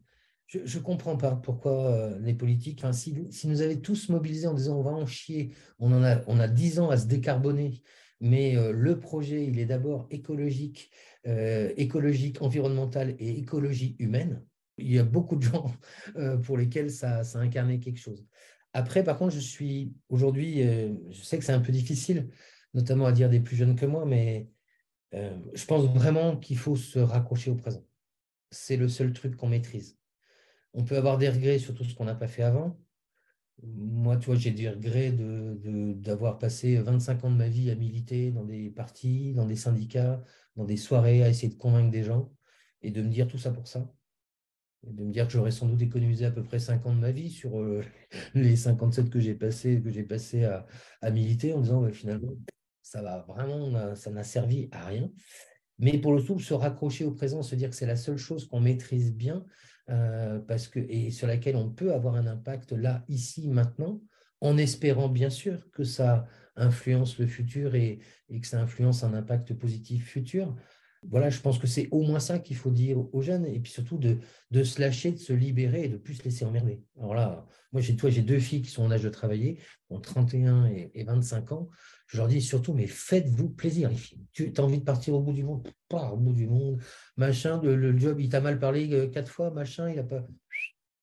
je 0.52 0.78
ne 0.78 0.82
comprends 0.82 1.16
pas 1.16 1.36
pourquoi 1.36 2.10
les 2.20 2.34
politiques, 2.34 2.80
enfin, 2.82 2.92
si, 2.92 3.14
nous 3.44 3.62
avaient 3.62 3.80
tous 3.80 4.08
mobilisé 4.08 4.46
en 4.46 4.54
disant 4.54 4.78
on 4.78 4.82
va 4.82 4.90
en 4.90 5.06
chier, 5.06 5.54
on, 5.78 5.92
en 5.92 6.02
a, 6.02 6.20
on 6.26 6.40
a 6.40 6.48
10 6.48 6.80
ans 6.80 6.90
à 6.90 6.96
se 6.96 7.06
décarboner, 7.06 7.82
mais 8.20 8.56
le 8.72 8.98
projet, 8.98 9.46
il 9.46 9.58
est 9.58 9.66
d'abord 9.66 10.08
écologique, 10.10 10.90
écologique, 11.24 12.42
environnemental 12.42 13.14
et 13.18 13.38
écologie 13.38 13.96
humaine 13.98 14.42
il 14.80 14.92
y 14.92 14.98
a 14.98 15.04
beaucoup 15.04 15.36
de 15.36 15.42
gens 15.42 15.70
euh, 16.16 16.36
pour 16.38 16.56
lesquels 16.56 16.90
ça, 16.90 17.24
ça 17.24 17.38
a 17.38 17.42
incarné 17.42 17.78
quelque 17.78 17.98
chose. 17.98 18.26
Après, 18.72 19.02
par 19.02 19.18
contre, 19.18 19.34
je 19.34 19.40
suis 19.40 19.94
aujourd'hui, 20.08 20.62
euh, 20.62 20.94
je 21.10 21.22
sais 21.22 21.38
que 21.38 21.44
c'est 21.44 21.52
un 21.52 21.60
peu 21.60 21.72
difficile, 21.72 22.30
notamment 22.74 23.06
à 23.06 23.12
dire 23.12 23.28
des 23.28 23.40
plus 23.40 23.56
jeunes 23.56 23.76
que 23.76 23.86
moi, 23.86 24.04
mais 24.06 24.48
euh, 25.14 25.36
je 25.54 25.64
pense 25.66 25.84
vraiment 25.86 26.36
qu'il 26.36 26.58
faut 26.58 26.76
se 26.76 26.98
raccrocher 26.98 27.50
au 27.50 27.56
présent. 27.56 27.84
C'est 28.50 28.76
le 28.76 28.88
seul 28.88 29.12
truc 29.12 29.36
qu'on 29.36 29.48
maîtrise. 29.48 29.99
On 30.74 30.84
peut 30.84 30.96
avoir 30.96 31.18
des 31.18 31.28
regrets 31.28 31.58
sur 31.58 31.74
tout 31.74 31.84
ce 31.84 31.94
qu'on 31.94 32.04
n'a 32.04 32.14
pas 32.14 32.28
fait 32.28 32.42
avant. 32.42 32.78
Moi, 33.62 34.16
tu 34.16 34.26
vois, 34.26 34.36
j'ai 34.36 34.52
des 34.52 34.70
regrets 34.70 35.12
d'avoir 35.12 36.34
de, 36.34 36.38
passé 36.38 36.76
25 36.76 37.24
ans 37.24 37.30
de 37.30 37.36
ma 37.36 37.48
vie 37.48 37.70
à 37.70 37.74
militer 37.74 38.30
dans 38.30 38.44
des 38.44 38.70
partis, 38.70 39.34
dans 39.34 39.46
des 39.46 39.56
syndicats, 39.56 40.22
dans 40.56 40.64
des 40.64 40.78
soirées, 40.78 41.22
à 41.22 41.28
essayer 41.28 41.48
de 41.48 41.58
convaincre 41.58 41.90
des 41.90 42.04
gens 42.04 42.32
et 42.82 42.90
de 42.90 43.02
me 43.02 43.08
dire 43.08 43.28
tout 43.28 43.38
ça 43.38 43.50
pour 43.50 43.68
ça 43.68 43.92
de 44.82 45.04
me 45.04 45.12
dire 45.12 45.26
que 45.26 45.32
j'aurais 45.32 45.50
sans 45.50 45.66
doute 45.66 45.82
économisé 45.82 46.24
à 46.24 46.30
peu 46.30 46.42
près 46.42 46.58
5 46.58 46.86
ans 46.86 46.94
de 46.94 47.00
ma 47.00 47.10
vie 47.10 47.30
sur 47.30 47.60
euh, 47.60 47.84
les 48.34 48.56
57 48.56 49.10
que 49.10 49.20
j'ai 49.20 49.34
passé, 49.34 49.80
que 49.82 49.90
j'ai 49.90 50.04
passé 50.04 50.44
à, 50.44 51.10
militer 51.10 51.52
en 51.52 51.60
disant 51.60 51.88
finalement 51.90 52.32
ça 52.82 53.02
va 53.02 53.24
vraiment, 53.28 53.94
ça 53.94 54.10
n'a 54.10 54.24
servi 54.24 54.68
à 54.72 54.84
rien. 54.86 55.10
Mais 55.78 55.98
pour 55.98 56.12
le 56.12 56.22
tout, 56.22 56.40
se 56.40 56.54
raccrocher 56.54 57.04
au 57.04 57.12
présent, 57.12 57.42
se 57.42 57.54
dire 57.54 57.70
que 57.70 57.76
c'est 57.76 57.86
la 57.86 57.96
seule 57.96 58.16
chose 58.16 58.48
qu'on 58.48 58.60
maîtrise 58.60 59.14
bien, 59.14 59.44
euh, 59.90 60.38
parce 60.40 60.68
que, 60.68 60.78
et 60.78 61.10
sur 61.10 61.26
laquelle 61.26 61.56
on 61.56 61.70
peut 61.70 61.92
avoir 61.92 62.14
un 62.14 62.26
impact 62.26 62.72
là, 62.72 63.04
ici, 63.08 63.48
maintenant, 63.48 64.00
en 64.40 64.56
espérant 64.56 65.08
bien 65.08 65.30
sûr 65.30 65.70
que 65.70 65.84
ça 65.84 66.26
influence 66.56 67.18
le 67.18 67.26
futur 67.26 67.74
et, 67.74 67.98
et 68.28 68.40
que 68.40 68.46
ça 68.46 68.60
influence 68.60 69.04
un 69.04 69.14
impact 69.14 69.54
positif 69.54 70.06
futur. 70.06 70.54
Voilà, 71.08 71.30
je 71.30 71.40
pense 71.40 71.58
que 71.58 71.66
c'est 71.66 71.88
au 71.92 72.02
moins 72.02 72.20
ça 72.20 72.38
qu'il 72.38 72.56
faut 72.56 72.70
dire 72.70 72.98
aux 73.14 73.22
jeunes, 73.22 73.46
et 73.46 73.58
puis 73.58 73.72
surtout 73.72 73.96
de, 73.96 74.18
de, 74.50 74.62
se 74.62 74.80
lâcher, 74.80 75.12
de 75.12 75.18
se 75.18 75.32
libérer 75.32 75.84
et 75.84 75.88
de 75.88 75.96
plus 75.96 76.16
se 76.16 76.24
laisser 76.24 76.44
emmerder. 76.44 76.82
Alors 76.98 77.14
là, 77.14 77.46
moi, 77.72 77.80
j'ai, 77.80 77.96
toi, 77.96 78.10
j'ai 78.10 78.20
deux 78.20 78.38
filles 78.38 78.62
qui 78.62 78.70
sont 78.70 78.82
en 78.82 78.90
âge 78.90 79.02
de 79.02 79.08
travailler, 79.08 79.60
ont 79.88 80.00
31 80.00 80.66
et, 80.66 81.04
25 81.04 81.52
ans. 81.52 81.70
Je 82.06 82.18
leur 82.18 82.28
dis 82.28 82.42
surtout, 82.42 82.74
mais 82.74 82.86
faites-vous 82.86 83.48
plaisir, 83.48 83.88
les 83.88 83.96
filles. 83.96 84.26
Tu 84.32 84.52
as 84.56 84.60
envie 84.60 84.78
de 84.78 84.84
partir 84.84 85.14
au 85.14 85.20
bout 85.20 85.32
du 85.32 85.42
monde? 85.42 85.66
Pas 85.88 86.10
au 86.12 86.18
bout 86.18 86.34
du 86.34 86.46
monde. 86.46 86.82
Machin, 87.16 87.60
le, 87.62 87.96
job, 87.96 88.20
il 88.20 88.28
t'a 88.28 88.40
mal 88.40 88.58
parlé 88.58 88.92
euh, 88.92 89.08
quatre 89.08 89.30
fois, 89.30 89.50
machin, 89.50 89.88
il 89.88 89.96
n'a 89.96 90.02
pas 90.02 90.26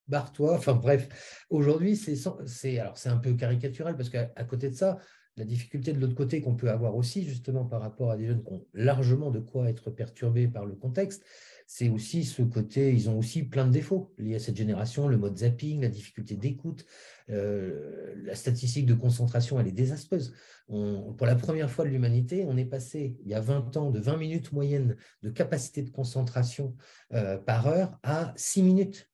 barre-toi. 0.08 0.56
Enfin 0.56 0.74
bref, 0.74 1.46
aujourd'hui, 1.50 1.96
c'est, 1.96 2.16
c'est, 2.46 2.80
alors 2.80 2.98
c'est 2.98 3.10
un 3.10 3.18
peu 3.18 3.34
caricatural 3.34 3.96
parce 3.98 4.10
qu'à 4.10 4.26
côté 4.48 4.70
de 4.70 4.76
ça, 4.76 4.98
la 5.38 5.45
difficulté 5.45 5.93
de 5.93 6.00
l'autre 6.00 6.15
côté 6.15 6.41
qu'on 6.41 6.56
peut 6.56 6.69
avoir 6.69 6.95
aussi, 6.95 7.23
justement, 7.23 7.63
par 7.63 7.82
rapport 7.82 8.10
à 8.12 8.17
des 8.17 8.26
jeunes 8.26 8.43
qui 8.43 8.52
ont 8.52 8.65
largement 8.73 9.30
de 9.30 9.39
quoi 9.39 9.69
être 9.69 9.91
perturbés 9.91 10.47
par 10.47 10.65
le 10.65 10.76
contexte, 10.76 11.23
c'est 11.67 11.89
aussi 11.89 12.23
ce 12.23 12.41
côté, 12.41 12.93
ils 12.93 13.10
ont 13.10 13.19
aussi 13.19 13.43
plein 13.43 13.67
de 13.67 13.71
défauts 13.71 14.13
liés 14.17 14.36
à 14.36 14.39
cette 14.39 14.56
génération, 14.56 15.08
le 15.08 15.17
mode 15.17 15.38
zapping, 15.38 15.82
la 15.82 15.89
difficulté 15.89 16.36
d'écoute, 16.36 16.86
euh, 17.30 18.15
la 18.23 18.36
statistique 18.36 18.86
de 18.86 18.93
concentration, 18.93 19.60
elle 19.60 19.67
est 19.67 19.73
désastreuse. 19.73 20.34
pour 20.67 21.28
la 21.28 21.36
première 21.36 21.69
fois 21.69 21.86
de 21.86 21.89
l'humanité, 21.89 22.45
on 22.47 22.58
est 22.58 22.65
passé, 22.65 23.17
il 23.21 23.28
y 23.30 23.34
a 23.34 23.41
20 23.41 23.78
ans, 23.78 23.91
de 23.91 24.00
20 24.00 24.17
minutes 24.17 24.54
moyenne 24.54 24.95
de 25.21 25.30
capacité 25.30 25.82
de 25.82 25.89
concentration 25.89 26.76
euh, 27.13 27.38
par 27.38 27.67
heure 27.67 28.00
à 28.02 28.34
6 28.38 28.63
minutes. 28.63 29.12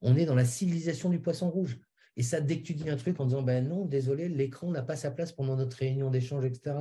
On 0.00 0.16
est 0.16 0.24
dans 0.24 0.36
la 0.36 0.44
civilisation 0.44 1.10
du 1.10 1.20
poisson 1.20 1.50
rouge. 1.50 1.80
Et 2.18 2.24
ça, 2.24 2.40
dès 2.40 2.58
que 2.58 2.64
tu 2.64 2.74
dis 2.74 2.90
un 2.90 2.96
truc 2.96 3.18
en 3.20 3.26
disant 3.26 3.42
ben 3.42 3.66
non, 3.66 3.84
désolé, 3.84 4.28
l'écran 4.28 4.72
n'a 4.72 4.82
pas 4.82 4.96
sa 4.96 5.12
place 5.12 5.30
pendant 5.30 5.56
notre 5.56 5.76
réunion 5.76 6.10
d'échange, 6.10 6.44
etc., 6.44 6.76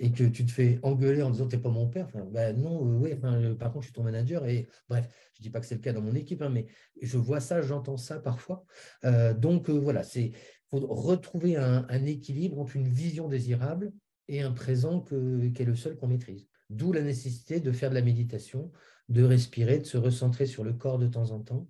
et 0.00 0.10
que 0.10 0.24
tu 0.24 0.44
te 0.44 0.50
fais 0.50 0.80
engueuler 0.82 1.22
en 1.22 1.30
disant 1.30 1.46
t'es 1.46 1.58
pas 1.58 1.70
mon 1.70 1.88
père, 1.88 2.08
ben 2.32 2.60
non, 2.60 2.84
euh, 2.84 2.98
oui, 2.98 3.14
enfin, 3.16 3.40
euh, 3.40 3.54
par 3.54 3.72
contre, 3.72 3.84
je 3.84 3.86
suis 3.86 3.94
ton 3.94 4.02
manager. 4.02 4.44
Et 4.46 4.66
bref, 4.88 5.08
je 5.34 5.42
dis 5.42 5.50
pas 5.50 5.60
que 5.60 5.66
c'est 5.66 5.76
le 5.76 5.80
cas 5.80 5.92
dans 5.92 6.02
mon 6.02 6.16
équipe, 6.16 6.42
hein, 6.42 6.50
mais 6.50 6.66
je 7.00 7.18
vois 7.18 7.38
ça, 7.38 7.62
j'entends 7.62 7.96
ça 7.96 8.18
parfois. 8.18 8.64
Euh, 9.04 9.32
donc 9.32 9.70
voilà, 9.70 10.02
c'est 10.02 10.32
faut 10.68 10.80
retrouver 10.80 11.56
un, 11.56 11.86
équilibre 12.04 12.58
entre 12.58 12.76
une 12.76 12.88
vision 12.88 13.28
désirable 13.28 13.92
et 14.28 14.40
un 14.42 14.52
présent 14.52 15.00
que, 15.00 15.48
qui 15.48 15.62
est 15.62 15.64
le 15.64 15.74
seul 15.76 15.96
qu'on 15.96 16.08
maîtrise. 16.08 16.46
D'où 16.68 16.92
la 16.92 17.02
nécessité 17.02 17.60
de 17.60 17.72
faire 17.72 17.90
de 17.90 17.96
la 17.96 18.02
méditation, 18.02 18.70
de 19.08 19.24
respirer, 19.24 19.78
de 19.78 19.86
se 19.86 19.98
recentrer 19.98 20.46
sur 20.46 20.62
le 20.62 20.72
corps 20.72 20.98
de 20.98 21.08
temps 21.08 21.30
en 21.30 21.40
temps. 21.40 21.68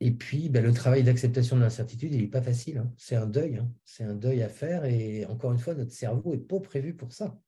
Et 0.00 0.10
puis, 0.10 0.48
ben, 0.50 0.62
le 0.62 0.72
travail 0.72 1.02
d'acceptation 1.02 1.56
de 1.56 1.62
l'incertitude, 1.62 2.12
il 2.12 2.20
n'est 2.20 2.28
pas 2.28 2.42
facile. 2.42 2.78
Hein. 2.78 2.92
C'est 2.96 3.16
un 3.16 3.26
deuil. 3.26 3.56
Hein. 3.56 3.70
C'est 3.84 4.04
un 4.04 4.14
deuil 4.14 4.42
à 4.42 4.48
faire. 4.48 4.84
Et 4.84 5.24
encore 5.26 5.52
une 5.52 5.58
fois, 5.58 5.74
notre 5.74 5.92
cerveau 5.92 6.32
n'est 6.32 6.42
pas 6.42 6.60
prévu 6.60 6.94
pour 6.94 7.12
ça. 7.12 7.38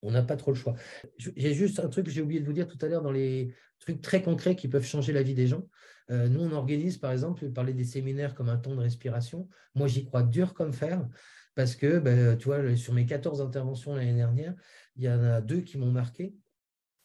On 0.00 0.10
n'a 0.10 0.22
pas 0.22 0.36
trop 0.36 0.52
le 0.52 0.56
choix. 0.56 0.74
J'ai 1.18 1.54
juste 1.54 1.80
un 1.80 1.88
truc 1.88 2.06
que 2.06 2.12
j'ai 2.12 2.22
oublié 2.22 2.40
de 2.40 2.46
vous 2.46 2.52
dire 2.52 2.68
tout 2.68 2.78
à 2.80 2.88
l'heure 2.88 3.02
dans 3.02 3.10
les 3.10 3.52
trucs 3.80 4.00
très 4.00 4.22
concrets 4.22 4.56
qui 4.56 4.68
peuvent 4.68 4.86
changer 4.86 5.12
la 5.12 5.22
vie 5.22 5.34
des 5.34 5.48
gens. 5.48 5.68
Euh, 6.10 6.28
nous, 6.28 6.40
on 6.40 6.52
organise, 6.52 6.96
par 6.96 7.12
exemple, 7.12 7.50
parler 7.50 7.74
des 7.74 7.84
séminaires 7.84 8.34
comme 8.34 8.48
un 8.48 8.56
temps 8.56 8.74
de 8.74 8.80
respiration. 8.80 9.48
Moi, 9.74 9.88
j'y 9.88 10.04
crois 10.06 10.22
dur 10.22 10.54
comme 10.54 10.72
fer 10.72 11.06
parce 11.54 11.74
que, 11.74 11.98
ben, 11.98 12.38
tu 12.38 12.46
vois, 12.46 12.76
sur 12.76 12.94
mes 12.94 13.04
14 13.04 13.42
interventions 13.42 13.94
l'année 13.94 14.14
dernière, 14.14 14.54
il 14.96 15.04
y 15.04 15.10
en 15.10 15.22
a 15.22 15.40
deux 15.40 15.60
qui 15.60 15.76
m'ont 15.76 15.90
marqué. 15.90 16.34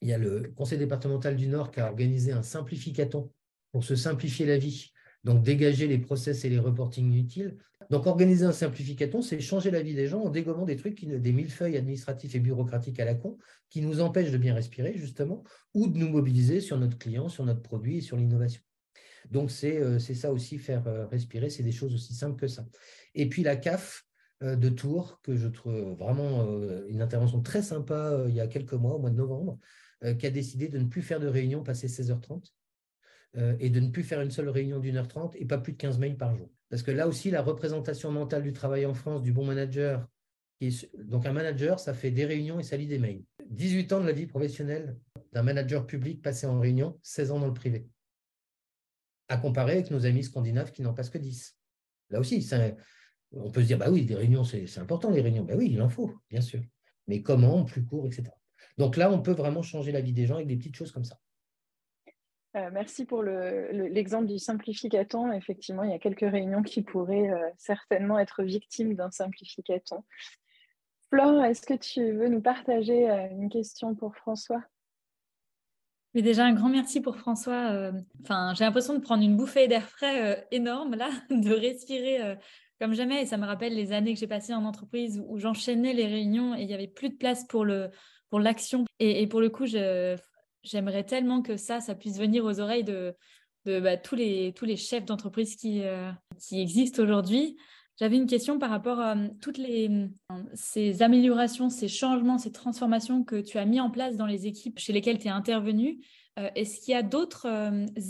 Il 0.01 0.07
y 0.07 0.13
a 0.13 0.17
le 0.17 0.53
conseil 0.55 0.77
départemental 0.77 1.35
du 1.35 1.47
Nord 1.47 1.71
qui 1.71 1.79
a 1.79 1.87
organisé 1.87 2.31
un 2.31 2.43
simplificaton 2.43 3.31
pour 3.73 3.83
se 3.83 3.95
simplifier 3.95 4.45
la 4.45 4.57
vie. 4.57 4.93
Donc, 5.25 5.43
dégager 5.43 5.87
les 5.87 5.97
process 5.97 6.45
et 6.45 6.49
les 6.49 6.59
reportings 6.59 7.11
inutiles. 7.11 7.57
Donc, 7.89 8.07
organiser 8.07 8.45
un 8.45 8.51
simplificaton, 8.51 9.21
c'est 9.21 9.39
changer 9.39 9.71
la 9.71 9.81
vie 9.81 9.95
des 9.95 10.07
gens 10.07 10.21
en 10.21 10.29
dégommant 10.29 10.65
des 10.65 10.75
trucs, 10.75 11.03
des 11.05 11.31
millefeuilles 11.31 11.75
administratifs 11.75 12.35
et 12.35 12.39
bureaucratiques 12.39 12.99
à 12.99 13.05
la 13.05 13.15
con, 13.15 13.37
qui 13.69 13.81
nous 13.81 13.99
empêchent 13.99 14.31
de 14.31 14.37
bien 14.37 14.53
respirer, 14.53 14.93
justement, 14.95 15.43
ou 15.73 15.87
de 15.87 15.97
nous 15.97 16.09
mobiliser 16.09 16.61
sur 16.61 16.77
notre 16.77 16.97
client, 16.97 17.29
sur 17.29 17.45
notre 17.45 17.61
produit 17.61 17.97
et 17.97 18.01
sur 18.01 18.15
l'innovation. 18.15 18.61
Donc, 19.31 19.49
c'est 19.49 19.81
euh, 19.81 19.97
ça 19.99 20.31
aussi, 20.31 20.59
faire 20.59 20.87
euh, 20.87 21.07
respirer, 21.07 21.49
c'est 21.49 21.63
des 21.63 21.71
choses 21.71 21.93
aussi 21.93 22.13
simples 22.13 22.39
que 22.39 22.47
ça. 22.47 22.65
Et 23.15 23.27
puis, 23.27 23.43
la 23.43 23.55
CAF 23.55 24.05
euh, 24.43 24.55
de 24.55 24.69
Tours, 24.69 25.19
que 25.23 25.35
je 25.35 25.47
trouve 25.47 25.95
vraiment 25.97 26.45
une 26.89 27.01
intervention 27.01 27.41
très 27.41 27.63
sympa 27.63 28.25
il 28.27 28.35
y 28.35 28.41
a 28.41 28.47
quelques 28.47 28.73
mois, 28.73 28.95
au 28.95 28.99
mois 28.99 29.09
de 29.09 29.15
novembre, 29.15 29.57
qui 30.19 30.25
a 30.25 30.29
décidé 30.29 30.67
de 30.67 30.77
ne 30.77 30.85
plus 30.85 31.01
faire 31.01 31.21
de 31.21 31.27
réunion 31.27 31.63
passé 31.63 31.87
16h30 31.87 32.51
euh, 33.37 33.55
et 33.59 33.69
de 33.69 33.79
ne 33.79 33.89
plus 33.89 34.03
faire 34.03 34.21
une 34.21 34.31
seule 34.31 34.49
réunion 34.49 34.79
d'une 34.79 34.97
heure 34.97 35.07
trente 35.07 35.35
et 35.37 35.45
pas 35.45 35.57
plus 35.57 35.73
de 35.73 35.77
15 35.77 35.97
mails 35.99 36.17
par 36.17 36.35
jour. 36.35 36.49
Parce 36.69 36.83
que 36.83 36.91
là 36.91 37.07
aussi, 37.07 37.31
la 37.31 37.41
représentation 37.41 38.11
mentale 38.11 38.43
du 38.43 38.53
travail 38.53 38.85
en 38.85 38.93
France, 38.93 39.21
du 39.21 39.31
bon 39.31 39.45
manager, 39.45 40.07
donc 40.97 41.25
un 41.25 41.33
manager, 41.33 41.79
ça 41.79 41.93
fait 41.93 42.11
des 42.11 42.25
réunions 42.25 42.59
et 42.59 42.63
ça 42.63 42.77
lit 42.77 42.87
des 42.87 42.99
mails. 42.99 43.23
18 43.49 43.93
ans 43.93 44.01
de 44.01 44.05
la 44.05 44.13
vie 44.13 44.27
professionnelle 44.27 44.97
d'un 45.31 45.43
manager 45.43 45.85
public 45.85 46.21
passé 46.21 46.45
en 46.45 46.59
réunion, 46.59 46.99
16 47.03 47.31
ans 47.31 47.39
dans 47.39 47.47
le 47.47 47.53
privé. 47.53 47.87
À 49.27 49.37
comparer 49.37 49.73
avec 49.73 49.91
nos 49.91 50.05
amis 50.05 50.23
scandinaves 50.23 50.71
qui 50.71 50.81
n'en 50.81 50.93
passent 50.93 51.09
que 51.09 51.17
10. 51.17 51.57
Là 52.11 52.19
aussi, 52.19 52.47
on 53.31 53.49
peut 53.51 53.61
se 53.61 53.67
dire, 53.67 53.77
bah 53.77 53.89
oui, 53.89 54.05
des 54.05 54.15
réunions, 54.15 54.43
c'est 54.43 54.77
important 54.77 55.09
les 55.09 55.21
réunions. 55.21 55.43
Bah 55.43 55.55
oui, 55.57 55.69
il 55.71 55.81
en 55.81 55.89
faut, 55.89 56.13
bien 56.29 56.41
sûr. 56.41 56.61
Mais 57.07 57.21
comment, 57.21 57.65
plus 57.65 57.83
court, 57.83 58.05
etc. 58.05 58.23
Donc 58.77 58.95
là, 58.95 59.11
on 59.11 59.21
peut 59.21 59.33
vraiment 59.33 59.63
changer 59.63 59.91
la 59.91 60.01
vie 60.01 60.13
des 60.13 60.25
gens 60.25 60.35
avec 60.35 60.47
des 60.47 60.57
petites 60.57 60.75
choses 60.75 60.91
comme 60.91 61.03
ça. 61.03 61.19
Euh, 62.55 62.69
merci 62.71 63.05
pour 63.05 63.23
l'exemple 63.23 64.27
du 64.27 64.37
simplificaton. 64.37 65.31
Effectivement, 65.31 65.83
il 65.83 65.89
y 65.89 65.93
a 65.93 65.99
quelques 65.99 66.29
réunions 66.29 66.61
qui 66.61 66.83
pourraient 66.83 67.31
euh, 67.31 67.49
certainement 67.57 68.19
être 68.19 68.43
victimes 68.43 68.93
d'un 68.93 69.09
simplificaton. 69.09 70.03
Flore, 71.09 71.43
est-ce 71.43 71.65
que 71.65 71.73
tu 71.73 72.11
veux 72.11 72.27
nous 72.27 72.41
partager 72.41 73.09
euh, 73.09 73.27
une 73.31 73.49
question 73.49 73.95
pour 73.95 74.15
François? 74.15 74.63
Mais 76.13 76.21
déjà, 76.21 76.45
un 76.45 76.53
grand 76.53 76.69
merci 76.69 77.01
pour 77.01 77.17
François. 77.17 77.91
J'ai 78.53 78.63
l'impression 78.63 78.93
de 78.93 78.99
prendre 78.99 79.23
une 79.23 79.35
bouffée 79.35 79.67
d'air 79.67 79.89
frais 79.89 80.45
énorme, 80.51 80.93
là, 80.93 81.09
de 81.31 81.51
respirer 81.51 82.37
comme 82.79 82.93
jamais. 82.93 83.23
Et 83.23 83.25
ça 83.25 83.37
me 83.37 83.47
rappelle 83.47 83.73
les 83.73 83.93
années 83.93 84.13
que 84.13 84.19
j'ai 84.19 84.27
passées 84.27 84.53
en 84.53 84.63
entreprise 84.63 85.23
où, 85.27 85.39
j'enchaînais 85.39 85.93
les 85.93 86.05
réunions 86.05 86.53
et 86.53 86.61
il 86.61 86.67
n'y 86.67 86.73
avait 86.75 86.87
plus 86.87 87.09
de 87.09 87.15
place 87.15 87.45
pour 87.45 87.65
pour 88.29 88.39
l'action. 88.39 88.85
Et, 88.99 89.25
pour 89.25 89.41
le 89.41 89.49
coup, 89.49 89.65
j'aimerais 90.63 91.03
tellement 91.03 91.41
que 91.41 91.57
ça, 91.57 91.79
ça 91.79 91.95
puisse 91.95 92.17
venir 92.17 92.45
aux 92.45 92.59
oreilles 92.59 92.83
de, 92.83 93.15
bah, 93.65 93.97
tous, 93.97 94.15
les, 94.15 94.53
tous 94.53 94.65
les 94.65 94.77
chefs 94.77 95.05
d'entreprise 95.05 95.55
qui, 95.55 95.83
qui 96.39 96.61
existent 96.61 97.03
aujourd'hui. 97.03 97.57
J'avais 97.99 98.17
une 98.17 98.25
question 98.25 98.57
par 98.57 98.71
rapport 98.71 98.99
à 98.99 99.15
toutes 99.39 99.59
les, 99.59 100.09
ces 100.55 101.03
améliorations, 101.03 101.69
ces 101.69 101.87
changements, 101.87 102.39
ces 102.39 102.51
transformations 102.51 103.23
que 103.23 103.39
tu 103.39 103.59
as 103.59 103.65
mis 103.65 103.79
en 103.79 103.91
place 103.91 104.17
dans 104.17 104.25
les 104.25 104.47
équipes 104.47 104.79
chez 104.79 104.93
lesquelles 104.93 105.19
tu 105.19 105.27
es 105.27 105.31
intervenu. 105.31 105.99
Euh, 106.39 106.49
est-ce 106.55 106.79
qu'il 106.79 106.93
y 106.93 106.97
a 106.97 107.03
d'autres 107.03 107.47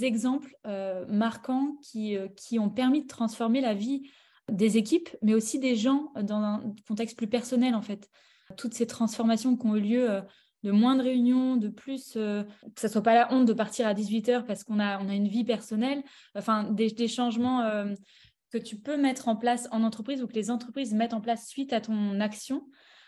exemples 0.02 0.56
euh, 0.66 1.06
marquants 1.08 1.76
qui, 1.82 2.16
euh, 2.16 2.30
qui 2.30 2.60
ont 2.60 2.70
permis 2.70 3.02
de 3.02 3.08
transformer 3.08 3.60
la 3.60 3.74
vie 3.74 4.10
des 4.50 4.78
équipes, 4.78 5.10
mais 5.22 5.34
aussi 5.34 5.60
des 5.60 5.76
gens 5.76 6.14
dans 6.22 6.38
un 6.38 6.74
contexte 6.88 7.18
plus 7.18 7.28
personnel 7.28 7.76
en 7.76 7.82
fait? 7.82 8.10
Toutes 8.56 8.74
ces 8.74 8.88
transformations 8.88 9.58
qui 9.58 9.66
ont 9.68 9.76
eu 9.76 9.82
lieu 9.82 10.22
de 10.64 10.72
moins 10.72 10.96
de 10.96 11.04
réunions, 11.04 11.58
de 11.58 11.70
plus, 11.70 12.14
que 12.14 12.46
ce 12.78 12.88
soit 12.88 13.04
pas 13.04 13.14
la 13.14 13.34
honte 13.34 13.46
de 13.46 13.54
partir 13.54 13.88
à 13.88 13.94
18h 13.94 14.46
parce 14.46 14.64
qu'on 14.64 14.80
a, 14.80 15.02
une 15.02 15.28
vie 15.28 15.44
personnelle, 15.44 16.04
enfin 16.36 16.64
des, 16.72 17.08
changements 17.08 17.86
que 18.52 18.58
tu 18.58 18.78
peux 18.78 18.98
mettre 18.98 19.28
en 19.28 19.36
place 19.36 19.68
en 19.72 19.84
entreprise 19.84 20.22
ou 20.22 20.28
que 20.28 20.36
les 20.36 20.52
entreprises 20.52 20.94
mettent 20.94 21.14
en 21.14 21.22
place 21.22 21.48
suite 21.48 21.74
à 21.74 21.82
ton 21.82 22.20
action. 22.20 22.64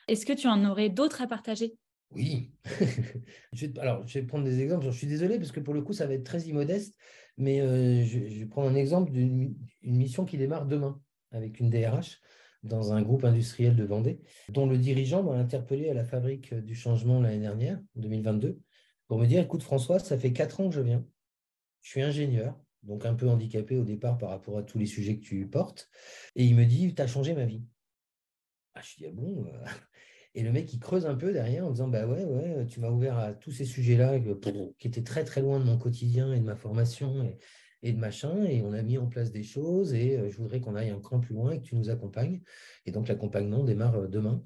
Est-ce 0.08 0.26
que 0.26 0.34
tu 0.34 0.47
en 0.47 0.66
aurais 0.66 0.89
d'autres 0.89 1.22
à 1.22 1.28
partager? 1.28 1.74
Oui. 2.12 2.51
alors, 3.80 4.06
je 4.08 4.20
vais 4.20 4.26
prendre 4.26 4.43
des 4.43 4.62
exemples. 4.62 4.86
Je 4.86 4.91
suis 4.91 5.08
désolé 5.08 5.38
parce 5.38 5.51
que 5.51 5.60
pour 5.60 5.74
le 5.74 5.82
coup, 5.82 5.93
ça 5.93 6.08
va 6.08 6.14
être 6.14 6.24
très 6.24 6.41
immodeste, 6.41 6.95
mais 7.38 7.62
euh, 7.62 8.03
je, 8.03 8.20
vais 8.20 8.45
prendre 8.45 8.70
un 8.70 8.76
exemple 8.76 9.12
d'une 9.12 9.56
mission 9.84 10.26
qui 10.26 10.38
démarre 10.38 10.66
demain 10.66 10.99
avec 11.32 11.60
une 11.60 11.70
DRH 11.70 12.20
dans 12.66 12.93
un 12.93 13.01
groupe 13.01 13.24
industriel 13.24 13.76
de 13.76 13.84
Vendée, 13.84 14.20
dont 14.49 14.66
le 14.66 14.78
dirigeant 14.78 15.24
m'a 15.24 15.34
interpellé 15.34 15.89
à 15.89 15.93
la 15.93 16.03
fabrique 16.03 16.53
du 16.53 16.76
changement 16.76 17.22
l'année 17.22 17.39
dernière, 17.39 17.78
en 17.95 18.01
2022, 18.01 18.59
pour 19.07 19.20
me 19.20 19.26
dire, 19.26 19.41
écoute 19.41 19.63
François, 19.63 19.99
ça 19.99 20.18
fait 20.18 20.34
quatre 20.34 20.59
ans 20.59 20.70
que 20.70 20.76
je 20.76 20.82
viens, 20.82 21.05
je 21.82 21.91
suis 21.91 22.01
ingénieur, 22.01 22.59
donc 22.84 23.05
un 23.05 23.13
peu 23.13 23.30
handicapé 23.30 23.78
au 23.78 23.84
départ 23.84 24.18
par 24.18 24.30
rapport 24.30 24.57
à 24.57 24.63
tous 24.63 24.80
les 24.80 24.86
sujets 24.86 25.18
que 25.18 25.24
tu 25.24 25.47
portes. 25.47 25.89
Et 26.36 26.45
il 26.45 26.55
me 26.55 26.66
dit, 26.66 26.93
tu 26.93 27.01
as 27.01 27.07
changé 27.07 27.34
ma 27.34 27.45
vie. 27.45 27.63
Ah, 28.74 28.82
je 28.82 28.95
dis, 28.97 29.05
ah 29.05 29.11
bon 29.13 29.45
euh. 29.45 29.66
Et 30.34 30.43
le 30.43 30.51
mec, 30.51 30.74
il 30.74 30.80
creuse 30.80 31.05
un 31.05 31.16
peu 31.16 31.32
derrière 31.32 31.66
en 31.66 31.72
disant, 31.72 31.88
bah 31.88 32.05
ouais, 32.05 32.26
ouais, 32.26 32.66
tu 32.68 32.82
m'as 32.82 32.89
ouvert 32.89 33.18
à 33.18 33.34
tous 33.34 33.51
ces 33.51 33.63
sujets-là 33.63 34.20
qui 34.78 34.88
étaient 34.88 35.03
très, 35.03 35.24
très 35.24 35.41
loin 35.41 35.59
de 35.59 35.63
mon 35.63 35.78
quotidien 35.78 36.34
et 36.34 36.39
de 36.39 36.43
ma 36.43 36.57
formation 36.57 37.24
et 37.86 37.93
de 37.93 37.99
machin. 37.99 38.43
Et 38.43 38.61
on 38.63 38.73
a 38.73 38.81
mis 38.81 38.97
en 38.97 39.05
place 39.05 39.31
des 39.31 39.43
choses 39.43 39.93
et 39.93 40.17
euh, 40.17 40.29
je 40.29 40.38
voudrais 40.38 40.59
qu'on 40.59 40.75
aille 40.75 40.89
un 40.89 40.99
cran 40.99 41.19
plus 41.19 41.36
loin 41.36 41.51
et 41.51 41.59
que 41.59 41.65
tu 41.65 41.75
nous 41.75 41.89
accompagnes. 41.89 42.41
Et 42.86 42.91
donc, 42.91 43.07
l'accompagnement 43.07 43.63
démarre 43.63 43.95
euh, 43.95 44.07
demain. 44.07 44.43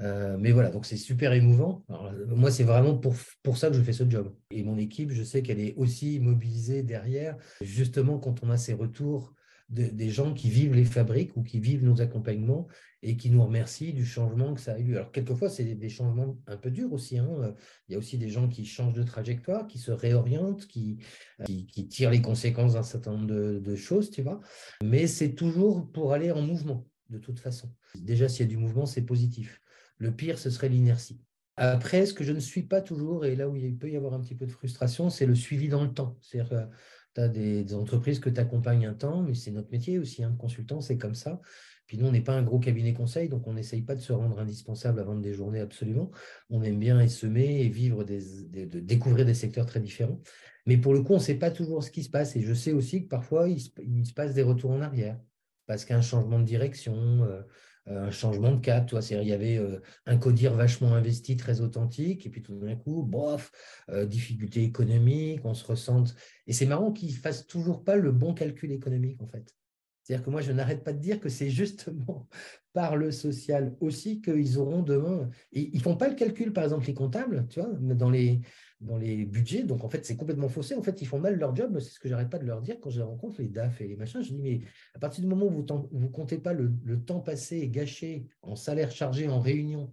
Euh, 0.00 0.36
mais 0.38 0.50
voilà, 0.50 0.70
donc 0.70 0.86
c'est 0.86 0.96
super 0.96 1.32
émouvant. 1.32 1.84
moi, 2.28 2.50
c'est 2.50 2.64
vraiment 2.64 2.96
pour, 2.96 3.14
pour 3.42 3.56
ça 3.56 3.68
que 3.68 3.74
je 3.74 3.82
fais 3.82 3.92
ce 3.92 4.08
job. 4.08 4.34
Et 4.50 4.62
mon 4.64 4.76
équipe, 4.76 5.10
je 5.10 5.22
sais 5.22 5.42
qu'elle 5.42 5.60
est 5.60 5.74
aussi 5.76 6.18
mobilisée 6.20 6.82
derrière, 6.82 7.36
justement 7.60 8.18
quand 8.18 8.42
on 8.42 8.50
a 8.50 8.56
ces 8.56 8.74
retours 8.74 9.34
des 9.74 10.10
gens 10.10 10.32
qui 10.32 10.48
vivent 10.50 10.74
les 10.74 10.84
fabriques 10.84 11.36
ou 11.36 11.42
qui 11.42 11.58
vivent 11.60 11.84
nos 11.84 12.00
accompagnements 12.00 12.68
et 13.02 13.16
qui 13.16 13.28
nous 13.30 13.44
remercient 13.44 13.92
du 13.92 14.06
changement 14.06 14.54
que 14.54 14.60
ça 14.60 14.72
a 14.72 14.78
eu. 14.78 14.96
Alors, 14.96 15.12
quelquefois, 15.12 15.50
c'est 15.50 15.64
des 15.64 15.88
changements 15.88 16.38
un 16.46 16.56
peu 16.56 16.70
durs 16.70 16.92
aussi. 16.92 17.18
Hein. 17.18 17.54
Il 17.88 17.92
y 17.92 17.94
a 17.96 17.98
aussi 17.98 18.16
des 18.16 18.28
gens 18.28 18.48
qui 18.48 18.64
changent 18.64 18.94
de 18.94 19.02
trajectoire, 19.02 19.66
qui 19.66 19.78
se 19.78 19.90
réorientent, 19.90 20.66
qui, 20.66 20.98
qui, 21.46 21.88
tirent 21.88 22.10
les 22.10 22.22
conséquences 22.22 22.74
d'un 22.74 22.82
certain 22.82 23.12
nombre 23.12 23.26
de, 23.26 23.58
de 23.58 23.76
choses, 23.76 24.10
tu 24.10 24.22
vois. 24.22 24.40
Mais 24.82 25.06
c'est 25.06 25.34
toujours 25.34 25.90
pour 25.92 26.12
aller 26.12 26.30
en 26.30 26.40
mouvement, 26.40 26.86
de 27.10 27.18
toute 27.18 27.40
façon. 27.40 27.70
Déjà, 27.94 28.28
s'il 28.28 28.46
y 28.46 28.48
a 28.48 28.50
du 28.50 28.56
mouvement, 28.56 28.86
c'est 28.86 29.02
positif. 29.02 29.60
Le 29.98 30.10
pire, 30.10 30.38
ce 30.38 30.50
serait 30.50 30.68
l'inertie. 30.68 31.20
Après, 31.56 32.04
ce 32.06 32.14
que 32.14 32.24
je 32.24 32.32
ne 32.32 32.40
suis 32.40 32.64
pas 32.64 32.80
toujours, 32.80 33.26
et 33.26 33.36
là 33.36 33.48
où 33.48 33.54
il 33.54 33.76
peut 33.76 33.90
y 33.90 33.96
avoir 33.96 34.14
un 34.14 34.20
petit 34.20 34.34
peu 34.34 34.46
de 34.46 34.50
frustration, 34.50 35.08
c'est 35.08 35.26
le 35.26 35.36
suivi 35.36 35.68
dans 35.68 35.84
le 35.84 35.92
temps. 35.92 36.18
C'est-à-dire 36.20 36.68
tu 37.14 37.20
as 37.20 37.28
des, 37.28 37.74
entreprises 37.74 38.18
que 38.20 38.30
tu 38.30 38.40
accompagnes 38.40 38.86
un 38.86 38.94
temps, 38.94 39.22
mais 39.22 39.34
c'est 39.34 39.50
notre 39.50 39.70
métier 39.70 39.98
aussi, 39.98 40.22
hein, 40.24 40.34
consultant, 40.38 40.80
c'est 40.80 40.98
comme 40.98 41.14
ça. 41.14 41.40
Puis 41.86 41.98
nous, 41.98 42.06
on 42.06 42.12
n'est 42.12 42.22
pas 42.22 42.34
un 42.34 42.42
gros 42.42 42.58
cabinet 42.58 42.94
conseil, 42.94 43.28
donc 43.28 43.46
on 43.46 43.52
n'essaye 43.52 43.82
pas 43.82 43.94
de 43.94 44.00
se 44.00 44.12
rendre 44.12 44.38
indispensable 44.38 45.02
vendre 45.02 45.20
des 45.20 45.34
journées 45.34 45.60
absolument. 45.60 46.10
On 46.48 46.62
aime 46.62 46.78
bien 46.78 47.06
semer 47.08 47.60
et 47.60 47.68
vivre, 47.68 48.04
de 48.04 48.80
découvrir 48.80 49.26
des 49.26 49.34
secteurs 49.34 49.66
très 49.66 49.80
différents. 49.80 50.20
Mais 50.66 50.78
pour 50.78 50.94
le 50.94 51.02
coup, 51.02 51.12
on 51.12 51.16
ne 51.16 51.22
sait 51.22 51.34
pas 51.34 51.50
toujours 51.50 51.84
ce 51.84 51.90
qui 51.90 52.02
se 52.02 52.10
passe. 52.10 52.36
Et 52.36 52.40
je 52.40 52.54
sais 52.54 52.72
aussi 52.72 53.04
que 53.04 53.08
parfois, 53.08 53.48
il 53.48 53.60
se, 53.60 54.12
passe 54.14 54.34
des 54.34 54.42
retours 54.42 54.70
en 54.70 54.80
arrière, 54.80 55.20
parce 55.66 55.84
qu'un 55.84 56.00
changement 56.00 56.38
de 56.38 56.44
direction, 56.44 56.94
euh, 57.24 57.42
un 57.86 58.10
changement 58.10 58.52
de 58.52 58.60
cap. 58.60 58.86
Toi, 58.86 59.00
il 59.10 59.28
y 59.28 59.32
avait 59.32 59.58
euh, 59.58 59.80
un 60.06 60.16
codir 60.16 60.54
vachement 60.54 60.94
investi, 60.94 61.36
très 61.36 61.60
authentique, 61.60 62.26
et 62.26 62.30
puis 62.30 62.42
tout 62.42 62.54
d'un 62.54 62.76
coup, 62.76 63.02
bof, 63.02 63.50
euh, 63.90 64.06
difficulté 64.06 64.62
économique, 64.62 65.44
on 65.44 65.54
se 65.54 65.64
ressente. 65.64 66.14
Et 66.46 66.52
c'est 66.52 66.66
marrant 66.66 66.92
qu'ils 66.92 67.10
ne 67.10 67.18
fassent 67.18 67.46
toujours 67.46 67.84
pas 67.84 67.96
le 67.96 68.12
bon 68.12 68.34
calcul 68.34 68.72
économique, 68.72 69.20
en 69.22 69.26
fait. 69.26 69.54
C'est-à-dire 70.02 70.24
que 70.24 70.30
moi, 70.30 70.42
je 70.42 70.52
n'arrête 70.52 70.84
pas 70.84 70.92
de 70.92 70.98
dire 70.98 71.18
que 71.18 71.30
c'est 71.30 71.50
justement 71.50 72.28
par 72.72 72.96
le 72.96 73.10
social 73.10 73.74
aussi 73.80 74.20
qu'ils 74.20 74.58
auront 74.58 74.82
demain. 74.82 75.30
Ils 75.52 75.74
ne 75.74 75.80
font 75.80 75.96
pas 75.96 76.08
le 76.08 76.14
calcul, 76.14 76.52
par 76.52 76.64
exemple, 76.64 76.86
les 76.86 76.94
comptables, 76.94 77.46
tu 77.48 77.60
vois, 77.60 77.70
dans 77.72 78.10
les, 78.10 78.40
dans 78.80 78.96
les 78.96 79.24
budgets. 79.24 79.62
Donc, 79.62 79.84
en 79.84 79.88
fait, 79.88 80.04
c'est 80.04 80.16
complètement 80.16 80.48
faussé. 80.48 80.74
En 80.74 80.82
fait, 80.82 81.00
ils 81.00 81.06
font 81.06 81.18
mal 81.18 81.38
leur 81.38 81.54
job. 81.54 81.78
C'est 81.80 81.90
ce 81.90 82.00
que 82.00 82.08
j'arrête 82.08 82.30
pas 82.30 82.38
de 82.38 82.46
leur 82.46 82.62
dire 82.62 82.76
quand 82.80 82.90
je 82.90 82.98
les 82.98 83.04
rencontre, 83.04 83.40
les 83.40 83.48
DAF 83.48 83.80
et 83.80 83.88
les 83.88 83.96
machins. 83.96 84.22
Je 84.22 84.28
dis, 84.28 84.40
mais 84.40 84.60
à 84.94 84.98
partir 84.98 85.22
du 85.22 85.28
moment 85.28 85.46
où 85.46 85.50
vous 85.50 85.64
ne 86.00 86.08
comptez 86.08 86.38
pas 86.38 86.52
le, 86.52 86.72
temps 87.04 87.20
passé 87.20 87.58
et 87.58 87.68
gâché 87.68 88.26
en 88.42 88.56
salaire 88.56 88.90
chargé, 88.90 89.28
en 89.28 89.40
réunion, 89.40 89.92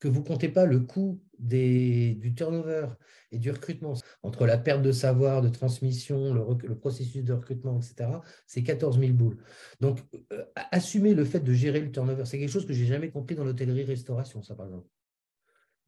que 0.00 0.08
vous 0.08 0.24
comptez 0.24 0.48
pas 0.48 0.66
le 0.66 0.80
coût 0.80 1.22
des, 1.38 2.14
du 2.14 2.34
turnover 2.34 2.88
et 3.30 3.38
du 3.38 3.50
recrutement, 3.50 3.94
entre 4.22 4.46
la 4.46 4.58
perte 4.58 4.82
de 4.82 4.90
savoir, 4.90 5.42
de 5.42 5.48
transmission, 5.48 6.34
le, 6.34 6.74
processus 6.74 7.22
de 7.22 7.32
recrutement, 7.32 7.78
etc., 7.78 8.10
c'est 8.46 8.64
14 8.64 8.98
000 8.98 9.12
boules. 9.12 9.38
Donc, 9.80 10.00
euh, 10.32 10.44
assumer 10.72 11.14
le 11.14 11.24
fait 11.24 11.40
de 11.40 11.52
gérer 11.52 11.80
le 11.80 11.92
turnover, 11.92 12.24
c'est 12.24 12.38
quelque 12.38 12.50
chose 12.50 12.66
que 12.66 12.72
j'ai 12.72 12.84
jamais 12.84 13.10
compris 13.10 13.36
dans 13.36 13.44
l'hôtellerie-restauration, 13.44 14.42
ça, 14.42 14.56
par 14.56 14.66
exemple. 14.66 14.88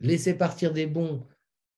Laisser 0.01 0.34
partir 0.34 0.72
des 0.72 0.86
bons 0.86 1.26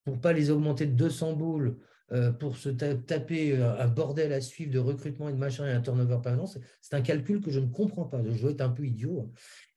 pour 0.07 0.21
pas 0.21 0.33
les 0.33 0.51
augmenter 0.51 0.87
de 0.87 0.93
200 0.93 1.35
boules, 1.35 1.77
euh, 2.13 2.31
pour 2.31 2.57
se 2.57 2.69
taper 2.69 3.57
euh, 3.57 3.77
un 3.81 3.89
bordel 3.89 4.33
à 4.33 4.41
suivre 4.41 4.73
de 4.73 4.79
recrutement 4.79 5.29
et 5.29 5.33
de 5.33 5.39
machin 5.39 5.67
et 5.67 5.73
un 5.73 5.81
turnover 5.81 6.19
permanent, 6.23 6.47
c'est 6.47 6.95
un 6.95 7.01
calcul 7.01 7.41
que 7.41 7.51
je 7.51 7.59
ne 7.59 7.67
comprends 7.67 8.05
pas. 8.05 8.23
Je 8.23 8.41
dois 8.41 8.53
être 8.53 8.61
un 8.61 8.69
peu 8.71 8.87
idiot. 8.87 9.23
Hein. 9.23 9.31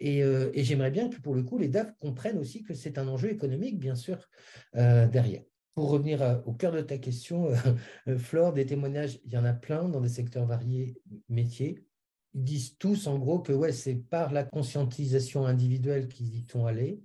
Euh, 0.03 0.51
et, 0.53 0.63
j'aimerais 0.63 0.91
bien 0.91 1.09
que 1.09 1.19
pour 1.19 1.33
le 1.33 1.41
coup, 1.41 1.57
les 1.57 1.67
DAF 1.67 1.91
comprennent 1.97 2.37
aussi 2.37 2.61
que 2.61 2.75
c'est 2.75 2.99
un 2.99 3.07
enjeu 3.07 3.31
économique, 3.31 3.79
bien 3.79 3.95
sûr, 3.95 4.29
derrière. 4.75 5.41
Pour 5.73 5.89
revenir 5.89 6.43
au 6.45 6.53
cœur 6.53 6.73
de 6.73 6.81
ta 6.81 6.99
question, 6.99 7.49
Flore, 8.17 8.53
des 8.53 8.67
témoignages, 8.67 9.19
il 9.25 9.31
y 9.31 9.37
en 9.37 9.45
a 9.45 9.53
plein 9.53 9.89
dans 9.89 10.01
des 10.01 10.09
secteurs 10.09 10.45
variés 10.45 11.01
métiers. 11.29 11.83
Ils 12.35 12.43
disent 12.43 12.77
tous 12.77 13.07
en 13.07 13.17
gros 13.17 13.39
que 13.39 13.53
ouais, 13.53 13.71
c'est 13.71 13.95
par 13.95 14.31
la 14.33 14.43
conscientisation 14.43 15.47
individuelle 15.47 16.07
qu'ils 16.07 16.35
y 16.35 16.45
sont 16.47 16.67
allés 16.67 17.01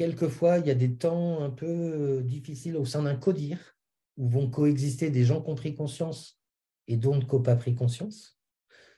quelquefois, 0.00 0.56
il 0.56 0.66
y 0.66 0.70
a 0.70 0.74
des 0.74 0.96
temps 0.96 1.42
un 1.42 1.50
peu 1.50 1.66
euh, 1.66 2.22
difficiles 2.22 2.78
au 2.78 2.86
sein 2.86 3.02
d'un 3.02 3.16
codir 3.16 3.58
où 4.16 4.30
vont 4.30 4.48
coexister 4.48 5.10
des 5.10 5.26
gens 5.26 5.42
qui 5.42 5.50
ont 5.50 5.54
pris 5.54 5.74
conscience 5.74 6.40
et 6.88 6.96
d'autres 6.96 7.26
qui 7.26 7.34
n'ont 7.34 7.42
pas 7.42 7.54
pris 7.54 7.74
conscience. 7.74 8.40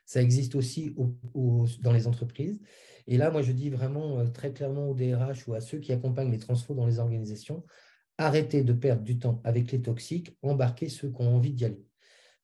Ça 0.06 0.22
existe 0.22 0.54
aussi 0.54 0.94
dans 1.34 1.92
les 1.92 2.06
entreprises. 2.06 2.60
Et 3.08 3.16
là, 3.16 3.32
moi, 3.32 3.42
je 3.42 3.50
dis 3.50 3.68
vraiment 3.68 4.20
euh, 4.20 4.28
très 4.28 4.52
clairement 4.52 4.90
aux 4.90 4.94
DRH 4.94 5.48
ou 5.48 5.54
à 5.54 5.60
ceux 5.60 5.80
qui 5.80 5.92
accompagnent 5.92 6.30
les 6.30 6.38
transfos 6.38 6.72
dans 6.72 6.86
les 6.86 7.00
organisations, 7.00 7.64
arrêtez 8.16 8.62
de 8.62 8.72
perdre 8.72 9.02
du 9.02 9.18
temps 9.18 9.40
avec 9.42 9.72
les 9.72 9.82
toxiques, 9.82 10.38
embarquez 10.40 10.88
ceux 10.88 11.10
qui 11.10 11.20
ont 11.20 11.34
envie 11.34 11.52
d'y 11.52 11.64
aller. 11.64 11.84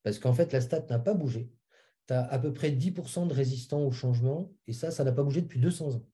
Parce 0.03 0.19
qu'en 0.19 0.33
fait, 0.33 0.53
la 0.53 0.61
stat 0.61 0.85
n'a 0.91 0.99
pas 0.99 1.15
bougé. 1.15 1.53
Tu 2.09 2.15
as 2.15 2.25
à 2.25 2.41
peu 2.41 2.53
près 2.53 2.73
10% 2.73 3.29
de 3.29 3.35
résistants 3.35 3.85
au 3.85 3.93
changement, 3.93 4.53
et 4.67 4.73
ça, 4.73 4.91
ça 4.91 5.05
n'a 5.05 5.13
pas 5.13 5.23
bougé 5.23 5.43
depuis 5.43 5.61
200 5.61 5.95
ans. 5.95 6.05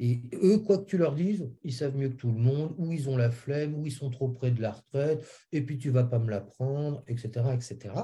Et 0.00 0.22
eux, 0.42 0.58
quoi 0.58 0.78
que 0.78 0.86
tu 0.86 0.98
leur 0.98 1.14
dises, 1.14 1.48
ils 1.62 1.72
savent 1.72 1.96
mieux 1.96 2.08
que 2.08 2.16
tout 2.16 2.28
le 2.28 2.38
monde, 2.38 2.74
ou 2.78 2.92
ils 2.92 3.08
ont 3.08 3.16
la 3.16 3.30
flemme, 3.30 3.74
ou 3.74 3.86
ils 3.86 3.92
sont 3.92 4.10
trop 4.10 4.28
près 4.28 4.50
de 4.50 4.60
la 4.60 4.72
retraite, 4.72 5.24
et 5.52 5.62
puis 5.62 5.78
tu 5.78 5.90
vas 5.90 6.04
pas 6.04 6.18
me 6.18 6.30
la 6.30 6.40
prendre, 6.40 7.04
etc. 7.06 7.46
etc. 7.54 7.94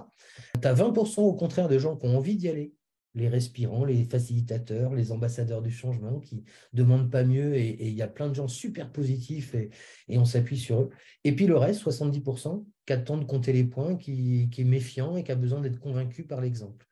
Tu 0.60 0.68
as 0.68 0.74
20% 0.74 1.20
au 1.20 1.34
contraire 1.34 1.68
de 1.68 1.78
gens 1.78 1.96
qui 1.96 2.06
ont 2.06 2.16
envie 2.16 2.36
d'y 2.36 2.48
aller, 2.48 2.72
les 3.16 3.28
respirants, 3.28 3.84
les 3.84 4.04
facilitateurs, 4.04 4.94
les 4.94 5.10
ambassadeurs 5.10 5.62
du 5.62 5.72
changement 5.72 6.20
qui 6.20 6.44
demandent 6.72 7.10
pas 7.10 7.24
mieux, 7.24 7.56
et 7.56 7.88
il 7.88 7.94
y 7.94 8.02
a 8.02 8.08
plein 8.08 8.28
de 8.28 8.34
gens 8.34 8.46
super 8.46 8.92
positifs, 8.92 9.54
et, 9.54 9.70
on 10.16 10.24
s'appuie 10.24 10.58
sur 10.58 10.82
eux. 10.82 10.90
Et 11.24 11.34
puis 11.34 11.48
le 11.48 11.56
reste, 11.56 11.82
70%, 11.82 12.64
qui 12.86 12.92
attend 12.92 13.18
de 13.18 13.24
compter 13.24 13.52
les 13.52 13.64
points, 13.64 13.96
qui, 13.96 14.48
qui 14.50 14.60
est 14.60 14.64
méfiant 14.64 15.16
et 15.16 15.24
qui 15.24 15.32
a 15.32 15.36
besoin 15.36 15.60
d'être 15.60 15.80
convaincu 15.80 16.22
par 16.22 16.40
l'exemple. 16.40 16.86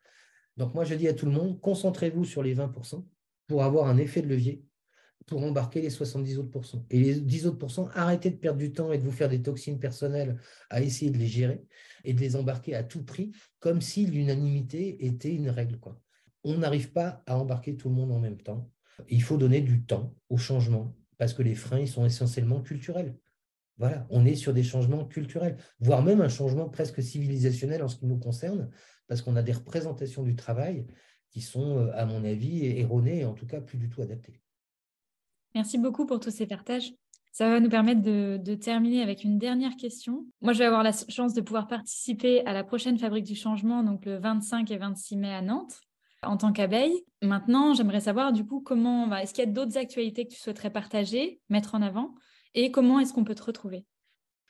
Donc 0.57 0.73
moi, 0.73 0.83
je 0.83 0.93
dis 0.93 1.07
à 1.07 1.13
tout 1.13 1.25
le 1.25 1.31
monde, 1.31 1.61
concentrez-vous 1.61 2.25
sur 2.25 2.43
les 2.43 2.53
20% 2.53 3.05
pour 3.47 3.63
avoir 3.63 3.87
un 3.87 3.97
effet 3.97 4.21
de 4.21 4.27
levier 4.27 4.61
pour 5.29 5.43
embarquer 5.43 5.81
les 5.81 5.89
70 5.91 6.39
autres. 6.39 6.61
Et 6.89 6.99
les 6.99 7.21
10 7.21 7.47
autres 7.47 7.91
arrêtez 7.93 8.31
de 8.31 8.35
perdre 8.35 8.59
du 8.59 8.73
temps 8.73 8.91
et 8.91 8.97
de 8.97 9.03
vous 9.03 9.11
faire 9.11 9.29
des 9.29 9.41
toxines 9.41 9.79
personnelles 9.79 10.37
à 10.69 10.81
essayer 10.81 11.11
de 11.11 11.17
les 11.17 11.27
gérer 11.27 11.63
et 12.03 12.13
de 12.13 12.19
les 12.19 12.35
embarquer 12.35 12.73
à 12.75 12.83
tout 12.83 13.03
prix, 13.03 13.31
comme 13.59 13.81
si 13.81 14.05
l'unanimité 14.05 15.05
était 15.05 15.33
une 15.33 15.49
règle. 15.49 15.79
On 16.43 16.57
n'arrive 16.57 16.91
pas 16.91 17.23
à 17.27 17.37
embarquer 17.37 17.75
tout 17.75 17.89
le 17.89 17.95
monde 17.95 18.11
en 18.11 18.19
même 18.19 18.41
temps. 18.41 18.71
Il 19.07 19.21
faut 19.21 19.37
donner 19.37 19.61
du 19.61 19.83
temps 19.83 20.15
au 20.29 20.37
changement, 20.37 20.95
parce 21.17 21.33
que 21.33 21.43
les 21.43 21.55
freins, 21.55 21.79
ils 21.79 21.87
sont 21.87 22.05
essentiellement 22.05 22.61
culturels. 22.61 23.15
Voilà, 23.77 24.07
on 24.09 24.25
est 24.25 24.35
sur 24.35 24.53
des 24.53 24.63
changements 24.63 25.05
culturels, 25.05 25.57
voire 25.79 26.03
même 26.03 26.21
un 26.21 26.27
changement 26.27 26.69
presque 26.69 27.01
civilisationnel 27.01 27.81
en 27.83 27.87
ce 27.87 27.97
qui 27.97 28.07
nous 28.07 28.17
concerne, 28.17 28.69
parce 29.07 29.21
qu'on 29.21 29.35
a 29.35 29.43
des 29.43 29.53
représentations 29.53 30.23
du 30.23 30.35
travail 30.35 30.85
qui 31.29 31.41
sont, 31.41 31.77
euh, 31.77 31.91
à 31.93 32.05
mon 32.05 32.25
avis, 32.25 32.65
erronées 32.65 33.19
et 33.19 33.25
en 33.25 33.33
tout 33.33 33.45
cas 33.45 33.61
plus 33.61 33.77
du 33.77 33.89
tout 33.89 34.01
adaptées. 34.01 34.41
Merci 35.55 35.77
beaucoup 35.77 36.05
pour 36.05 36.19
tous 36.19 36.31
ces 36.31 36.45
partages. 36.45 36.93
Ça 37.31 37.47
va 37.47 37.59
nous 37.59 37.69
permettre 37.69 38.01
de, 38.01 38.55
terminer 38.55 39.01
avec 39.01 39.23
une 39.23 39.37
dernière 39.37 39.75
question. 39.75 40.25
Moi, 40.41 40.53
je 40.53 40.59
vais 40.59 40.65
avoir 40.65 40.83
la 40.83 40.91
chance 40.91 41.33
de 41.33 41.41
pouvoir 41.41 41.67
participer 41.67 42.45
à 42.45 42.53
la 42.53 42.63
prochaine 42.63 42.97
Fabrique 42.97 43.25
du 43.25 43.35
Changement, 43.35 43.83
donc 43.83 44.05
le 44.05 44.17
25 44.17 44.69
et 44.71 44.77
26 44.77 45.15
mai 45.15 45.33
à 45.33 45.41
Nantes, 45.41 45.79
en 46.23 46.37
tant 46.37 46.51
qu'abeille. 46.51 47.03
Maintenant, 47.21 47.73
j'aimerais 47.73 48.01
savoir 48.01 48.33
du 48.33 48.45
coup 48.45 48.61
comment, 48.61 49.15
est-ce 49.15 49.33
qu'il 49.33 49.43
y 49.45 49.47
a 49.47 49.51
d'autres 49.51 49.77
actualités 49.77 50.25
que 50.25 50.33
tu 50.33 50.39
souhaiterais 50.39 50.71
partager, 50.71 51.39
mettre 51.49 51.75
en 51.75 51.81
avant 51.81 52.15
et 52.55 52.71
comment 52.71 52.99
est-ce 52.99 53.13
qu'on 53.13 53.23
peut 53.23 53.35
te 53.35 53.43
retrouver? 53.43 53.85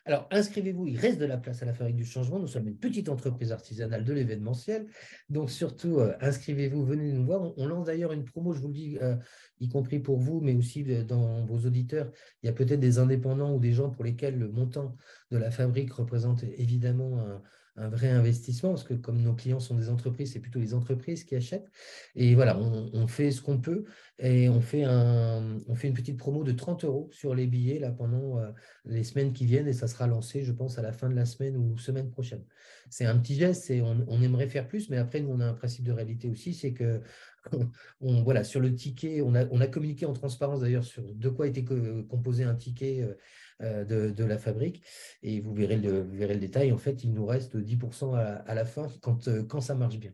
Alors, 0.06 0.28
inscrivez-vous, 0.32 0.88
il 0.88 0.98
reste 0.98 1.20
de 1.20 1.26
la 1.26 1.38
place 1.38 1.62
à 1.62 1.66
la 1.66 1.74
Fabrique 1.74 1.98
du 1.98 2.06
Changement. 2.06 2.40
Nous 2.40 2.48
sommes 2.48 2.68
une 2.68 2.78
petite 2.78 3.10
entreprise 3.10 3.52
artisanale 3.52 4.06
de 4.06 4.14
l'événementiel. 4.14 4.88
Donc, 5.30 5.52
surtout, 5.52 6.00
euh, 6.00 6.14
inscrivez-vous, 6.22 6.86
venez 6.86 7.12
nous 7.12 7.26
voir. 7.26 7.54
On, 7.58 7.68
lance 7.68 7.86
d'ailleurs 7.86 8.12
une 8.14 8.24
promo, 8.24 8.54
je 8.54 8.60
vous 8.60 8.70
le 8.70 8.74
dis, 8.74 8.98
euh, 9.02 9.16
y 9.60 9.68
compris 9.70 10.00
pour 10.00 10.18
vous, 10.18 10.40
mais 10.42 10.56
aussi 10.56 10.84
euh, 10.90 11.04
dans 11.04 11.46
vos 11.46 11.68
auditeurs. 11.68 12.12
Il 12.42 12.48
y 12.48 12.50
a 12.50 12.54
peut-être 12.54 12.80
des 12.80 12.98
indépendants 12.98 13.54
ou 13.54 13.60
des 13.60 13.74
gens 13.74 13.90
pour 13.90 14.04
lesquels 14.04 14.40
le 14.40 14.50
montant 14.50 14.96
de 15.32 15.38
la 15.38 15.52
fabrique 15.52 15.94
représente 15.94 16.44
évidemment 16.44 17.20
un, 17.20 17.42
un 17.80 17.90
vrai 17.90 18.10
investissement, 18.10 18.70
parce 18.70 18.84
que 18.84 18.94
comme 18.94 19.22
nos 19.22 19.34
clients 19.34 19.60
sont 19.60 19.76
des 19.76 19.90
entreprises, 19.90 20.34
c'est 20.34 20.40
plutôt 20.40 20.60
les 20.60 20.74
entreprises 20.74 21.24
qui 21.24 21.36
achètent. 21.36 21.70
Et 22.16 22.36
voilà, 22.36 22.58
on, 22.58 23.08
fait 23.08 23.32
ce 23.32 23.42
qu'on 23.42 23.60
peut 23.60 23.86
et 24.20 24.50
on 24.50 24.60
fait, 24.60 24.84
un, 24.84 25.58
on 25.68 25.76
fait 25.76 25.88
une 25.88 25.94
petite 25.94 26.18
promo 26.18 26.44
de 26.44 26.52
30 26.52 26.84
euros 26.84 27.10
sur 27.12 27.34
les 27.34 27.48
billets 27.48 27.80
là, 27.80 27.92
pendant 27.92 28.38
euh, 28.40 28.52
les 28.86 29.04
semaines 29.04 29.32
qui 29.32 29.46
viennent 29.46 29.68
et 29.68 29.74
ça 29.74 29.88
sera 29.88 30.08
lancé, 30.08 30.44
je 30.44 30.52
pense, 30.52 30.78
à 30.78 30.82
la 30.82 30.92
fin 30.92 31.10
de 31.10 31.16
la 31.16 31.26
semaine 31.26 31.56
ou 31.56 31.78
semaine 31.78 32.10
prochaine. 32.10 32.44
C'est 32.90 33.06
un 33.06 33.18
petit 33.18 33.36
geste, 33.36 33.70
et 33.70 33.82
on, 33.82 34.22
aimerait 34.22 34.48
faire 34.48 34.68
plus, 34.68 34.90
mais 34.90 34.98
après, 34.98 35.22
nous, 35.22 35.30
on 35.30 35.40
a 35.40 35.46
un 35.46 35.54
principe 35.54 35.86
de 35.86 35.92
réalité 35.92 36.28
aussi, 36.28 36.54
c'est 36.54 36.74
que 36.74 37.02
voilà, 38.02 38.44
sur 38.44 38.60
le 38.60 38.74
ticket, 38.76 39.22
on 39.22 39.36
a, 39.36 39.46
on 39.52 39.62
a 39.62 39.68
communiqué 39.68 40.06
en 40.06 40.14
transparence 40.14 40.62
d'ailleurs 40.62 40.84
sur 40.84 41.04
de 41.04 41.30
quoi 41.30 41.48
était 41.48 41.64
composé 41.64 42.44
un 42.44 42.56
ticket 42.56 43.08
euh, 43.62 43.84
de, 43.84 44.24
la 44.24 44.38
fabrique. 44.38 44.82
Et 45.24 45.40
vous 45.40 45.54
verrez, 45.54 45.78
le, 45.78 46.36
détail. 46.36 46.72
En 46.72 46.78
fait, 46.78 47.04
il 47.04 47.14
nous 47.14 47.26
reste 47.26 47.58
10% 47.58 48.16
à, 48.16 48.54
la 48.54 48.66
fin 48.66 48.88
quand, 49.02 49.28
euh, 49.28 49.44
ça 49.60 49.76
marche 49.76 49.98
bien. 49.98 50.14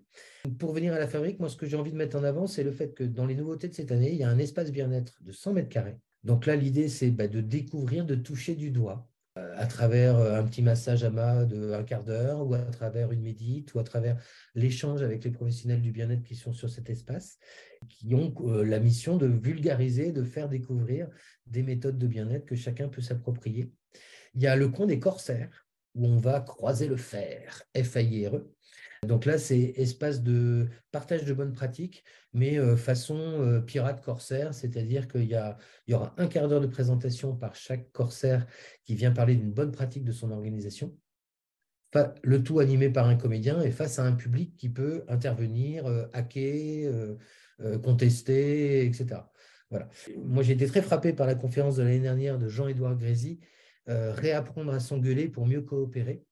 Pour 0.60 0.74
venir 0.74 0.94
à 0.94 1.00
la 1.00 1.08
fabrique, 1.08 1.40
moi, 1.40 1.50
ce 1.50 1.56
que 1.56 1.66
j'ai 1.66 1.78
envie 1.78 1.92
de 1.92 1.98
mettre 1.98 2.18
en 2.18 2.24
avant, 2.24 2.48
c'est 2.48 2.64
le 2.64 2.72
fait 2.72 2.94
que 2.94 3.04
dans 3.04 3.26
les 3.26 3.36
nouveautés 3.36 3.68
de 3.68 3.74
cette 3.74 3.92
année, 3.92 4.12
il 4.12 4.18
y 4.18 4.24
a 4.24 4.30
un 4.30 4.40
espace 4.40 4.72
bien-être 4.72 5.22
de 5.22 5.32
100 5.32 5.54
mètres 5.54 5.70
carrés. 5.70 5.98
Donc 6.24 6.46
là, 6.46 6.56
l'idée, 6.56 6.88
c'est 6.88 7.12
bah, 7.12 7.28
de 7.28 7.42
découvrir, 7.42 8.06
de 8.06 8.16
toucher 8.16 8.56
du 8.56 8.72
doigt 8.72 9.08
à 9.36 9.66
travers 9.68 10.18
un 10.18 10.44
petit 10.44 10.62
massage 10.62 11.04
à 11.04 11.10
main 11.10 11.46
de 11.46 11.74
un 11.74 11.84
quart 11.84 12.04
d'heure 12.04 12.48
ou 12.48 12.54
à 12.54 12.60
travers 12.60 13.12
une 13.12 13.22
médite 13.22 13.74
ou 13.74 13.80
à 13.80 13.84
travers 13.84 14.18
l'échange 14.54 15.02
avec 15.02 15.24
les 15.24 15.32
professionnels 15.32 15.82
du 15.82 15.92
bien-être 15.92 16.24
qui 16.24 16.36
sont 16.36 16.54
sur 16.54 16.70
cet 16.70 16.90
espace, 16.90 17.38
qui 17.90 18.16
ont 18.16 18.34
la 18.64 18.80
mission 18.80 19.18
de 19.18 19.28
vulgariser, 19.28 20.12
de 20.12 20.24
faire 20.24 20.48
découvrir 20.48 21.10
des 21.48 21.64
méthodes 21.64 21.98
de 21.98 22.08
bien-être 22.08 22.46
que 22.46 22.56
chacun 22.56 22.88
peut 22.88 23.02
s'approprier. 23.02 23.74
Il 24.36 24.42
y 24.42 24.48
a 24.48 24.56
le 24.56 24.70
coin 24.70 24.86
des 24.86 25.00
corsaires, 25.00 25.66
où 25.96 26.06
on 26.06 26.18
va 26.18 26.42
croiser 26.42 26.88
le 26.88 26.98
fer, 26.98 27.64
f 27.76 27.96
i 27.96 28.26
r 28.26 28.36
e. 28.36 28.55
Donc 29.06 29.26
là, 29.26 29.38
c'est 29.38 29.74
espace 29.78 30.22
de 30.22 30.68
partage 30.92 31.26
de 31.26 31.34
bonnes 31.34 31.54
pratiques, 31.54 32.04
mais 32.34 32.58
euh, 32.58 32.76
façon 32.76 33.18
euh, 33.18 33.62
pirate 33.62 34.04
corsaire, 34.04 34.54
c'est-à-dire 34.54 35.08
qu'il 35.08 35.24
y, 35.24 35.38
y, 35.88 35.94
aura 35.94 36.14
un 36.18 36.28
quart 36.28 36.48
d'heure 36.48 36.62
de 36.62 36.68
présentation 36.68 37.36
par 37.36 37.56
chaque 37.56 37.92
corsaire 37.92 38.46
qui 38.84 38.96
vient 38.96 39.12
parler 39.12 39.36
d'une 39.36 39.52
bonne 39.52 39.72
pratique 39.72 40.04
de 40.04 40.12
son 40.12 40.32
organisation, 40.32 40.96
le 42.24 42.44
tout 42.44 42.60
animé 42.60 42.90
par 42.90 43.08
un 43.08 43.16
comédien 43.16 43.62
et 43.62 43.72
face 43.72 44.00
à 44.00 44.04
un 44.04 44.12
public 44.12 44.58
qui 44.58 44.70
peut 44.70 45.06
intervenir, 45.08 45.86
euh, 45.86 46.06
hacker, 46.14 47.16
contester, 47.82 48.86
etc. 48.86 49.22
Voilà. 49.70 49.88
Moi, 50.18 50.44
j'ai 50.44 50.54
été 50.54 50.68
très 50.68 50.82
frappé 50.82 51.14
par 51.14 51.26
la 51.26 51.36
conférence 51.36 51.78
de 51.78 51.84
l'année 51.84 52.02
dernière 52.02 52.38
de 52.38 52.50
Jean-Édouard 52.50 52.98
Grézy, 52.98 53.40
réapprendre 53.88 54.74
à 54.74 54.82
s'engueuler 54.82 55.30
pour 55.30 55.48
mieux 55.48 55.62
coopérer. 55.62 56.26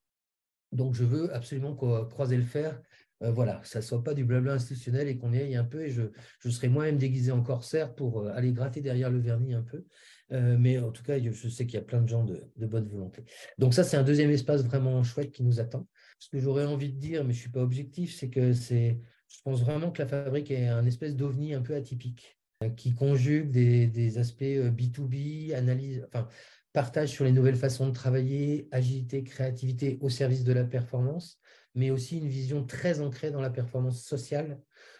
Donc, 0.73 0.95
je 0.95 1.03
veux 1.03 1.33
absolument 1.33 1.75
croiser 1.75 2.37
le 2.37 2.43
fer. 2.43 2.81
Euh, 3.21 3.31
voilà, 3.31 3.61
ça 3.63 3.79
ne 3.79 3.83
soit 3.83 4.03
pas 4.03 4.13
du 4.13 4.25
blabla 4.25 4.53
institutionnel 4.53 5.07
et 5.07 5.17
qu'on 5.17 5.31
y 5.33 5.37
aille 5.37 5.55
un 5.55 5.63
peu. 5.63 5.85
Et 5.85 5.91
je, 5.91 6.03
je 6.39 6.49
serai 6.49 6.67
moi-même 6.67 6.97
déguisé 6.97 7.31
en 7.31 7.41
corsaire 7.41 7.95
pour 7.95 8.21
euh, 8.21 8.31
aller 8.33 8.51
gratter 8.51 8.81
derrière 8.81 9.09
le 9.09 9.19
vernis 9.19 9.53
un 9.53 9.63
peu. 9.63 9.85
mais 10.31 10.79
en 10.79 10.91
tout 10.91 11.03
cas, 11.03 11.19
je 11.19 11.47
sais 11.47 11.65
qu'il 11.65 11.75
y 11.75 11.81
a 11.81 11.85
plein 11.85 12.01
de 12.01 12.07
gens 12.07 12.23
de, 12.23 12.65
bonne 12.65 12.87
volonté. 12.87 13.23
Donc, 13.59 13.73
ça, 13.73 13.83
c'est 13.83 13.97
un 13.97 14.03
deuxième 14.03 14.31
espace 14.31 14.63
vraiment 14.63 15.03
chouette 15.03 15.31
qui 15.31 15.43
nous 15.43 15.59
attend. 15.59 15.87
Ce 16.19 16.29
que 16.29 16.39
j'aurais 16.39 16.65
envie 16.65 16.91
de 16.91 16.97
dire, 16.97 17.23
mais 17.23 17.33
je 17.33 17.37
ne 17.37 17.41
suis 17.41 17.51
pas 17.51 17.61
objectif, 17.61 18.15
c'est 18.15 18.29
que 18.29 18.53
c'est, 18.53 18.99
je 19.27 19.37
pense 19.43 19.61
vraiment 19.61 19.91
que 19.91 20.01
la 20.01 20.07
fabrique 20.07 20.49
est 20.49 20.67
un 20.67 20.85
espèce 20.85 21.15
d'ovni 21.15 21.53
un 21.53 21.61
peu 21.61 21.75
atypique 21.75 22.39
qui 22.69 22.93
conjugue 22.93 23.51
des, 23.51 24.17
aspects 24.17 24.43
B2B, 24.43 25.51
euh, 25.51 25.57
analyse, 25.57 26.05
enfin, 26.07 26.27
partage 26.73 27.09
sur 27.09 27.23
les 27.23 27.31
nouvelles 27.31 27.55
façons 27.55 27.87
de 27.87 27.93
travailler, 27.93 28.67
agilité, 28.71 29.23
créativité 29.23 29.99
au 30.01 30.09
service 30.09 30.43
de 30.43 30.53
la 30.53 30.63
performance, 30.63 31.39
mais 31.75 31.91
aussi 31.91 32.17
une 32.17 32.27
vision 32.27 32.65
très 32.65 32.99
ancrée 32.99 33.31
dans 33.31 33.41
la 33.41 33.49
performance 33.49 34.03
sociale, 34.03 34.59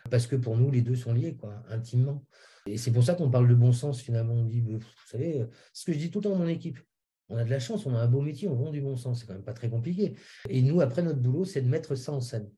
parce 0.09 0.27
que 0.27 0.35
pour 0.35 0.57
nous, 0.57 0.71
les 0.71 0.81
deux 0.81 0.95
sont 0.95 1.13
liés, 1.13 1.35
intimement. 1.69 2.25
Et 2.65 2.77
c'est 2.77 2.91
pour 2.91 3.03
ça 3.03 3.15
qu'on 3.15 3.29
parle 3.29 3.47
de 3.47 3.55
bon 3.55 3.73
sens, 3.73 4.01
finalement. 4.01 4.33
On 4.33 4.45
dit, 4.45 4.61
vous 4.61 4.79
savez, 5.07 5.41
euh, 5.41 5.47
ce 5.73 5.85
que 5.85 5.93
je 5.93 5.97
dis 5.97 6.11
tout 6.11 6.19
le 6.19 6.23
temps 6.23 6.35
à 6.35 6.37
mon 6.37 6.47
équipe, 6.47 6.79
on 7.29 7.37
a 7.37 7.43
de 7.43 7.49
la 7.49 7.59
chance, 7.59 7.85
on 7.85 7.95
a 7.95 7.99
un 7.99 8.07
beau 8.07 8.21
métier, 8.21 8.47
on 8.47 8.55
vend 8.55 8.71
du 8.71 8.81
bon 8.81 8.95
sens, 8.95 9.19
c'est 9.19 9.25
quand 9.25 9.33
même 9.33 9.43
pas 9.43 9.53
très 9.53 9.69
compliqué. 9.69 10.15
Et 10.49 10.61
nous, 10.61 10.81
après, 10.81 11.01
notre 11.01 11.19
boulot, 11.19 11.45
c'est 11.45 11.61
de 11.61 11.67
mettre 11.67 11.95
ça 11.95 12.11
en 12.11 12.21
scène. 12.21 12.49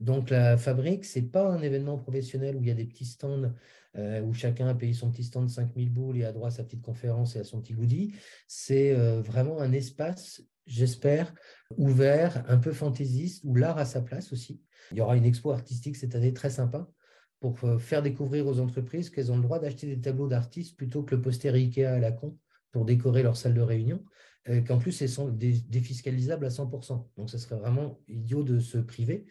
Donc 0.00 0.30
la 0.30 0.56
fabrique, 0.56 1.04
ce 1.04 1.18
n'est 1.18 1.26
pas 1.26 1.46
un 1.46 1.62
événement 1.62 1.98
professionnel 1.98 2.56
où 2.56 2.62
il 2.62 2.68
y 2.68 2.70
a 2.70 2.74
des 2.74 2.86
petits 2.86 3.06
stands 3.06 3.50
euh, 3.96 4.20
où 4.22 4.34
chacun 4.34 4.66
a 4.66 4.74
payé 4.74 4.92
son 4.92 5.10
petit 5.12 5.22
stand 5.22 5.46
de 5.46 5.50
5000 5.50 5.92
boules 5.92 6.18
et 6.18 6.24
a 6.24 6.32
droit 6.32 6.48
à 6.48 6.50
sa 6.50 6.64
petite 6.64 6.82
conférence 6.82 7.36
et 7.36 7.38
à 7.38 7.44
son 7.44 7.60
petit 7.60 7.74
goodie. 7.74 8.12
C'est 8.48 8.92
euh, 8.92 9.22
vraiment 9.22 9.60
un 9.60 9.70
espace, 9.70 10.42
j'espère, 10.66 11.32
ouvert, 11.76 12.44
un 12.48 12.58
peu 12.58 12.72
fantaisiste, 12.72 13.42
où 13.44 13.54
l'art 13.54 13.78
a 13.78 13.84
sa 13.84 14.02
place 14.02 14.32
aussi. 14.32 14.60
Il 14.90 14.98
y 14.98 15.00
aura 15.00 15.16
une 15.16 15.24
expo 15.24 15.52
artistique 15.52 15.94
cette 15.94 16.16
année 16.16 16.32
très 16.32 16.50
sympa 16.50 16.90
pour 17.38 17.56
euh, 17.62 17.78
faire 17.78 18.02
découvrir 18.02 18.48
aux 18.48 18.58
entreprises 18.58 19.10
qu'elles 19.10 19.30
ont 19.30 19.36
le 19.36 19.42
droit 19.42 19.60
d'acheter 19.60 19.86
des 19.86 20.00
tableaux 20.00 20.26
d'artistes 20.26 20.76
plutôt 20.76 21.04
que 21.04 21.14
le 21.14 21.22
poster 21.22 21.50
Ikea 21.50 21.84
à 21.84 21.98
la 22.00 22.10
con 22.10 22.36
pour 22.72 22.84
décorer 22.84 23.22
leur 23.22 23.36
salle 23.36 23.54
de 23.54 23.60
réunion. 23.60 24.04
Euh, 24.48 24.60
qu'en 24.60 24.78
plus, 24.78 24.92
c'est 24.92 25.08
sont 25.08 25.28
défiscalisables 25.28 26.44
à 26.44 26.50
100%. 26.50 27.10
Donc, 27.16 27.30
ce 27.30 27.38
serait 27.38 27.56
vraiment 27.56 27.98
idiot 28.08 28.42
de 28.42 28.58
se 28.58 28.78
priver. 28.78 29.24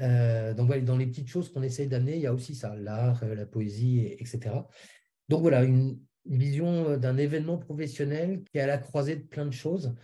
Euh, 0.00 0.54
donc, 0.54 0.66
voilà, 0.68 0.82
dans 0.82 0.96
les 0.96 1.06
petites 1.06 1.28
choses 1.28 1.52
qu'on 1.52 1.62
essaye 1.62 1.88
d'amener, 1.88 2.16
il 2.16 2.22
y 2.22 2.26
a 2.26 2.34
aussi 2.34 2.54
ça, 2.54 2.76
l'art, 2.76 3.22
euh, 3.24 3.34
la 3.34 3.46
poésie, 3.46 4.06
etc. 4.18 4.68
Donc, 5.28 5.42
voilà, 5.42 5.64
une, 5.64 5.98
vision 6.26 6.98
d'un 6.98 7.16
événement 7.16 7.56
professionnel 7.56 8.44
qui 8.44 8.58
est 8.58 8.60
à 8.60 8.66
la 8.66 8.76
croisée 8.76 9.16
de 9.16 9.22
plein 9.22 9.46
de 9.46 9.52
choses, 9.52 9.94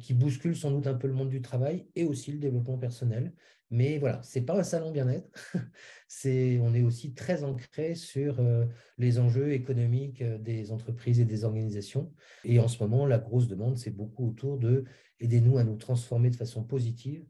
qui 0.00 0.14
bouscule 0.14 0.56
sans 0.56 0.70
doute 0.70 0.86
un 0.86 0.94
peu 0.94 1.06
le 1.06 1.14
monde 1.14 1.28
du 1.28 1.40
travail 1.40 1.86
et 1.94 2.04
aussi 2.04 2.32
le 2.32 2.38
développement 2.38 2.78
personnel. 2.78 3.32
Mais 3.70 3.98
voilà, 3.98 4.22
ce 4.22 4.38
n'est 4.38 4.44
pas 4.44 4.58
un 4.58 4.62
salon 4.62 4.90
bien-être. 4.90 5.28
c'est, 6.08 6.58
on 6.60 6.74
est 6.74 6.82
aussi 6.82 7.14
très 7.14 7.44
ancré 7.44 7.94
sur 7.94 8.40
euh, 8.40 8.64
les 8.96 9.18
enjeux 9.18 9.52
économiques 9.52 10.22
euh, 10.22 10.38
des 10.38 10.72
entreprises 10.72 11.20
et 11.20 11.26
des 11.26 11.44
organisations. 11.44 12.12
Et 12.44 12.58
en 12.60 12.68
ce 12.68 12.82
moment, 12.82 13.04
la 13.04 13.18
grosse 13.18 13.46
demande, 13.46 13.76
c'est 13.76 13.90
beaucoup 13.90 14.28
autour 14.28 14.58
de 14.58 14.84
aidez-nous 15.20 15.58
à 15.58 15.64
nous 15.64 15.76
transformer 15.76 16.30
de 16.30 16.36
façon 16.36 16.64
positive 16.64 17.26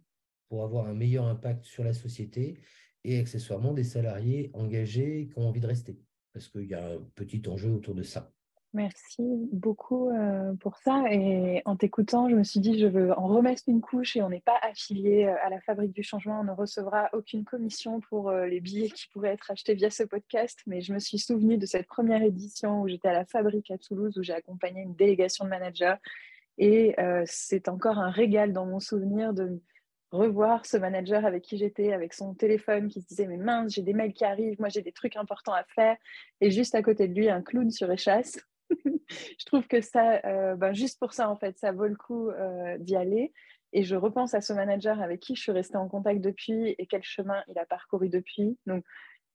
pour 0.48 0.62
avoir 0.62 0.86
un 0.86 0.94
meilleur 0.94 1.24
impact 1.24 1.64
sur 1.64 1.82
la 1.82 1.92
société 1.92 2.60
et 3.04 3.18
accessoirement 3.18 3.72
des 3.72 3.84
salariés 3.84 4.50
engagés 4.54 5.28
qui 5.32 5.38
ont 5.38 5.48
envie 5.48 5.60
de 5.60 5.66
rester. 5.66 5.98
Parce 6.32 6.48
qu'il 6.48 6.66
y 6.66 6.74
a 6.74 6.86
un 6.86 7.00
petit 7.16 7.42
enjeu 7.48 7.70
autour 7.70 7.94
de 7.94 8.04
ça. 8.04 8.32
Merci 8.74 9.22
beaucoup 9.50 10.10
euh, 10.10 10.52
pour 10.60 10.76
ça. 10.76 11.02
Et 11.10 11.62
en 11.64 11.74
t'écoutant, 11.74 12.28
je 12.28 12.36
me 12.36 12.44
suis 12.44 12.60
dit, 12.60 12.78
je 12.78 12.86
veux 12.86 13.12
en 13.18 13.26
remettre 13.26 13.62
une 13.66 13.80
couche 13.80 14.14
et 14.16 14.22
on 14.22 14.28
n'est 14.28 14.42
pas 14.42 14.58
affilié 14.62 15.24
euh, 15.24 15.34
à 15.42 15.48
la 15.48 15.58
Fabrique 15.60 15.92
du 15.92 16.02
Changement. 16.02 16.40
On 16.40 16.44
ne 16.44 16.52
recevra 16.52 17.08
aucune 17.14 17.44
commission 17.44 18.00
pour 18.00 18.28
euh, 18.28 18.44
les 18.46 18.60
billets 18.60 18.90
qui 18.90 19.08
pourraient 19.08 19.32
être 19.32 19.50
achetés 19.50 19.72
via 19.72 19.88
ce 19.88 20.02
podcast. 20.02 20.60
Mais 20.66 20.82
je 20.82 20.92
me 20.92 20.98
suis 20.98 21.18
souvenue 21.18 21.56
de 21.56 21.64
cette 21.64 21.86
première 21.86 22.22
édition 22.22 22.82
où 22.82 22.88
j'étais 22.88 23.08
à 23.08 23.14
la 23.14 23.24
Fabrique 23.24 23.70
à 23.70 23.78
Toulouse, 23.78 24.18
où 24.18 24.22
j'ai 24.22 24.34
accompagné 24.34 24.82
une 24.82 24.94
délégation 24.94 25.46
de 25.46 25.50
managers. 25.50 25.96
Et 26.58 26.96
c'est 27.24 27.68
encore 27.68 27.98
un 27.98 28.10
régal 28.10 28.52
dans 28.52 28.66
mon 28.66 28.80
souvenir 28.80 29.32
de 29.32 29.62
revoir 30.10 30.66
ce 30.66 30.76
manager 30.76 31.24
avec 31.24 31.44
qui 31.44 31.56
j'étais, 31.56 31.92
avec 31.92 32.14
son 32.14 32.34
téléphone 32.34 32.88
qui 32.88 33.00
se 33.00 33.06
disait 33.06 33.26
mais 33.26 33.36
mince, 33.36 33.74
j'ai 33.74 33.82
des 33.82 33.92
mails 33.92 34.12
qui 34.12 34.24
arrivent, 34.24 34.58
moi 34.58 34.68
j'ai 34.68 34.82
des 34.82 34.90
trucs 34.90 35.16
importants 35.16 35.52
à 35.52 35.62
faire, 35.64 35.96
et 36.40 36.50
juste 36.50 36.74
à 36.74 36.82
côté 36.82 37.06
de 37.06 37.14
lui 37.14 37.30
un 37.30 37.42
clown 37.42 37.70
sur 37.70 37.90
échasse. 37.92 38.38
Je 39.10 39.44
trouve 39.46 39.66
que 39.66 39.80
ça, 39.80 40.20
euh, 40.24 40.54
ben, 40.56 40.72
juste 40.72 40.98
pour 40.98 41.12
ça 41.12 41.28
en 41.30 41.36
fait, 41.36 41.58
ça 41.58 41.72
vaut 41.72 41.86
le 41.86 41.96
coup 41.96 42.30
euh, 42.30 42.78
d'y 42.78 42.96
aller. 42.96 43.32
Et 43.72 43.82
je 43.82 43.96
repense 43.96 44.34
à 44.34 44.40
ce 44.40 44.52
manager 44.52 45.00
avec 45.02 45.20
qui 45.20 45.34
je 45.34 45.42
suis 45.42 45.52
restée 45.52 45.76
en 45.76 45.88
contact 45.88 46.20
depuis 46.20 46.74
et 46.78 46.86
quel 46.86 47.02
chemin 47.02 47.42
il 47.48 47.58
a 47.58 47.66
parcouru 47.66 48.08
depuis. 48.08 48.58
Donc, 48.66 48.82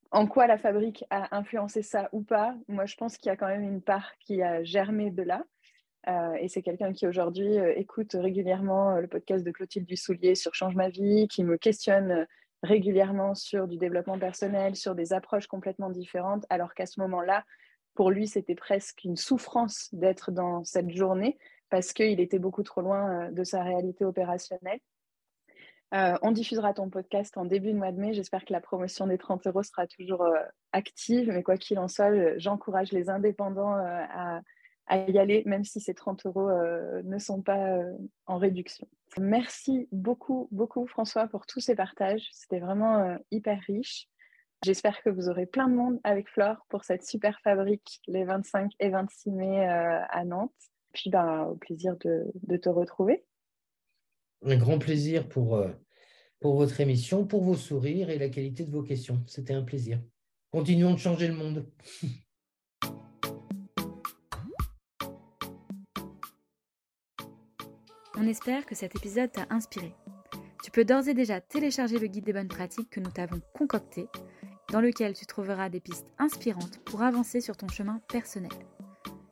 en 0.09 0.25
quoi 0.27 0.47
la 0.47 0.57
fabrique 0.57 1.05
a 1.11 1.35
influencé 1.37 1.83
ça 1.83 2.09
ou 2.13 2.23
pas? 2.23 2.55
Moi, 2.67 2.85
je 2.85 2.95
pense 2.95 3.17
qu'il 3.17 3.29
y 3.29 3.31
a 3.31 3.35
quand 3.35 3.47
même 3.47 3.63
une 3.63 3.81
part 3.81 4.17
qui 4.19 4.41
a 4.41 4.63
germé 4.63 5.11
de 5.11 5.21
là. 5.21 5.43
Euh, 6.07 6.33
et 6.39 6.49
c'est 6.49 6.63
quelqu'un 6.63 6.93
qui 6.93 7.07
aujourd'hui 7.07 7.57
écoute 7.75 8.13
régulièrement 8.13 8.99
le 8.99 9.07
podcast 9.07 9.45
de 9.45 9.51
Clotilde 9.51 9.85
Dussoulier 9.85 10.33
sur 10.33 10.55
Change 10.55 10.75
ma 10.75 10.89
vie, 10.89 11.27
qui 11.27 11.43
me 11.43 11.57
questionne 11.57 12.25
régulièrement 12.63 13.35
sur 13.35 13.67
du 13.67 13.77
développement 13.77 14.17
personnel, 14.17 14.75
sur 14.75 14.95
des 14.95 15.13
approches 15.13 15.47
complètement 15.47 15.89
différentes, 15.89 16.45
alors 16.49 16.73
qu'à 16.73 16.85
ce 16.85 16.99
moment-là, 17.01 17.43
pour 17.93 18.11
lui, 18.11 18.27
c'était 18.27 18.55
presque 18.55 19.03
une 19.03 19.17
souffrance 19.17 19.89
d'être 19.93 20.31
dans 20.31 20.63
cette 20.63 20.89
journée 20.89 21.37
parce 21.69 21.93
qu'il 21.93 22.19
était 22.19 22.39
beaucoup 22.39 22.63
trop 22.63 22.81
loin 22.81 23.31
de 23.31 23.43
sa 23.43 23.63
réalité 23.63 24.05
opérationnelle. 24.05 24.79
on 25.91 26.31
diffusera 26.31 26.73
ton 26.73 26.89
podcast 26.89 27.35
en 27.37 27.45
début 27.45 27.71
de 27.71 27.77
mois 27.77 27.91
de 27.91 27.99
mai. 27.99 28.13
J'espère 28.13 28.45
que 28.45 28.53
la 28.53 28.61
promotion 28.61 29.07
des 29.07 29.17
30 29.17 29.47
euros 29.47 29.63
sera 29.63 29.87
toujours 29.87 30.23
active, 30.71 31.29
mais 31.29 31.41
quoi 31.41 31.57
qu'il 31.57 31.79
en 31.79 31.87
soit, 31.87 32.37
j'encourage 32.37 32.91
les 32.91 33.09
indépendants 33.09 33.73
à 33.73 34.41
à 34.87 35.09
y 35.09 35.17
aller, 35.17 35.43
même 35.45 35.63
si 35.63 35.79
ces 35.79 35.93
30 35.93 36.25
euros 36.25 36.49
euh, 36.49 37.01
ne 37.03 37.17
sont 37.17 37.41
pas 37.41 37.77
euh, 37.77 37.93
en 38.25 38.37
réduction. 38.37 38.87
Merci 39.17 39.87
beaucoup, 39.91 40.47
beaucoup 40.51 40.87
François 40.87 41.27
pour 41.27 41.45
tous 41.45 41.59
ces 41.59 41.75
partages. 41.75 42.27
C'était 42.31 42.59
vraiment 42.59 42.99
euh, 42.99 43.17
hyper 43.31 43.59
riche. 43.67 44.09
J'espère 44.63 45.01
que 45.03 45.09
vous 45.09 45.27
aurez 45.29 45.45
plein 45.45 45.67
de 45.67 45.75
monde 45.75 45.99
avec 46.03 46.29
Flore 46.29 46.65
pour 46.69 46.85
cette 46.85 47.05
super 47.05 47.39
fabrique 47.41 47.99
les 48.07 48.23
25 48.23 48.71
et 48.79 48.89
26 48.89 49.31
mai 49.31 49.65
à 49.65 50.23
Nantes. 50.23 50.51
Puis 50.93 51.09
ben, 51.09 51.43
au 51.45 51.55
plaisir 51.55 51.97
de, 51.97 52.31
de, 52.43 52.55
te 52.55 52.69
retrouver. 52.69 53.25
Un 54.45 54.55
grand 54.55 54.79
plaisir 54.79 55.27
pour, 55.27 55.61
pour 56.39 56.55
votre 56.55 56.79
émission, 56.79 57.25
pour 57.25 57.43
vos 57.43 57.55
sourires 57.55 58.09
et 58.09 58.17
la 58.17 58.29
qualité 58.29 58.63
de 58.63 58.71
vos 58.71 58.83
questions. 58.83 59.23
C'était 59.27 59.53
un 59.53 59.63
plaisir. 59.63 59.99
Continuons 60.51 60.93
de 60.93 60.99
changer 60.99 61.27
le 61.27 61.33
monde. 61.33 61.65
On 68.15 68.27
espère 68.27 68.65
que 68.65 68.75
cet 68.75 68.95
épisode 68.95 69.31
t'a 69.31 69.47
inspiré. 69.49 69.93
Tu 70.63 70.71
peux 70.71 70.85
d'ores 70.85 71.09
et 71.09 71.13
déjà 71.13 71.41
télécharger 71.41 71.99
le 71.99 72.07
guide 72.07 72.23
des 72.23 72.31
bonnes 72.31 72.47
pratiques 72.47 72.89
que 72.89 72.99
nous 72.99 73.11
t'avons 73.11 73.41
concocté, 73.53 74.07
dans 74.73 74.81
lequel 74.81 75.13
tu 75.13 75.25
trouveras 75.25 75.69
des 75.69 75.79
pistes 75.79 76.07
inspirantes 76.17 76.79
pour 76.79 77.03
avancer 77.03 77.39
sur 77.39 77.55
ton 77.55 77.67
chemin 77.67 78.01
personnel. 78.09 78.51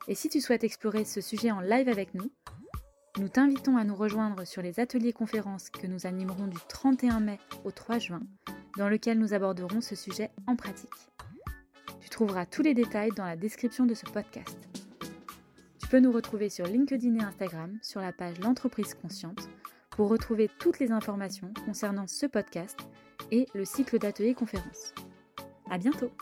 Et 0.08 0.14
si 0.14 0.28
tu 0.28 0.40
souhaites 0.40 0.64
explorer 0.64 1.04
ce 1.04 1.20
sujet 1.20 1.50
en 1.50 1.60
live 1.60 1.88
avec 1.88 2.14
nous, 2.14 2.30
nous 3.18 3.28
t'invitons 3.28 3.76
à 3.76 3.84
nous 3.84 3.94
rejoindre 3.94 4.46
sur 4.46 4.62
les 4.62 4.80
ateliers 4.80 5.12
conférences 5.12 5.68
que 5.68 5.86
nous 5.86 6.06
animerons 6.06 6.46
du 6.46 6.58
31 6.68 7.20
mai 7.20 7.38
au 7.64 7.72
3 7.72 7.98
juin, 7.98 8.22
dans 8.78 8.88
lequel 8.88 9.18
nous 9.18 9.34
aborderons 9.34 9.80
ce 9.80 9.96
sujet 9.96 10.30
en 10.46 10.56
pratique. 10.56 10.88
Tu 12.00 12.08
trouveras 12.08 12.46
tous 12.46 12.62
les 12.62 12.72
détails 12.72 13.10
dans 13.16 13.26
la 13.26 13.36
description 13.36 13.84
de 13.84 13.94
ce 13.94 14.06
podcast 14.06 14.56
peux 15.92 16.00
nous 16.00 16.10
retrouver 16.10 16.48
sur 16.48 16.64
LinkedIn 16.64 17.16
et 17.16 17.22
Instagram 17.22 17.78
sur 17.82 18.00
la 18.00 18.14
page 18.14 18.40
L'entreprise 18.40 18.94
consciente 18.94 19.50
pour 19.90 20.08
retrouver 20.08 20.48
toutes 20.58 20.78
les 20.78 20.90
informations 20.90 21.52
concernant 21.66 22.06
ce 22.06 22.24
podcast 22.24 22.78
et 23.30 23.46
le 23.52 23.66
cycle 23.66 23.98
d'ateliers 23.98 24.32
conférences. 24.32 24.94
À 25.72 25.78
bientôt! 25.78 26.12